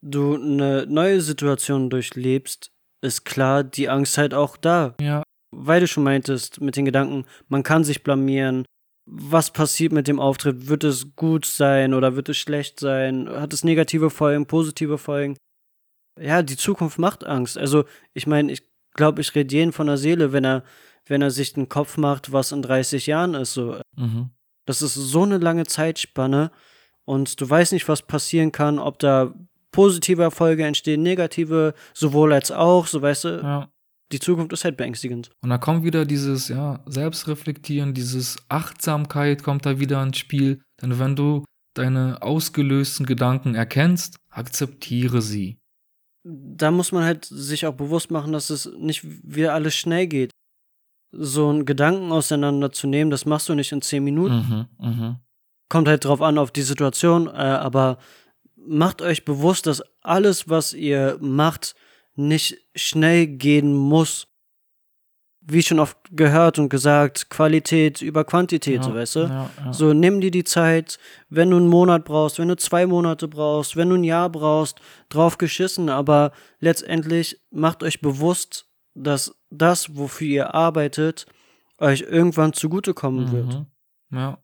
du 0.01 0.35
eine 0.35 0.85
neue 0.85 1.21
Situation 1.21 1.89
durchlebst, 1.89 2.71
ist 3.01 3.23
klar, 3.23 3.63
die 3.63 3.89
Angst 3.89 4.17
halt 4.17 4.33
auch 4.33 4.57
da. 4.57 4.95
Ja 4.99 5.23
weil 5.57 5.79
du 5.79 5.87
schon 5.87 6.03
meintest, 6.03 6.61
mit 6.61 6.75
den 6.75 6.85
Gedanken, 6.85 7.25
man 7.47 7.63
kann 7.63 7.83
sich 7.83 8.03
blamieren. 8.03 8.65
Was 9.05 9.51
passiert 9.51 9.91
mit 9.91 10.07
dem 10.07 10.19
Auftritt? 10.19 10.67
Wird 10.67 10.83
es 10.83 11.15
gut 11.15 11.45
sein 11.45 11.93
oder 11.93 12.15
wird 12.15 12.29
es 12.29 12.37
schlecht 12.37 12.79
sein? 12.79 13.29
Hat 13.29 13.53
es 13.53 13.63
negative 13.63 14.09
Folgen, 14.09 14.47
positive 14.47 14.97
Folgen? 14.97 15.37
Ja, 16.19 16.41
die 16.41 16.57
Zukunft 16.57 16.97
macht 16.97 17.23
Angst. 17.23 17.57
Also, 17.57 17.85
ich 18.13 18.25
meine, 18.25 18.51
ich 18.51 18.63
glaube, 18.93 19.21
ich 19.21 19.35
rede 19.35 19.53
jeden 19.53 19.73
von 19.73 19.87
der 19.87 19.97
Seele, 19.97 20.33
wenn 20.33 20.45
er, 20.45 20.63
wenn 21.05 21.21
er 21.21 21.31
sich 21.31 21.53
den 21.53 21.69
Kopf 21.69 21.97
macht, 21.97 22.31
was 22.31 22.51
in 22.51 22.61
30 22.61 23.05
Jahren 23.05 23.35
ist. 23.35 23.53
So. 23.53 23.79
Mhm. 23.95 24.31
Das 24.65 24.81
ist 24.81 24.95
so 24.95 25.23
eine 25.23 25.37
lange 25.37 25.65
Zeitspanne 25.65 26.51
und 27.03 27.39
du 27.39 27.47
weißt 27.47 27.73
nicht, 27.73 27.87
was 27.87 28.01
passieren 28.01 28.51
kann, 28.51 28.79
ob 28.79 28.97
da 28.97 29.33
positive 29.71 30.23
Erfolge 30.23 30.65
entstehen, 30.65 31.03
negative, 31.03 31.75
sowohl 31.93 32.33
als 32.33 32.51
auch, 32.51 32.87
so 32.87 33.01
weißt 33.01 33.23
du. 33.25 33.29
Ja 33.43 33.69
die 34.11 34.19
Zukunft 34.19 34.53
ist 34.53 34.63
halt 34.63 34.77
beängstigend. 34.77 35.31
Und 35.41 35.49
da 35.49 35.57
kommt 35.57 35.83
wieder 35.83 36.05
dieses, 36.05 36.47
ja, 36.47 36.83
Selbstreflektieren, 36.85 37.93
dieses 37.93 38.37
Achtsamkeit 38.49 39.43
kommt 39.43 39.65
da 39.65 39.79
wieder 39.79 40.01
ins 40.03 40.17
Spiel. 40.17 40.61
Denn 40.81 40.99
wenn 40.99 41.15
du 41.15 41.43
deine 41.73 42.21
ausgelösten 42.21 43.05
Gedanken 43.05 43.55
erkennst, 43.55 44.17
akzeptiere 44.29 45.21
sie. 45.21 45.57
Da 46.23 46.71
muss 46.71 46.91
man 46.91 47.03
halt 47.03 47.25
sich 47.25 47.65
auch 47.67 47.73
bewusst 47.73 48.09
machen, 48.11 48.33
dass 48.33 48.49
es 48.49 48.69
nicht 48.77 49.03
wieder 49.03 49.53
alles 49.53 49.75
schnell 49.75 50.07
geht. 50.07 50.31
So 51.11 51.49
einen 51.49 51.65
Gedanken 51.65 52.11
auseinanderzunehmen, 52.11 53.11
das 53.11 53.25
machst 53.25 53.47
du 53.47 53.55
nicht 53.55 53.71
in 53.71 53.81
zehn 53.81 54.03
Minuten. 54.03 54.67
Mhm, 54.79 54.85
mh. 54.85 55.21
Kommt 55.69 55.87
halt 55.87 56.05
drauf 56.05 56.21
an, 56.21 56.37
auf 56.37 56.51
die 56.51 56.61
Situation, 56.61 57.27
äh, 57.27 57.31
aber 57.31 57.97
macht 58.55 59.01
euch 59.01 59.25
bewusst, 59.25 59.67
dass 59.67 59.83
alles, 60.01 60.49
was 60.49 60.73
ihr 60.73 61.17
macht, 61.21 61.75
nicht 62.15 62.57
schnell 62.75 63.27
gehen 63.27 63.73
muss. 63.73 64.27
Wie 65.47 65.61
schon 65.61 65.79
oft 65.79 65.97
gehört 66.09 66.57
und 66.57 66.69
gesagt, 66.69 67.29
Qualität 67.29 68.01
über 68.01 68.23
Quantität, 68.23 68.77
ja, 68.77 68.83
so 68.83 68.95
weißt 68.95 69.15
du? 69.15 69.19
Ja, 69.19 69.49
ja. 69.63 69.73
So, 69.73 69.93
nimm 69.93 70.19
dir 70.19 70.31
die 70.31 70.43
Zeit, 70.43 70.97
wenn 71.29 71.51
du 71.51 71.57
einen 71.57 71.67
Monat 71.67 72.03
brauchst, 72.03 72.39
wenn 72.39 72.47
du 72.47 72.57
zwei 72.57 72.87
Monate 72.87 73.27
brauchst, 73.27 73.75
wenn 73.75 73.89
du 73.89 73.95
ein 73.95 74.03
Jahr 74.03 74.31
brauchst, 74.31 74.79
drauf 75.09 75.37
geschissen, 75.37 75.89
aber 75.89 76.31
letztendlich 76.59 77.39
macht 77.51 77.83
euch 77.83 78.01
bewusst, 78.01 78.67
dass 78.95 79.35
das, 79.51 79.95
wofür 79.95 80.27
ihr 80.27 80.55
arbeitet, 80.55 81.27
euch 81.77 82.01
irgendwann 82.01 82.53
zugutekommen 82.53 83.25
mhm. 83.25 83.31
wird. 83.31 83.65
Ja. 84.11 84.43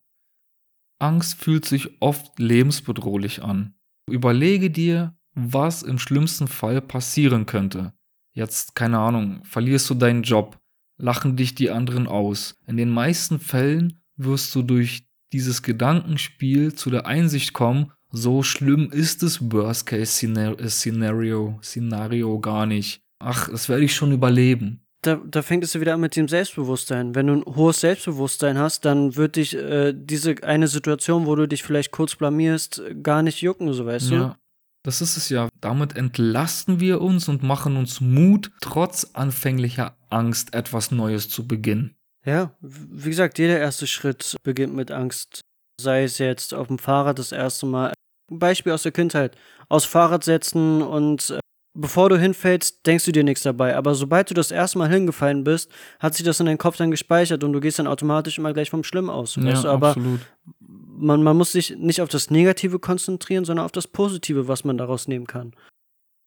Angst 1.00 1.36
fühlt 1.36 1.66
sich 1.66 2.00
oft 2.00 2.38
lebensbedrohlich 2.38 3.42
an. 3.42 3.74
Überlege 4.08 4.70
dir, 4.70 5.18
was 5.34 5.84
im 5.84 6.00
schlimmsten 6.00 6.48
Fall 6.48 6.82
passieren 6.82 7.46
könnte. 7.46 7.94
Jetzt, 8.34 8.76
keine 8.76 9.00
Ahnung, 9.00 9.42
verlierst 9.44 9.90
du 9.90 9.94
deinen 9.94 10.24
Job, 10.24 10.58
lachen 10.98 11.36
dich 11.36 11.56
die 11.56 11.70
anderen 11.70 12.08
aus. 12.08 12.56
In 12.66 12.78
den 12.78 12.90
meisten 12.90 13.40
Fällen 13.40 14.02
wirst 14.16 14.56
du 14.56 14.62
durch 14.62 15.06
dieses 15.34 15.64
Gedankenspiel 15.64 16.74
zu 16.74 16.90
der 16.90 17.06
Einsicht 17.06 17.54
kommen, 17.54 17.92
so 18.12 18.44
schlimm 18.44 18.92
ist 18.92 19.24
das 19.24 19.52
Worst-Case-Szenario 19.52 21.60
Szenario 21.64 22.40
gar 22.40 22.66
nicht. 22.66 23.02
Ach, 23.20 23.50
das 23.50 23.70
werde 23.70 23.86
ich 23.86 23.96
schon 23.96 24.12
überleben. 24.12 24.86
Da, 25.02 25.20
da 25.26 25.42
fängt 25.42 25.64
es 25.64 25.80
wieder 25.80 25.96
an 25.96 26.02
mit 26.02 26.16
dem 26.16 26.28
Selbstbewusstsein. 26.28 27.16
Wenn 27.16 27.28
du 27.28 27.34
ein 27.34 27.46
hohes 27.46 27.80
Selbstbewusstsein 27.80 28.60
hast, 28.60 28.86
dann 28.86 29.16
wird 29.16 29.38
dich 29.38 29.56
äh, 29.56 29.94
diese 29.96 30.36
eine 30.44 30.68
Situation, 30.68 31.26
wo 31.26 31.36
du 31.36 31.48
dich 31.48 31.64
vielleicht 31.64 31.92
kurz 31.92 32.16
blamierst, 32.16 32.84
gar 33.02 33.24
nicht 33.24 33.42
jucken, 33.42 33.74
so 33.74 33.86
weißt 33.86 34.12
ja. 34.12 34.18
du? 34.18 34.36
Das 34.84 35.02
ist 35.02 35.18
es 35.18 35.30
ja. 35.30 35.48
Damit 35.60 35.96
entlasten 35.96 36.80
wir 36.80 37.02
uns 37.02 37.28
und 37.28 37.44
machen 37.44 37.78
uns 37.78 38.02
Mut, 38.02 38.52
trotz 38.62 39.12
anfänglicher 39.14 39.96
Angst, 40.10 40.54
etwas 40.54 40.92
Neues 40.92 41.30
zu 41.30 41.48
beginnen. 41.48 41.96
Ja, 42.26 42.56
wie 42.62 43.10
gesagt, 43.10 43.40
jeder 43.40 43.60
erste 43.60 43.88
Schritt 43.88 44.36
beginnt 44.44 44.74
mit 44.74 44.92
Angst. 44.92 45.42
Sei 45.80 46.04
es 46.04 46.18
jetzt 46.18 46.54
auf 46.54 46.68
dem 46.68 46.78
Fahrrad 46.78 47.20
das 47.20 47.32
erste 47.32 47.66
Mal. 47.66 47.94
Beispiel 48.30 48.72
aus 48.72 48.84
der 48.84 48.92
Kindheit. 48.92 49.36
Aus 49.70 49.86
Fahrrad 49.86 50.24
setzen 50.24 50.82
und 50.82 51.32
äh, 51.32 51.40
bevor 51.74 52.10
du 52.10 52.20
hinfällst, 52.20 52.86
denkst 52.86 53.06
du 53.06 53.12
dir 53.12 53.24
nichts 53.24 53.44
dabei. 53.44 53.76
Aber 53.76 53.96
sobald 53.96 54.30
du 54.30 54.34
das 54.34 54.52
erste 54.52 54.78
Mal 54.78 54.90
hingefallen 54.90 55.44
bist, 55.44 55.72
hat 56.00 56.16
sich 56.16 56.26
das 56.26 56.40
in 56.40 56.46
deinem 56.46 56.58
Kopf 56.58 56.78
dann 56.78 56.92
gespeichert 56.92 57.44
und 57.44 57.54
du 57.54 57.60
gehst 57.60 57.80
dann 57.80 57.88
automatisch 57.88 58.38
immer 58.38 58.54
gleich 58.54 58.70
vom 58.70 58.84
Schlimm 58.84 59.10
aus. 59.10 59.36
Ja, 59.36 59.44
weißt 59.44 59.64
du? 59.64 59.70
Aber 59.70 59.90
absolut. 59.90 60.20
man, 60.60 61.24
man 61.24 61.38
muss 61.38 61.52
sich 61.52 61.76
nicht 61.78 62.02
auf 62.02 62.10
das 62.10 62.30
Negative 62.30 62.80
konzentrieren, 62.80 63.46
sondern 63.46 63.66
auf 63.66 63.72
das 63.72 63.88
Positive, 63.88 64.48
was 64.48 64.64
man 64.64 64.78
daraus 64.78 65.08
nehmen 65.08 65.28
kann. 65.28 65.54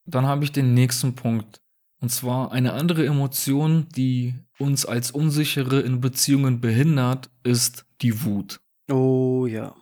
Dann 0.07 0.27
habe 0.27 0.45
ich 0.45 0.53
den 0.53 0.75
nächsten 0.75 1.15
Punkt. 1.15 1.61
Und 2.01 2.11
zwar 2.11 2.53
eine 2.53 2.75
andere 2.75 3.07
Emotion, 3.07 3.87
die 3.97 4.35
uns 4.59 4.85
als 4.85 5.11
Unsichere 5.11 5.81
in 5.81 6.01
Beziehungen 6.01 6.61
behindert, 6.61 7.31
ist 7.43 7.87
die 8.03 8.25
Wut. 8.25 8.61
Oh 8.91 9.47
ja. 9.47 9.75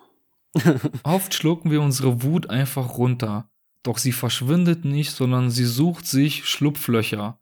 Oft 1.02 1.34
schlucken 1.34 1.70
wir 1.70 1.80
unsere 1.80 2.22
Wut 2.22 2.48
einfach 2.48 2.96
runter. 2.96 3.50
Doch 3.82 3.98
sie 3.98 4.12
verschwindet 4.12 4.84
nicht, 4.84 5.10
sondern 5.10 5.50
sie 5.50 5.64
sucht 5.64 6.06
sich 6.06 6.46
Schlupflöcher. 6.46 7.40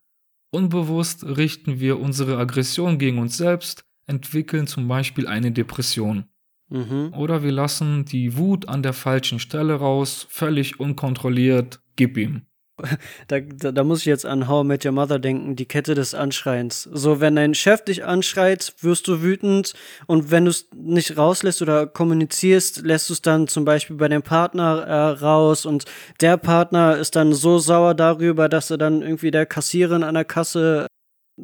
Unbewusst 0.51 1.24
richten 1.24 1.80
wir 1.80 2.01
unsere 2.01 2.38
Aggression 2.38 2.99
gegen 2.99 3.18
uns 3.18 3.36
selbst, 3.36 3.84
entwickeln 4.07 4.66
zum 4.66 4.88
Beispiel 4.88 5.26
eine 5.26 5.53
Depression. 5.53 6.24
Mhm. 6.68 7.12
Oder 7.14 7.43
wir 7.43 7.53
lassen 7.53 8.05
die 8.05 8.36
Wut 8.36 8.68
an 8.68 8.82
der 8.82 8.93
falschen 8.93 9.38
Stelle 9.38 9.74
raus, 9.74 10.26
völlig 10.30 10.80
unkontrolliert, 10.80 11.80
gib 11.97 12.16
ihm. 12.16 12.47
Da, 13.28 13.41
da, 13.41 13.70
da, 13.72 13.85
muss 13.85 14.01
ich 14.01 14.07
jetzt 14.07 14.26
an 14.26 14.49
How 14.49 14.64
I 14.64 14.66
Met 14.66 14.85
Your 14.85 14.93
Mother 14.93 15.18
denken, 15.18 15.55
die 15.55 15.66
Kette 15.66 15.95
des 15.95 16.14
Anschreiens. 16.14 16.83
So, 16.93 17.20
wenn 17.20 17.37
dein 17.37 17.55
Chef 17.55 17.85
dich 17.85 18.05
anschreit, 18.05 18.74
wirst 18.81 19.07
du 19.09 19.22
wütend 19.22 19.74
und 20.07 20.31
wenn 20.31 20.45
du 20.45 20.51
es 20.51 20.68
nicht 20.74 21.16
rauslässt 21.16 21.62
oder 21.62 21.87
kommunizierst, 21.87 22.83
lässt 22.83 23.09
du 23.09 23.14
es 23.14 23.22
dann 23.22 23.47
zum 23.47 23.64
Beispiel 23.64 23.97
bei 23.97 24.09
deinem 24.09 24.22
Partner 24.22 24.83
äh, 24.83 25.11
raus 25.20 25.66
und 25.66 25.85
der 26.20 26.37
Partner 26.37 26.97
ist 26.97 27.16
dann 27.16 27.33
so 27.33 27.59
sauer 27.59 27.95
darüber, 27.95 28.49
dass 28.49 28.70
er 28.70 28.78
dann 28.78 29.03
irgendwie 29.03 29.31
der 29.31 29.47
Kassiererin 29.47 30.03
an 30.03 30.14
der 30.14 30.24
Kasse 30.24 30.87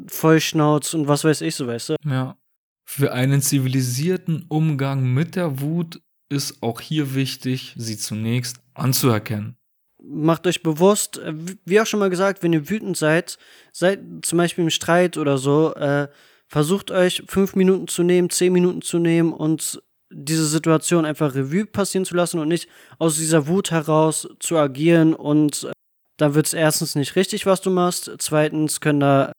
vollschnauzt 0.09 0.95
und 0.95 1.09
was 1.09 1.25
weiß 1.25 1.41
ich 1.43 1.55
so, 1.55 1.67
weißt 1.67 1.91
du? 1.91 1.97
Ja. 2.05 2.37
Für 2.89 3.13
einen 3.13 3.43
zivilisierten 3.43 4.45
Umgang 4.49 5.13
mit 5.13 5.37
der 5.37 5.61
Wut 5.61 6.01
ist 6.29 6.63
auch 6.63 6.81
hier 6.81 7.15
wichtig, 7.15 7.75
sie 7.77 7.97
zunächst 7.97 8.61
anzuerkennen 8.75 9.57
macht 10.09 10.47
euch 10.47 10.63
bewusst, 10.63 11.19
äh, 11.19 11.35
wie 11.65 11.81
auch 11.81 11.87
schon 11.87 12.01
mal 12.01 12.11
gesagt, 12.11 12.43
wenn 12.43 12.53
ihr 12.53 12.69
wütend 12.69 12.97
seid, 12.97 13.39
seid 13.73 14.01
zum 14.23 14.39
Beispiel 14.39 14.65
im 14.65 14.71
Streit 14.71 15.17
oder 15.17 15.39
so, 15.39 15.75
äh, 15.75 16.09
versucht 16.49 16.91
euch 16.91 17.23
fünf 17.27 17.55
Minuten 17.57 17.89
zu 17.89 18.03
nehmen, 18.03 18.31
zehn 18.31 18.53
Minuten 18.53 18.83
zu 18.83 18.99
nehmen 18.99 19.33
und 19.33 19.83
diese 20.11 20.47
Situation 20.47 21.05
einfach 21.05 21.35
Revue 21.35 21.67
passieren 21.67 22.05
zu 22.05 22.15
lassen 22.15 22.39
und 22.39 22.49
nicht 22.49 22.69
aus 22.99 23.17
dieser 23.17 23.49
Wut 23.49 23.73
heraus 23.73 24.29
zu 24.39 24.57
agieren 24.57 25.15
und 25.15 25.65
äh, 25.65 25.73
dann 26.17 26.35
wird 26.35 26.47
es 26.47 26.55
erstens 26.55 26.95
nicht 26.95 27.17
richtig, 27.17 27.45
was 27.45 27.61
du 27.61 27.71
machst, 27.71 28.11
zweitens 28.19 28.81
können 28.81 29.01
da 29.01 29.33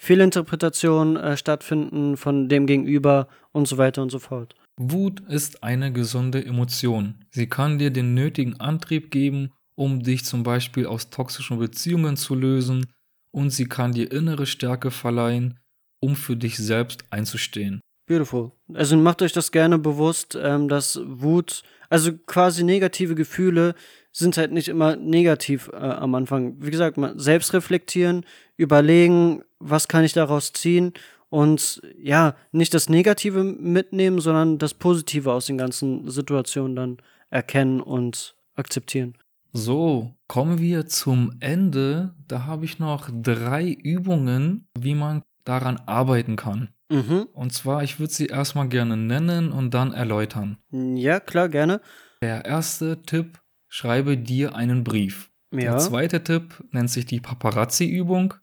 Fehlinterpretationen 0.00 1.16
äh, 1.16 1.36
stattfinden 1.36 2.16
von 2.16 2.48
dem 2.48 2.66
Gegenüber 2.66 3.28
und 3.52 3.66
so 3.66 3.78
weiter 3.78 4.02
und 4.02 4.10
so 4.10 4.18
fort. 4.18 4.54
Wut 4.76 5.20
ist 5.28 5.64
eine 5.64 5.92
gesunde 5.92 6.44
Emotion. 6.44 7.24
Sie 7.30 7.48
kann 7.48 7.78
dir 7.78 7.90
den 7.90 8.14
nötigen 8.14 8.60
Antrieb 8.60 9.10
geben, 9.10 9.50
um 9.78 10.02
dich 10.02 10.24
zum 10.24 10.42
Beispiel 10.42 10.86
aus 10.86 11.08
toxischen 11.08 11.60
Beziehungen 11.60 12.16
zu 12.16 12.34
lösen 12.34 12.86
und 13.30 13.50
sie 13.50 13.66
kann 13.66 13.92
dir 13.92 14.10
innere 14.10 14.44
Stärke 14.44 14.90
verleihen, 14.90 15.60
um 16.00 16.16
für 16.16 16.36
dich 16.36 16.56
selbst 16.56 17.04
einzustehen. 17.10 17.80
Beautiful. 18.06 18.50
Also 18.74 18.96
macht 18.96 19.22
euch 19.22 19.32
das 19.32 19.52
gerne 19.52 19.78
bewusst, 19.78 20.36
ähm, 20.40 20.68
dass 20.68 20.98
Wut, 21.04 21.62
also 21.90 22.10
quasi 22.26 22.64
negative 22.64 23.14
Gefühle 23.14 23.76
sind 24.10 24.36
halt 24.36 24.50
nicht 24.50 24.66
immer 24.66 24.96
negativ 24.96 25.70
äh, 25.72 25.76
am 25.76 26.16
Anfang. 26.16 26.56
Wie 26.58 26.72
gesagt, 26.72 26.96
mal 26.96 27.16
selbst 27.16 27.52
reflektieren, 27.52 28.26
überlegen, 28.56 29.44
was 29.60 29.86
kann 29.86 30.02
ich 30.02 30.12
daraus 30.12 30.52
ziehen 30.52 30.92
und 31.28 31.82
ja, 32.02 32.34
nicht 32.50 32.74
das 32.74 32.88
Negative 32.88 33.44
mitnehmen, 33.44 34.20
sondern 34.20 34.58
das 34.58 34.74
Positive 34.74 35.32
aus 35.32 35.46
den 35.46 35.58
ganzen 35.58 36.10
Situationen 36.10 36.74
dann 36.74 36.96
erkennen 37.30 37.80
und 37.80 38.34
akzeptieren. 38.56 39.14
So, 39.52 40.14
kommen 40.26 40.58
wir 40.58 40.86
zum 40.86 41.32
Ende. 41.40 42.14
Da 42.26 42.44
habe 42.46 42.64
ich 42.64 42.78
noch 42.78 43.10
drei 43.10 43.70
Übungen, 43.70 44.66
wie 44.78 44.94
man 44.94 45.22
daran 45.44 45.80
arbeiten 45.86 46.36
kann. 46.36 46.68
Mhm. 46.90 47.28
Und 47.32 47.52
zwar, 47.52 47.82
ich 47.82 47.98
würde 47.98 48.12
sie 48.12 48.26
erstmal 48.26 48.68
gerne 48.68 48.96
nennen 48.96 49.52
und 49.52 49.74
dann 49.74 49.92
erläutern. 49.92 50.58
Ja, 50.70 51.20
klar, 51.20 51.48
gerne. 51.48 51.80
Der 52.22 52.44
erste 52.44 53.02
Tipp, 53.02 53.40
schreibe 53.68 54.16
dir 54.16 54.54
einen 54.54 54.84
Brief. 54.84 55.30
Ja. 55.52 55.60
Der 55.60 55.78
zweite 55.78 56.22
Tipp 56.22 56.62
nennt 56.72 56.90
sich 56.90 57.06
die 57.06 57.20
Paparazzi-Übung. 57.20 58.34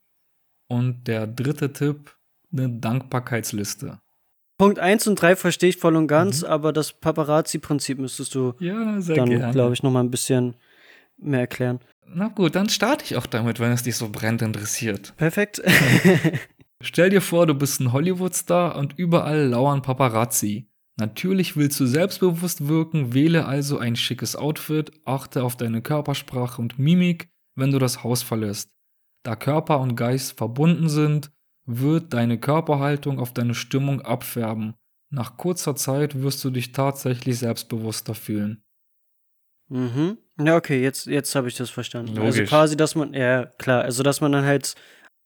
Und 0.67 1.07
der 1.07 1.27
dritte 1.27 1.73
Tipp, 1.73 2.15
eine 2.51 2.69
Dankbarkeitsliste. 2.69 3.99
Punkt 4.57 4.79
1 4.79 5.07
und 5.07 5.21
3 5.21 5.35
verstehe 5.35 5.69
ich 5.69 5.77
voll 5.77 5.95
und 5.95 6.07
ganz, 6.07 6.41
mhm. 6.41 6.47
aber 6.47 6.73
das 6.73 6.93
Paparazzi-Prinzip 6.93 7.99
müsstest 7.99 8.33
du 8.35 8.53
ja, 8.59 8.99
dann, 8.99 9.51
glaube 9.51 9.73
ich, 9.73 9.83
nochmal 9.83 10.03
ein 10.03 10.11
bisschen 10.11 10.55
mehr 11.17 11.41
erklären. 11.41 11.79
Na 12.07 12.27
gut, 12.27 12.55
dann 12.55 12.69
starte 12.69 13.03
ich 13.03 13.15
auch 13.15 13.25
damit, 13.25 13.59
wenn 13.59 13.71
es 13.71 13.83
dich 13.83 13.95
so 13.95 14.09
brennend 14.09 14.41
interessiert. 14.41 15.13
Perfekt. 15.17 15.61
Stell 16.81 17.09
dir 17.09 17.21
vor, 17.21 17.47
du 17.47 17.55
bist 17.55 17.79
ein 17.79 17.93
Hollywood-Star 17.93 18.75
und 18.75 18.97
überall 18.97 19.47
lauern 19.47 19.81
Paparazzi. 19.81 20.69
Natürlich 20.97 21.57
willst 21.57 21.79
du 21.79 21.85
selbstbewusst 21.85 22.67
wirken, 22.67 23.13
wähle 23.13 23.45
also 23.45 23.77
ein 23.77 23.95
schickes 23.95 24.35
Outfit, 24.35 24.91
achte 25.03 25.43
auf 25.43 25.57
deine 25.57 25.81
Körpersprache 25.81 26.61
und 26.61 26.79
Mimik, 26.79 27.27
wenn 27.55 27.71
du 27.71 27.79
das 27.79 28.03
Haus 28.03 28.23
verlässt. 28.23 28.71
Da 29.23 29.35
Körper 29.35 29.79
und 29.79 29.95
Geist 29.95 30.37
verbunden 30.37 30.87
sind, 30.87 31.31
wird 31.65 32.13
deine 32.13 32.39
Körperhaltung 32.39 33.19
auf 33.19 33.33
deine 33.33 33.55
Stimmung 33.55 34.01
abfärben. 34.01 34.75
Nach 35.09 35.37
kurzer 35.37 35.75
Zeit 35.75 36.21
wirst 36.21 36.43
du 36.43 36.49
dich 36.49 36.71
tatsächlich 36.71 37.39
selbstbewusster 37.39 38.15
fühlen. 38.15 38.63
Mhm. 39.69 40.17
Ja, 40.39 40.57
okay, 40.57 40.81
jetzt, 40.81 41.07
jetzt 41.07 41.33
habe 41.35 41.47
ich 41.47 41.55
das 41.55 41.69
verstanden. 41.69 42.09
Also 42.11 42.21
Logisch. 42.21 42.39
Also 42.41 42.49
quasi, 42.49 42.77
dass 42.77 42.95
man, 42.95 43.13
ja, 43.13 43.45
klar, 43.57 43.83
also 43.83 44.03
dass 44.03 44.21
man 44.21 44.31
dann 44.31 44.45
halt 44.45 44.75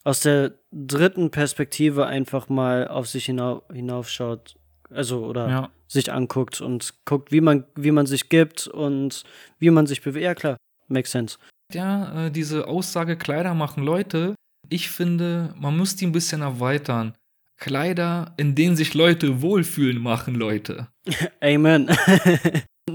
aus 0.04 0.22
der 0.22 0.54
dritten 0.72 1.32
Perspektive 1.32 2.06
einfach 2.06 2.48
mal 2.50 2.88
auf 2.88 3.08
sich 3.08 3.26
hinauf, 3.26 3.64
hinaufschaut, 3.72 4.56
also 4.90 5.26
oder 5.26 5.50
Ja. 5.50 5.70
sich 5.88 6.12
anguckt 6.12 6.62
und 6.62 6.94
guckt, 7.06 7.32
wie 7.32 7.42
man, 7.42 7.66
wie 7.76 7.92
man 7.92 8.06
sich 8.06 8.30
gibt 8.30 8.68
und 8.68 9.24
wie 9.60 9.72
man 9.72 9.88
sich 9.88 10.02
bewegt. 10.02 10.24
Ja, 10.24 10.36
klar, 10.36 10.58
makes 10.88 11.12
sense. 11.12 11.38
Ja, 11.74 12.28
äh, 12.28 12.32
diese 12.32 12.68
Aussage 12.68 13.18
Kleider 13.18 13.54
machen 13.54 13.84
Leute, 13.84 14.36
ich 14.70 14.90
finde, 14.90 15.54
man 15.58 15.78
muss 15.78 15.96
die 15.96 16.06
ein 16.06 16.12
bisschen 16.12 16.42
erweitern. 16.42 17.16
Kleider, 17.58 18.34
in 18.38 18.56
denen 18.56 18.76
sich 18.78 18.94
Leute 18.94 19.42
wohlfühlen, 19.42 20.02
machen 20.02 20.36
Leute. 20.36 20.88
Amen. 21.42 21.90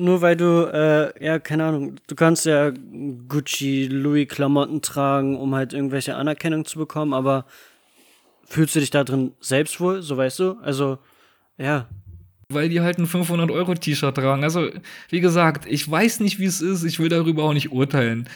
Nur 0.03 0.21
weil 0.23 0.37
du, 0.37 0.71
äh, 0.73 1.25
ja, 1.25 1.39
keine 1.39 1.65
Ahnung, 1.65 1.97
du 2.07 2.15
kannst 2.15 2.47
ja 2.47 2.71
Gucci, 3.29 3.87
Louis-Klamotten 3.87 4.83
tragen, 4.83 5.37
um 5.37 5.55
halt 5.55 5.73
irgendwelche 5.73 6.17
Anerkennung 6.17 6.65
zu 6.65 6.79
bekommen, 6.79 7.15
aber 7.15 7.47
fühlst 8.47 8.75
du 8.75 8.81
dich 8.81 8.91
da 8.91 9.05
drin 9.05 9.33
selbst 9.41 9.81
wohl, 9.81 10.03
so 10.03 10.17
weißt 10.17 10.39
du? 10.39 10.59
Also, 10.63 10.99
ja. 11.59 11.89
Weil 12.51 12.69
die 12.69 12.81
halt 12.81 12.99
ein 12.99 13.07
500-Euro-T-Shirt 13.07 14.15
tragen. 14.15 14.45
Also, 14.45 14.69
wie 15.09 15.21
gesagt, 15.21 15.67
ich 15.67 15.91
weiß 15.91 16.21
nicht, 16.21 16.39
wie 16.39 16.45
es 16.45 16.61
ist, 16.61 16.85
ich 16.85 16.99
will 16.99 17.09
darüber 17.09 17.45
auch 17.45 17.55
nicht 17.55 17.73
urteilen. 17.73 18.29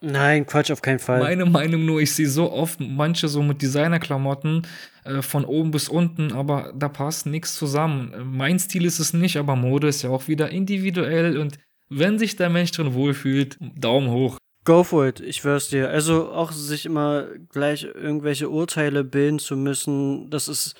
Nein, 0.00 0.46
Quatsch, 0.46 0.70
auf 0.70 0.80
keinen 0.80 1.00
Fall. 1.00 1.20
Meine 1.20 1.44
Meinung 1.44 1.84
nur, 1.84 2.00
ich 2.00 2.14
sehe 2.14 2.28
so 2.28 2.52
oft 2.52 2.78
manche 2.78 3.26
so 3.26 3.42
mit 3.42 3.62
Designerklamotten 3.62 4.66
äh, 5.04 5.22
von 5.22 5.44
oben 5.44 5.72
bis 5.72 5.88
unten, 5.88 6.32
aber 6.32 6.72
da 6.76 6.88
passt 6.88 7.26
nichts 7.26 7.56
zusammen. 7.56 8.12
Mein 8.24 8.60
Stil 8.60 8.84
ist 8.84 9.00
es 9.00 9.12
nicht, 9.12 9.36
aber 9.36 9.56
Mode 9.56 9.88
ist 9.88 10.02
ja 10.02 10.10
auch 10.10 10.28
wieder 10.28 10.50
individuell 10.50 11.38
und 11.38 11.58
wenn 11.88 12.18
sich 12.18 12.36
der 12.36 12.50
Mensch 12.50 12.70
drin 12.72 12.94
wohlfühlt, 12.94 13.56
Daumen 13.60 14.10
hoch. 14.10 14.38
Go 14.64 14.84
for 14.84 15.06
it, 15.06 15.20
ich 15.20 15.36
schwör's 15.36 15.68
dir. 15.68 15.88
Also 15.88 16.30
auch 16.30 16.52
sich 16.52 16.84
immer 16.84 17.26
gleich 17.50 17.84
irgendwelche 17.84 18.50
Urteile 18.50 19.02
bilden 19.02 19.38
zu 19.38 19.56
müssen, 19.56 20.30
das 20.30 20.46
ist, 20.46 20.76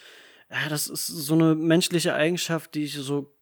ja, 0.51 0.69
das 0.69 0.87
ist 0.87 1.07
so 1.07 1.35
eine 1.35 1.55
menschliche 1.55 2.15
Eigenschaft, 2.15 2.75
die 2.75 2.85
ich 2.85 2.95
so 2.95 3.35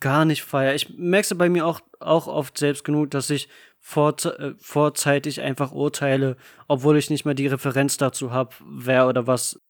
gar 0.00 0.24
nicht 0.24 0.42
feiere. 0.42 0.74
Ich 0.74 0.96
merke 0.96 1.26
es 1.30 1.38
bei 1.38 1.48
mir 1.48 1.66
auch, 1.66 1.80
auch 2.00 2.26
oft 2.26 2.56
selbst 2.56 2.84
genug, 2.84 3.10
dass 3.10 3.30
ich 3.30 3.48
vor, 3.82 4.14
äh, 4.24 4.54
vorzeitig 4.58 5.42
einfach 5.42 5.72
urteile, 5.72 6.36
obwohl 6.68 6.96
ich 6.96 7.10
nicht 7.10 7.24
mehr 7.24 7.34
die 7.34 7.48
Referenz 7.48 7.98
dazu 7.98 8.30
habe, 8.30 8.54
wer 8.64 9.08
oder 9.08 9.26
was 9.26 9.60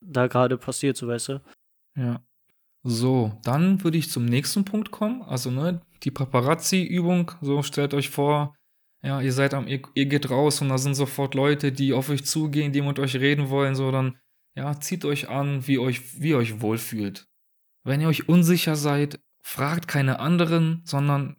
da 0.00 0.28
gerade 0.28 0.56
passiert, 0.56 0.96
so 0.96 1.08
weißt 1.08 1.28
du. 1.28 1.42
Ja. 1.96 2.24
So, 2.84 3.32
dann 3.42 3.82
würde 3.82 3.98
ich 3.98 4.10
zum 4.10 4.24
nächsten 4.24 4.64
Punkt 4.64 4.92
kommen. 4.92 5.22
Also, 5.22 5.50
ne, 5.50 5.82
die 6.04 6.12
Paparazzi-Übung, 6.12 7.32
so 7.40 7.62
stellt 7.64 7.92
euch 7.92 8.10
vor, 8.10 8.54
ja, 9.02 9.20
ihr 9.20 9.32
seid 9.32 9.52
am, 9.52 9.66
ihr, 9.66 9.82
ihr 9.94 10.06
geht 10.06 10.30
raus 10.30 10.62
und 10.62 10.68
da 10.68 10.78
sind 10.78 10.94
sofort 10.94 11.34
Leute, 11.34 11.72
die 11.72 11.92
auf 11.92 12.08
euch 12.08 12.24
zugehen, 12.24 12.72
die 12.72 12.82
mit 12.82 13.00
euch 13.00 13.16
reden 13.16 13.50
wollen, 13.50 13.74
so 13.74 13.90
dann, 13.90 14.16
ja, 14.54 14.78
zieht 14.80 15.04
euch 15.04 15.28
an, 15.28 15.66
wie 15.66 15.78
euch, 15.80 16.22
wie 16.22 16.36
euch 16.36 16.60
wohlfühlt. 16.60 17.26
Wenn 17.82 18.00
ihr 18.00 18.08
euch 18.08 18.28
unsicher 18.28 18.76
seid, 18.76 19.18
fragt 19.42 19.88
keine 19.88 20.20
anderen, 20.20 20.82
sondern 20.84 21.36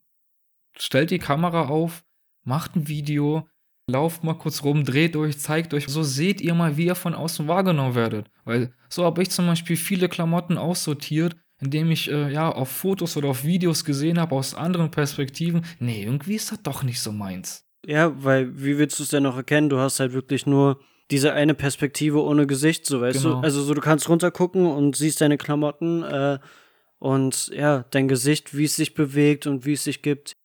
stellt 0.78 1.12
die 1.12 1.20
Kamera 1.20 1.68
auf, 1.68 2.04
macht 2.48 2.76
ein 2.76 2.88
Video, 2.88 3.48
lauft 3.88 4.24
mal 4.24 4.34
kurz 4.34 4.64
rum, 4.64 4.86
dreht 4.86 5.16
euch, 5.16 5.38
zeigt 5.38 5.74
euch. 5.74 5.88
So 5.88 6.02
seht 6.02 6.42
ihr 6.42 6.54
mal, 6.54 6.78
wie 6.78 6.86
ihr 6.86 6.96
von 6.96 7.14
außen 7.14 7.48
wahrgenommen 7.48 7.94
werdet. 7.94 8.30
Weil 8.46 8.74
so 8.90 9.04
habe 9.04 9.22
ich 9.22 9.30
zum 9.30 9.48
Beispiel 9.48 9.76
viele 9.76 10.10
Klamotten 10.10 10.58
aussortiert, 10.58 11.36
indem 11.60 11.92
ich 11.92 12.10
äh, 12.10 12.32
ja 12.32 12.50
auf 12.50 12.70
Fotos 12.70 13.18
oder 13.18 13.30
auf 13.30 13.44
Videos 13.44 13.84
gesehen 13.84 14.20
habe 14.20 14.36
aus 14.36 14.54
anderen 14.54 14.92
Perspektiven. 14.92 15.66
Nee, 15.80 16.04
irgendwie 16.04 16.36
ist 16.36 16.52
das 16.52 16.64
doch 16.64 16.84
nicht 16.84 17.02
so 17.02 17.12
meins. 17.12 17.66
Ja, 17.86 18.12
weil 18.24 18.58
wie 18.62 18.78
willst 18.78 19.00
du 19.00 19.04
es 19.04 19.10
denn 19.10 19.24
noch 19.24 19.38
erkennen? 19.38 19.70
Du 19.70 19.80
hast 19.80 20.00
halt 20.00 20.14
wirklich 20.14 20.46
nur 20.46 20.80
diese 21.12 21.34
eine 21.34 21.54
Perspektive 21.54 22.24
ohne 22.24 22.48
Gesicht, 22.48 22.86
so 22.86 23.02
weißt 23.02 23.24
genau. 23.24 23.36
du. 23.36 23.42
Also 23.42 23.62
so 23.62 23.74
du 23.74 23.82
kannst 23.82 24.10
runtergucken 24.10 24.66
und 24.66 24.96
siehst 24.96 25.22
deine 25.22 25.38
Klamotten 25.38 26.04
äh, 26.04 26.40
und 27.00 27.50
ja, 27.50 27.86
dein 27.92 28.08
Gesicht, 28.08 28.58
wie 28.58 28.66
es 28.66 28.76
sich 28.76 28.94
bewegt 28.94 29.48
und 29.48 29.66
wie 29.66 29.74
es 29.74 29.84
sich 29.84 30.02
gibt, 30.02 30.36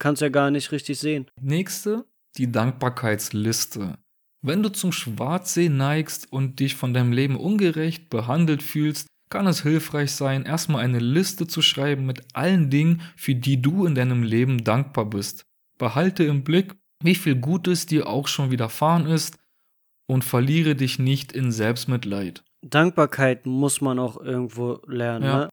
kannst 0.00 0.20
du 0.20 0.24
ja 0.26 0.30
gar 0.30 0.50
nicht 0.50 0.72
richtig 0.72 0.98
sehen. 0.98 1.26
Nächste, 1.40 2.04
die 2.36 2.50
Dankbarkeitsliste. 2.50 3.98
Wenn 4.42 4.62
du 4.62 4.70
zum 4.70 4.90
Schwarzsehen 4.90 5.76
neigst 5.76 6.32
und 6.32 6.58
dich 6.58 6.74
von 6.74 6.94
deinem 6.94 7.12
Leben 7.12 7.36
ungerecht 7.36 8.10
behandelt 8.10 8.62
fühlst, 8.62 9.06
kann 9.30 9.46
es 9.46 9.62
hilfreich 9.62 10.10
sein, 10.12 10.44
erstmal 10.44 10.82
eine 10.82 10.98
Liste 10.98 11.46
zu 11.46 11.62
schreiben 11.62 12.04
mit 12.06 12.34
allen 12.34 12.68
Dingen, 12.70 13.02
für 13.16 13.34
die 13.34 13.62
du 13.62 13.86
in 13.86 13.94
deinem 13.94 14.24
Leben 14.24 14.64
dankbar 14.64 15.04
bist. 15.08 15.44
Behalte 15.78 16.24
im 16.24 16.42
Blick, 16.42 16.74
wie 17.02 17.14
viel 17.14 17.36
Gutes 17.36 17.86
dir 17.86 18.08
auch 18.08 18.26
schon 18.26 18.50
widerfahren 18.50 19.06
ist 19.06 19.36
und 20.06 20.24
verliere 20.24 20.74
dich 20.74 20.98
nicht 20.98 21.32
in 21.32 21.52
Selbstmitleid. 21.52 22.42
Dankbarkeit 22.62 23.46
muss 23.46 23.80
man 23.80 23.98
auch 23.98 24.20
irgendwo 24.20 24.80
lernen. 24.86 25.24
Ja. 25.24 25.38
Ne? 25.38 25.48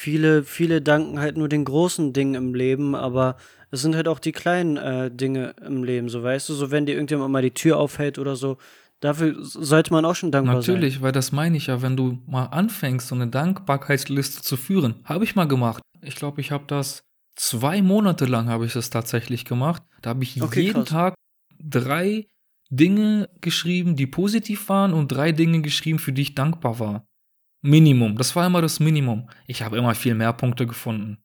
Viele, 0.00 0.44
viele 0.44 0.80
danken 0.80 1.18
halt 1.18 1.36
nur 1.36 1.48
den 1.48 1.64
großen 1.64 2.12
Dingen 2.12 2.36
im 2.36 2.54
Leben, 2.54 2.94
aber 2.94 3.36
es 3.72 3.82
sind 3.82 3.96
halt 3.96 4.06
auch 4.06 4.20
die 4.20 4.30
kleinen 4.30 4.76
äh, 4.76 5.10
Dinge 5.10 5.56
im 5.66 5.82
Leben, 5.82 6.08
so 6.08 6.22
weißt 6.22 6.48
du, 6.48 6.54
so 6.54 6.70
wenn 6.70 6.86
dir 6.86 6.94
irgendjemand 6.94 7.32
mal 7.32 7.42
die 7.42 7.50
Tür 7.50 7.78
aufhält 7.78 8.16
oder 8.20 8.36
so, 8.36 8.58
Dafür 9.00 9.36
sollte 9.40 9.92
man 9.92 10.04
auch 10.04 10.16
schon 10.16 10.32
dankbar 10.32 10.56
Natürlich, 10.56 10.66
sein. 10.66 10.74
Natürlich, 10.74 11.02
weil 11.02 11.12
das 11.12 11.30
meine 11.30 11.56
ich 11.56 11.68
ja, 11.68 11.82
wenn 11.82 11.96
du 11.96 12.18
mal 12.26 12.46
anfängst, 12.46 13.06
so 13.06 13.14
eine 13.14 13.28
Dankbarkeitsliste 13.28 14.42
zu 14.42 14.56
führen. 14.56 14.96
Habe 15.04 15.22
ich 15.22 15.36
mal 15.36 15.46
gemacht. 15.46 15.80
Ich 16.02 16.16
glaube, 16.16 16.40
ich 16.40 16.50
habe 16.50 16.64
das 16.66 17.04
zwei 17.36 17.80
Monate 17.80 18.24
lang 18.24 18.48
habe 18.48 18.66
ich 18.66 18.72
das 18.72 18.90
tatsächlich 18.90 19.44
gemacht. 19.44 19.84
Da 20.02 20.10
habe 20.10 20.24
ich 20.24 20.42
okay, 20.42 20.62
jeden 20.62 20.84
krass. 20.84 20.88
Tag 20.88 21.14
drei 21.60 22.26
Dinge 22.70 23.28
geschrieben, 23.40 23.94
die 23.94 24.08
positiv 24.08 24.68
waren 24.68 24.92
und 24.92 25.08
drei 25.08 25.30
Dinge 25.30 25.62
geschrieben, 25.62 26.00
für 26.00 26.12
die 26.12 26.22
ich 26.22 26.34
dankbar 26.34 26.80
war. 26.80 27.07
Minimum. 27.62 28.16
Das 28.16 28.34
war 28.36 28.46
immer 28.46 28.62
das 28.62 28.80
Minimum. 28.80 29.28
Ich 29.46 29.62
habe 29.62 29.76
immer 29.76 29.94
viel 29.94 30.14
mehr 30.14 30.32
Punkte 30.32 30.66
gefunden. 30.66 31.18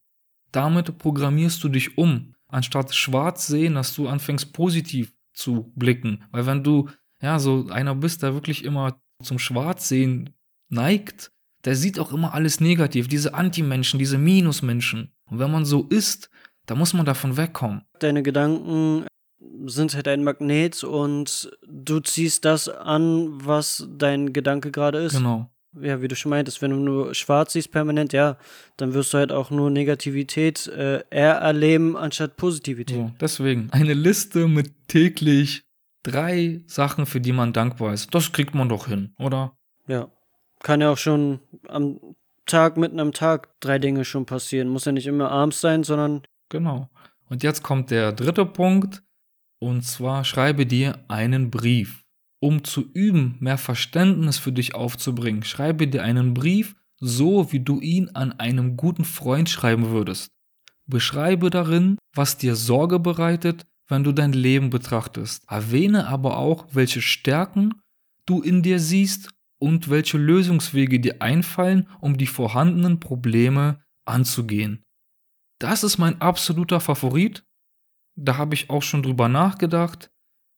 Damit 0.51 0.97
programmierst 0.97 1.63
du 1.63 1.69
dich 1.69 1.97
um, 1.97 2.35
anstatt 2.47 2.93
schwarz 2.93 3.47
sehen, 3.47 3.75
dass 3.75 3.95
du 3.95 4.07
anfängst 4.07 4.53
positiv 4.53 5.13
zu 5.33 5.71
blicken. 5.75 6.23
Weil 6.31 6.45
wenn 6.45 6.63
du 6.63 6.89
ja, 7.23 7.39
so 7.39 7.67
einer 7.69 7.95
bist, 7.95 8.21
der 8.21 8.33
wirklich 8.33 8.65
immer 8.65 8.99
zum 9.23 9.39
Schwarzsehen 9.39 10.35
neigt, 10.69 11.31
der 11.63 11.75
sieht 11.75 11.97
auch 11.97 12.11
immer 12.11 12.33
alles 12.33 12.59
negativ, 12.59 13.07
diese 13.07 13.33
Anti-Menschen, 13.33 13.97
diese 13.97 14.17
Minusmenschen. 14.17 15.13
Und 15.29 15.39
wenn 15.39 15.49
man 15.49 15.63
so 15.63 15.83
ist, 15.83 16.29
da 16.65 16.75
muss 16.75 16.93
man 16.93 17.05
davon 17.05 17.37
wegkommen. 17.37 17.83
Deine 17.99 18.23
Gedanken 18.23 19.05
sind 19.65 19.95
halt 19.95 20.09
ein 20.09 20.25
Magnet 20.25 20.83
und 20.83 21.51
du 21.65 22.01
ziehst 22.01 22.43
das 22.43 22.67
an, 22.67 23.45
was 23.45 23.87
dein 23.89 24.33
Gedanke 24.33 24.71
gerade 24.71 24.99
ist. 24.99 25.15
Genau. 25.15 25.49
Ja, 25.81 26.01
wie 26.01 26.07
du 26.07 26.15
schon 26.15 26.29
meintest, 26.29 26.61
wenn 26.61 26.71
du 26.71 26.77
nur 26.77 27.15
schwarz 27.15 27.53
siehst 27.53 27.71
permanent, 27.71 28.13
ja, 28.13 28.37
dann 28.77 28.93
wirst 28.93 29.13
du 29.13 29.17
halt 29.17 29.31
auch 29.31 29.49
nur 29.49 29.69
Negativität 29.71 30.67
äh, 30.67 31.03
eher 31.09 31.35
erleben 31.35 31.97
anstatt 31.97 32.37
Positivität. 32.37 32.97
So, 32.97 33.11
deswegen 33.19 33.69
eine 33.71 33.93
Liste 33.93 34.47
mit 34.47 34.71
täglich 34.87 35.63
drei 36.03 36.61
Sachen, 36.67 37.05
für 37.05 37.21
die 37.21 37.31
man 37.31 37.53
dankbar 37.53 37.93
ist. 37.93 38.13
Das 38.13 38.31
kriegt 38.31 38.53
man 38.53 38.69
doch 38.69 38.87
hin, 38.87 39.13
oder? 39.17 39.57
Ja. 39.87 40.09
Kann 40.61 40.79
ja 40.79 40.91
auch 40.91 40.97
schon 40.97 41.39
am 41.67 41.99
Tag, 42.45 42.77
mitten 42.77 42.99
am 42.99 43.11
Tag 43.11 43.49
drei 43.59 43.79
Dinge 43.79 44.05
schon 44.05 44.25
passieren. 44.25 44.69
Muss 44.69 44.85
ja 44.85 44.91
nicht 44.91 45.07
immer 45.07 45.31
abends 45.31 45.59
sein, 45.59 45.83
sondern. 45.83 46.23
Genau. 46.49 46.89
Und 47.29 47.43
jetzt 47.43 47.63
kommt 47.63 47.89
der 47.91 48.11
dritte 48.11 48.45
Punkt. 48.45 49.03
Und 49.59 49.83
zwar 49.83 50.25
schreibe 50.25 50.65
dir 50.65 51.05
einen 51.07 51.49
Brief. 51.49 52.02
Um 52.43 52.65
zu 52.65 52.91
üben, 52.91 53.37
mehr 53.39 53.57
Verständnis 53.57 54.37
für 54.37 54.51
dich 54.51 54.75
aufzubringen, 54.75 55.43
schreibe 55.43 55.87
dir 55.87 56.03
einen 56.03 56.33
Brief, 56.33 56.75
so 56.99 57.53
wie 57.53 57.61
du 57.61 57.79
ihn 57.79 58.09
an 58.09 58.33
einem 58.33 58.75
guten 58.75 59.05
Freund 59.05 59.49
schreiben 59.49 59.91
würdest. 59.91 60.29
Beschreibe 60.85 61.49
darin, 61.49 61.97
was 62.13 62.37
dir 62.37 62.57
Sorge 62.57 62.99
bereitet, 62.99 63.65
wenn 63.87 64.03
du 64.03 64.11
dein 64.11 64.33
Leben 64.33 64.71
betrachtest. 64.71 65.49
Erwähne 65.49 66.07
aber 66.09 66.37
auch, 66.37 66.67
welche 66.73 67.01
Stärken 67.01 67.75
du 68.25 68.41
in 68.41 68.61
dir 68.61 68.79
siehst 68.79 69.29
und 69.57 69.89
welche 69.89 70.17
Lösungswege 70.17 70.99
dir 70.99 71.21
einfallen, 71.21 71.87
um 72.01 72.17
die 72.17 72.27
vorhandenen 72.27 72.99
Probleme 72.99 73.79
anzugehen. 74.03 74.83
Das 75.59 75.81
ist 75.85 75.97
mein 75.97 76.19
absoluter 76.19 76.81
Favorit. 76.81 77.45
Da 78.17 78.35
habe 78.35 78.53
ich 78.53 78.69
auch 78.69 78.83
schon 78.83 79.01
drüber 79.01 79.29
nachgedacht 79.29 80.09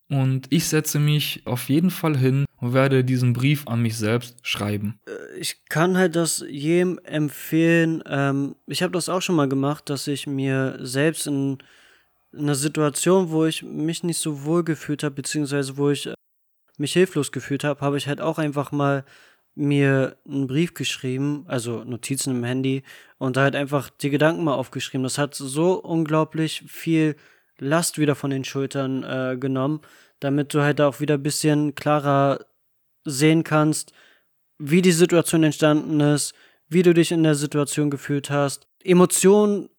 und 0.10 0.48
ich 0.52 0.68
setze 0.68 1.00
mich 1.00 1.42
auf 1.46 1.70
jeden 1.70 1.90
Fall 1.90 2.18
hin 2.18 2.46
und 2.58 2.74
werde 2.74 3.04
diesen 3.04 3.34
Brief 3.34 3.68
an 3.68 3.82
mich 3.82 3.98
selbst 3.98 4.38
schreiben. 4.42 5.00
Äh, 5.08 5.40
ich 5.40 5.66
kann 5.66 5.98
halt 5.98 6.16
das 6.16 6.44
jedem 6.48 7.00
empfehlen. 7.04 8.04
Ähm, 8.08 8.56
ich 8.68 8.84
habe 8.84 8.94
das 8.94 9.10
auch 9.10 9.22
schon 9.22 9.36
mal 9.36 9.50
gemacht, 9.50 9.90
dass 9.90 10.08
ich 10.08 10.28
mir 10.28 10.78
selbst 10.82 11.28
in 11.28 11.58
in 12.36 12.44
einer 12.44 12.56
Situation, 12.56 13.30
wo 13.30 13.46
ich 13.46 13.64
mich 13.64 14.04
nicht 14.04 14.20
so 14.20 14.44
wohl 14.44 14.64
gefühlt 14.64 15.04
habe, 15.04 15.16
beziehungsweise 15.16 15.78
wo 15.78 15.90
ich 15.90 16.08
äh, 16.08 16.14
mich 16.78 16.94
hilflos 16.94 17.32
gefühlt 17.32 17.64
habe, 17.64 17.82
habe 17.82 17.98
ich 17.98 18.08
halt 18.08 18.22
auch 18.22 18.38
einfach 18.38 18.72
mal 18.72 19.06
mir 19.56 20.18
einen 20.28 20.48
Brief 20.48 20.74
geschrieben, 20.74 21.46
also 21.48 21.86
Notizen 21.86 22.36
im 22.36 22.44
Handy 22.44 22.84
und 23.18 23.38
da 23.38 23.44
halt 23.44 23.56
einfach 23.56 23.90
die 23.90 24.10
Gedanken 24.10 24.44
mal 24.44 24.54
aufgeschrieben. 24.54 25.04
Das 25.04 25.18
hat 25.18 25.34
so 25.34 25.82
unglaublich 25.82 26.66
viel 26.68 27.16
Last 27.60 27.98
wieder 27.98 28.16
von 28.16 28.32
den 28.32 28.44
Schultern 28.44 29.04
äh, 29.04 29.38
genommen, 29.38 29.82
damit 30.20 30.54
du 30.54 30.62
halt 30.62 30.82
auch 30.82 31.00
wieder 31.00 31.16
ein 31.16 31.24
bisschen 31.24 31.76
klarer 31.76 32.46
sehen 33.06 33.44
kannst, 33.44 33.94
wie 34.58 34.82
die 34.82 34.92
Situation 34.92 35.44
entstanden 35.44 36.00
ist, 36.00 36.34
wie 36.68 36.82
du 36.82 36.94
dich 36.94 37.12
in 37.12 37.24
der 37.24 37.36
Situation 37.36 37.90
gefühlt 37.90 38.30
hast. 38.30 38.68
Emotionen 38.84 39.70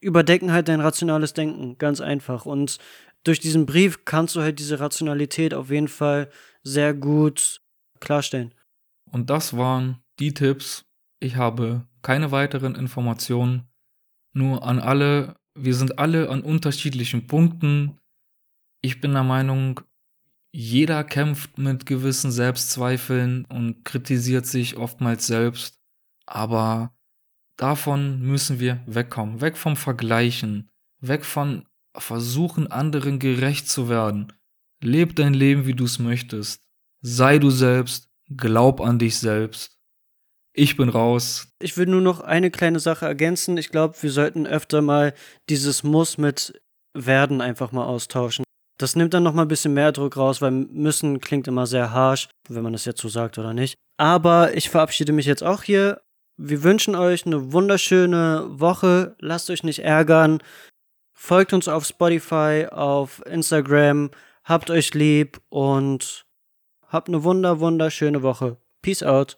überdecken 0.00 0.52
halt 0.52 0.68
dein 0.68 0.80
rationales 0.80 1.32
Denken, 1.32 1.78
ganz 1.78 2.00
einfach. 2.00 2.44
Und 2.44 2.78
durch 3.24 3.40
diesen 3.40 3.66
Brief 3.66 4.04
kannst 4.04 4.34
du 4.34 4.42
halt 4.42 4.58
diese 4.58 4.80
Rationalität 4.80 5.54
auf 5.54 5.70
jeden 5.70 5.88
Fall 5.88 6.28
sehr 6.62 6.92
gut 6.92 7.60
klarstellen. 8.00 8.52
Und 9.10 9.30
das 9.30 9.56
waren 9.56 10.02
die 10.18 10.34
Tipps. 10.34 10.84
Ich 11.20 11.36
habe 11.36 11.86
keine 12.02 12.32
weiteren 12.32 12.74
Informationen. 12.74 13.68
Nur 14.34 14.64
an 14.64 14.80
alle, 14.80 15.36
wir 15.54 15.74
sind 15.74 15.98
alle 15.98 16.28
an 16.30 16.42
unterschiedlichen 16.42 17.26
Punkten. 17.26 17.98
Ich 18.80 19.00
bin 19.00 19.12
der 19.12 19.22
Meinung, 19.24 19.80
jeder 20.52 21.04
kämpft 21.04 21.58
mit 21.58 21.86
gewissen 21.86 22.30
Selbstzweifeln 22.30 23.44
und 23.46 23.84
kritisiert 23.84 24.46
sich 24.46 24.76
oftmals 24.76 25.26
selbst. 25.26 25.78
Aber 26.26 26.94
davon 27.56 28.20
müssen 28.20 28.60
wir 28.60 28.82
wegkommen. 28.86 29.40
Weg 29.40 29.56
vom 29.56 29.76
Vergleichen. 29.76 30.70
Weg 31.00 31.24
von 31.24 31.66
versuchen, 31.96 32.66
anderen 32.70 33.18
gerecht 33.18 33.68
zu 33.68 33.88
werden. 33.88 34.32
Leb 34.82 35.16
dein 35.16 35.34
Leben, 35.34 35.66
wie 35.66 35.74
du 35.74 35.84
es 35.84 35.98
möchtest. 35.98 36.60
Sei 37.02 37.38
du 37.38 37.50
selbst. 37.50 38.10
Glaub 38.34 38.80
an 38.80 38.98
dich 38.98 39.18
selbst. 39.18 39.78
Ich 40.54 40.76
bin 40.76 40.88
raus. 40.88 41.48
Ich 41.60 41.76
will 41.76 41.86
nur 41.86 42.00
noch 42.00 42.20
eine 42.20 42.50
kleine 42.50 42.80
Sache 42.80 43.06
ergänzen. 43.06 43.56
Ich 43.56 43.70
glaube, 43.70 43.94
wir 44.00 44.10
sollten 44.10 44.46
öfter 44.46 44.82
mal 44.82 45.14
dieses 45.48 45.82
Muss 45.82 46.18
mit 46.18 46.60
werden 46.94 47.40
einfach 47.40 47.72
mal 47.72 47.86
austauschen. 47.86 48.44
Das 48.78 48.96
nimmt 48.96 49.14
dann 49.14 49.22
noch 49.22 49.32
mal 49.32 49.42
ein 49.42 49.48
bisschen 49.48 49.74
mehr 49.74 49.92
Druck 49.92 50.16
raus, 50.16 50.42
weil 50.42 50.50
müssen 50.50 51.20
klingt 51.20 51.48
immer 51.48 51.66
sehr 51.66 51.92
harsh, 51.92 52.28
wenn 52.48 52.62
man 52.62 52.72
das 52.72 52.84
jetzt 52.84 53.00
so 53.00 53.08
sagt 53.08 53.38
oder 53.38 53.54
nicht. 53.54 53.74
Aber 53.96 54.54
ich 54.54 54.68
verabschiede 54.68 55.12
mich 55.12 55.26
jetzt 55.26 55.42
auch 55.42 55.62
hier 55.62 56.02
wir 56.36 56.62
wünschen 56.62 56.94
euch 56.94 57.26
eine 57.26 57.52
wunderschöne 57.52 58.46
Woche. 58.48 59.14
Lasst 59.20 59.50
euch 59.50 59.62
nicht 59.62 59.80
ärgern. 59.80 60.42
Folgt 61.12 61.52
uns 61.52 61.68
auf 61.68 61.84
Spotify, 61.84 62.66
auf 62.70 63.24
Instagram. 63.26 64.10
Habt 64.44 64.70
euch 64.70 64.92
lieb 64.94 65.40
und 65.50 66.24
habt 66.88 67.08
eine 67.08 67.22
wunder, 67.22 67.60
wunderschöne 67.60 68.22
Woche. 68.22 68.56
Peace 68.82 69.02
out. 69.02 69.36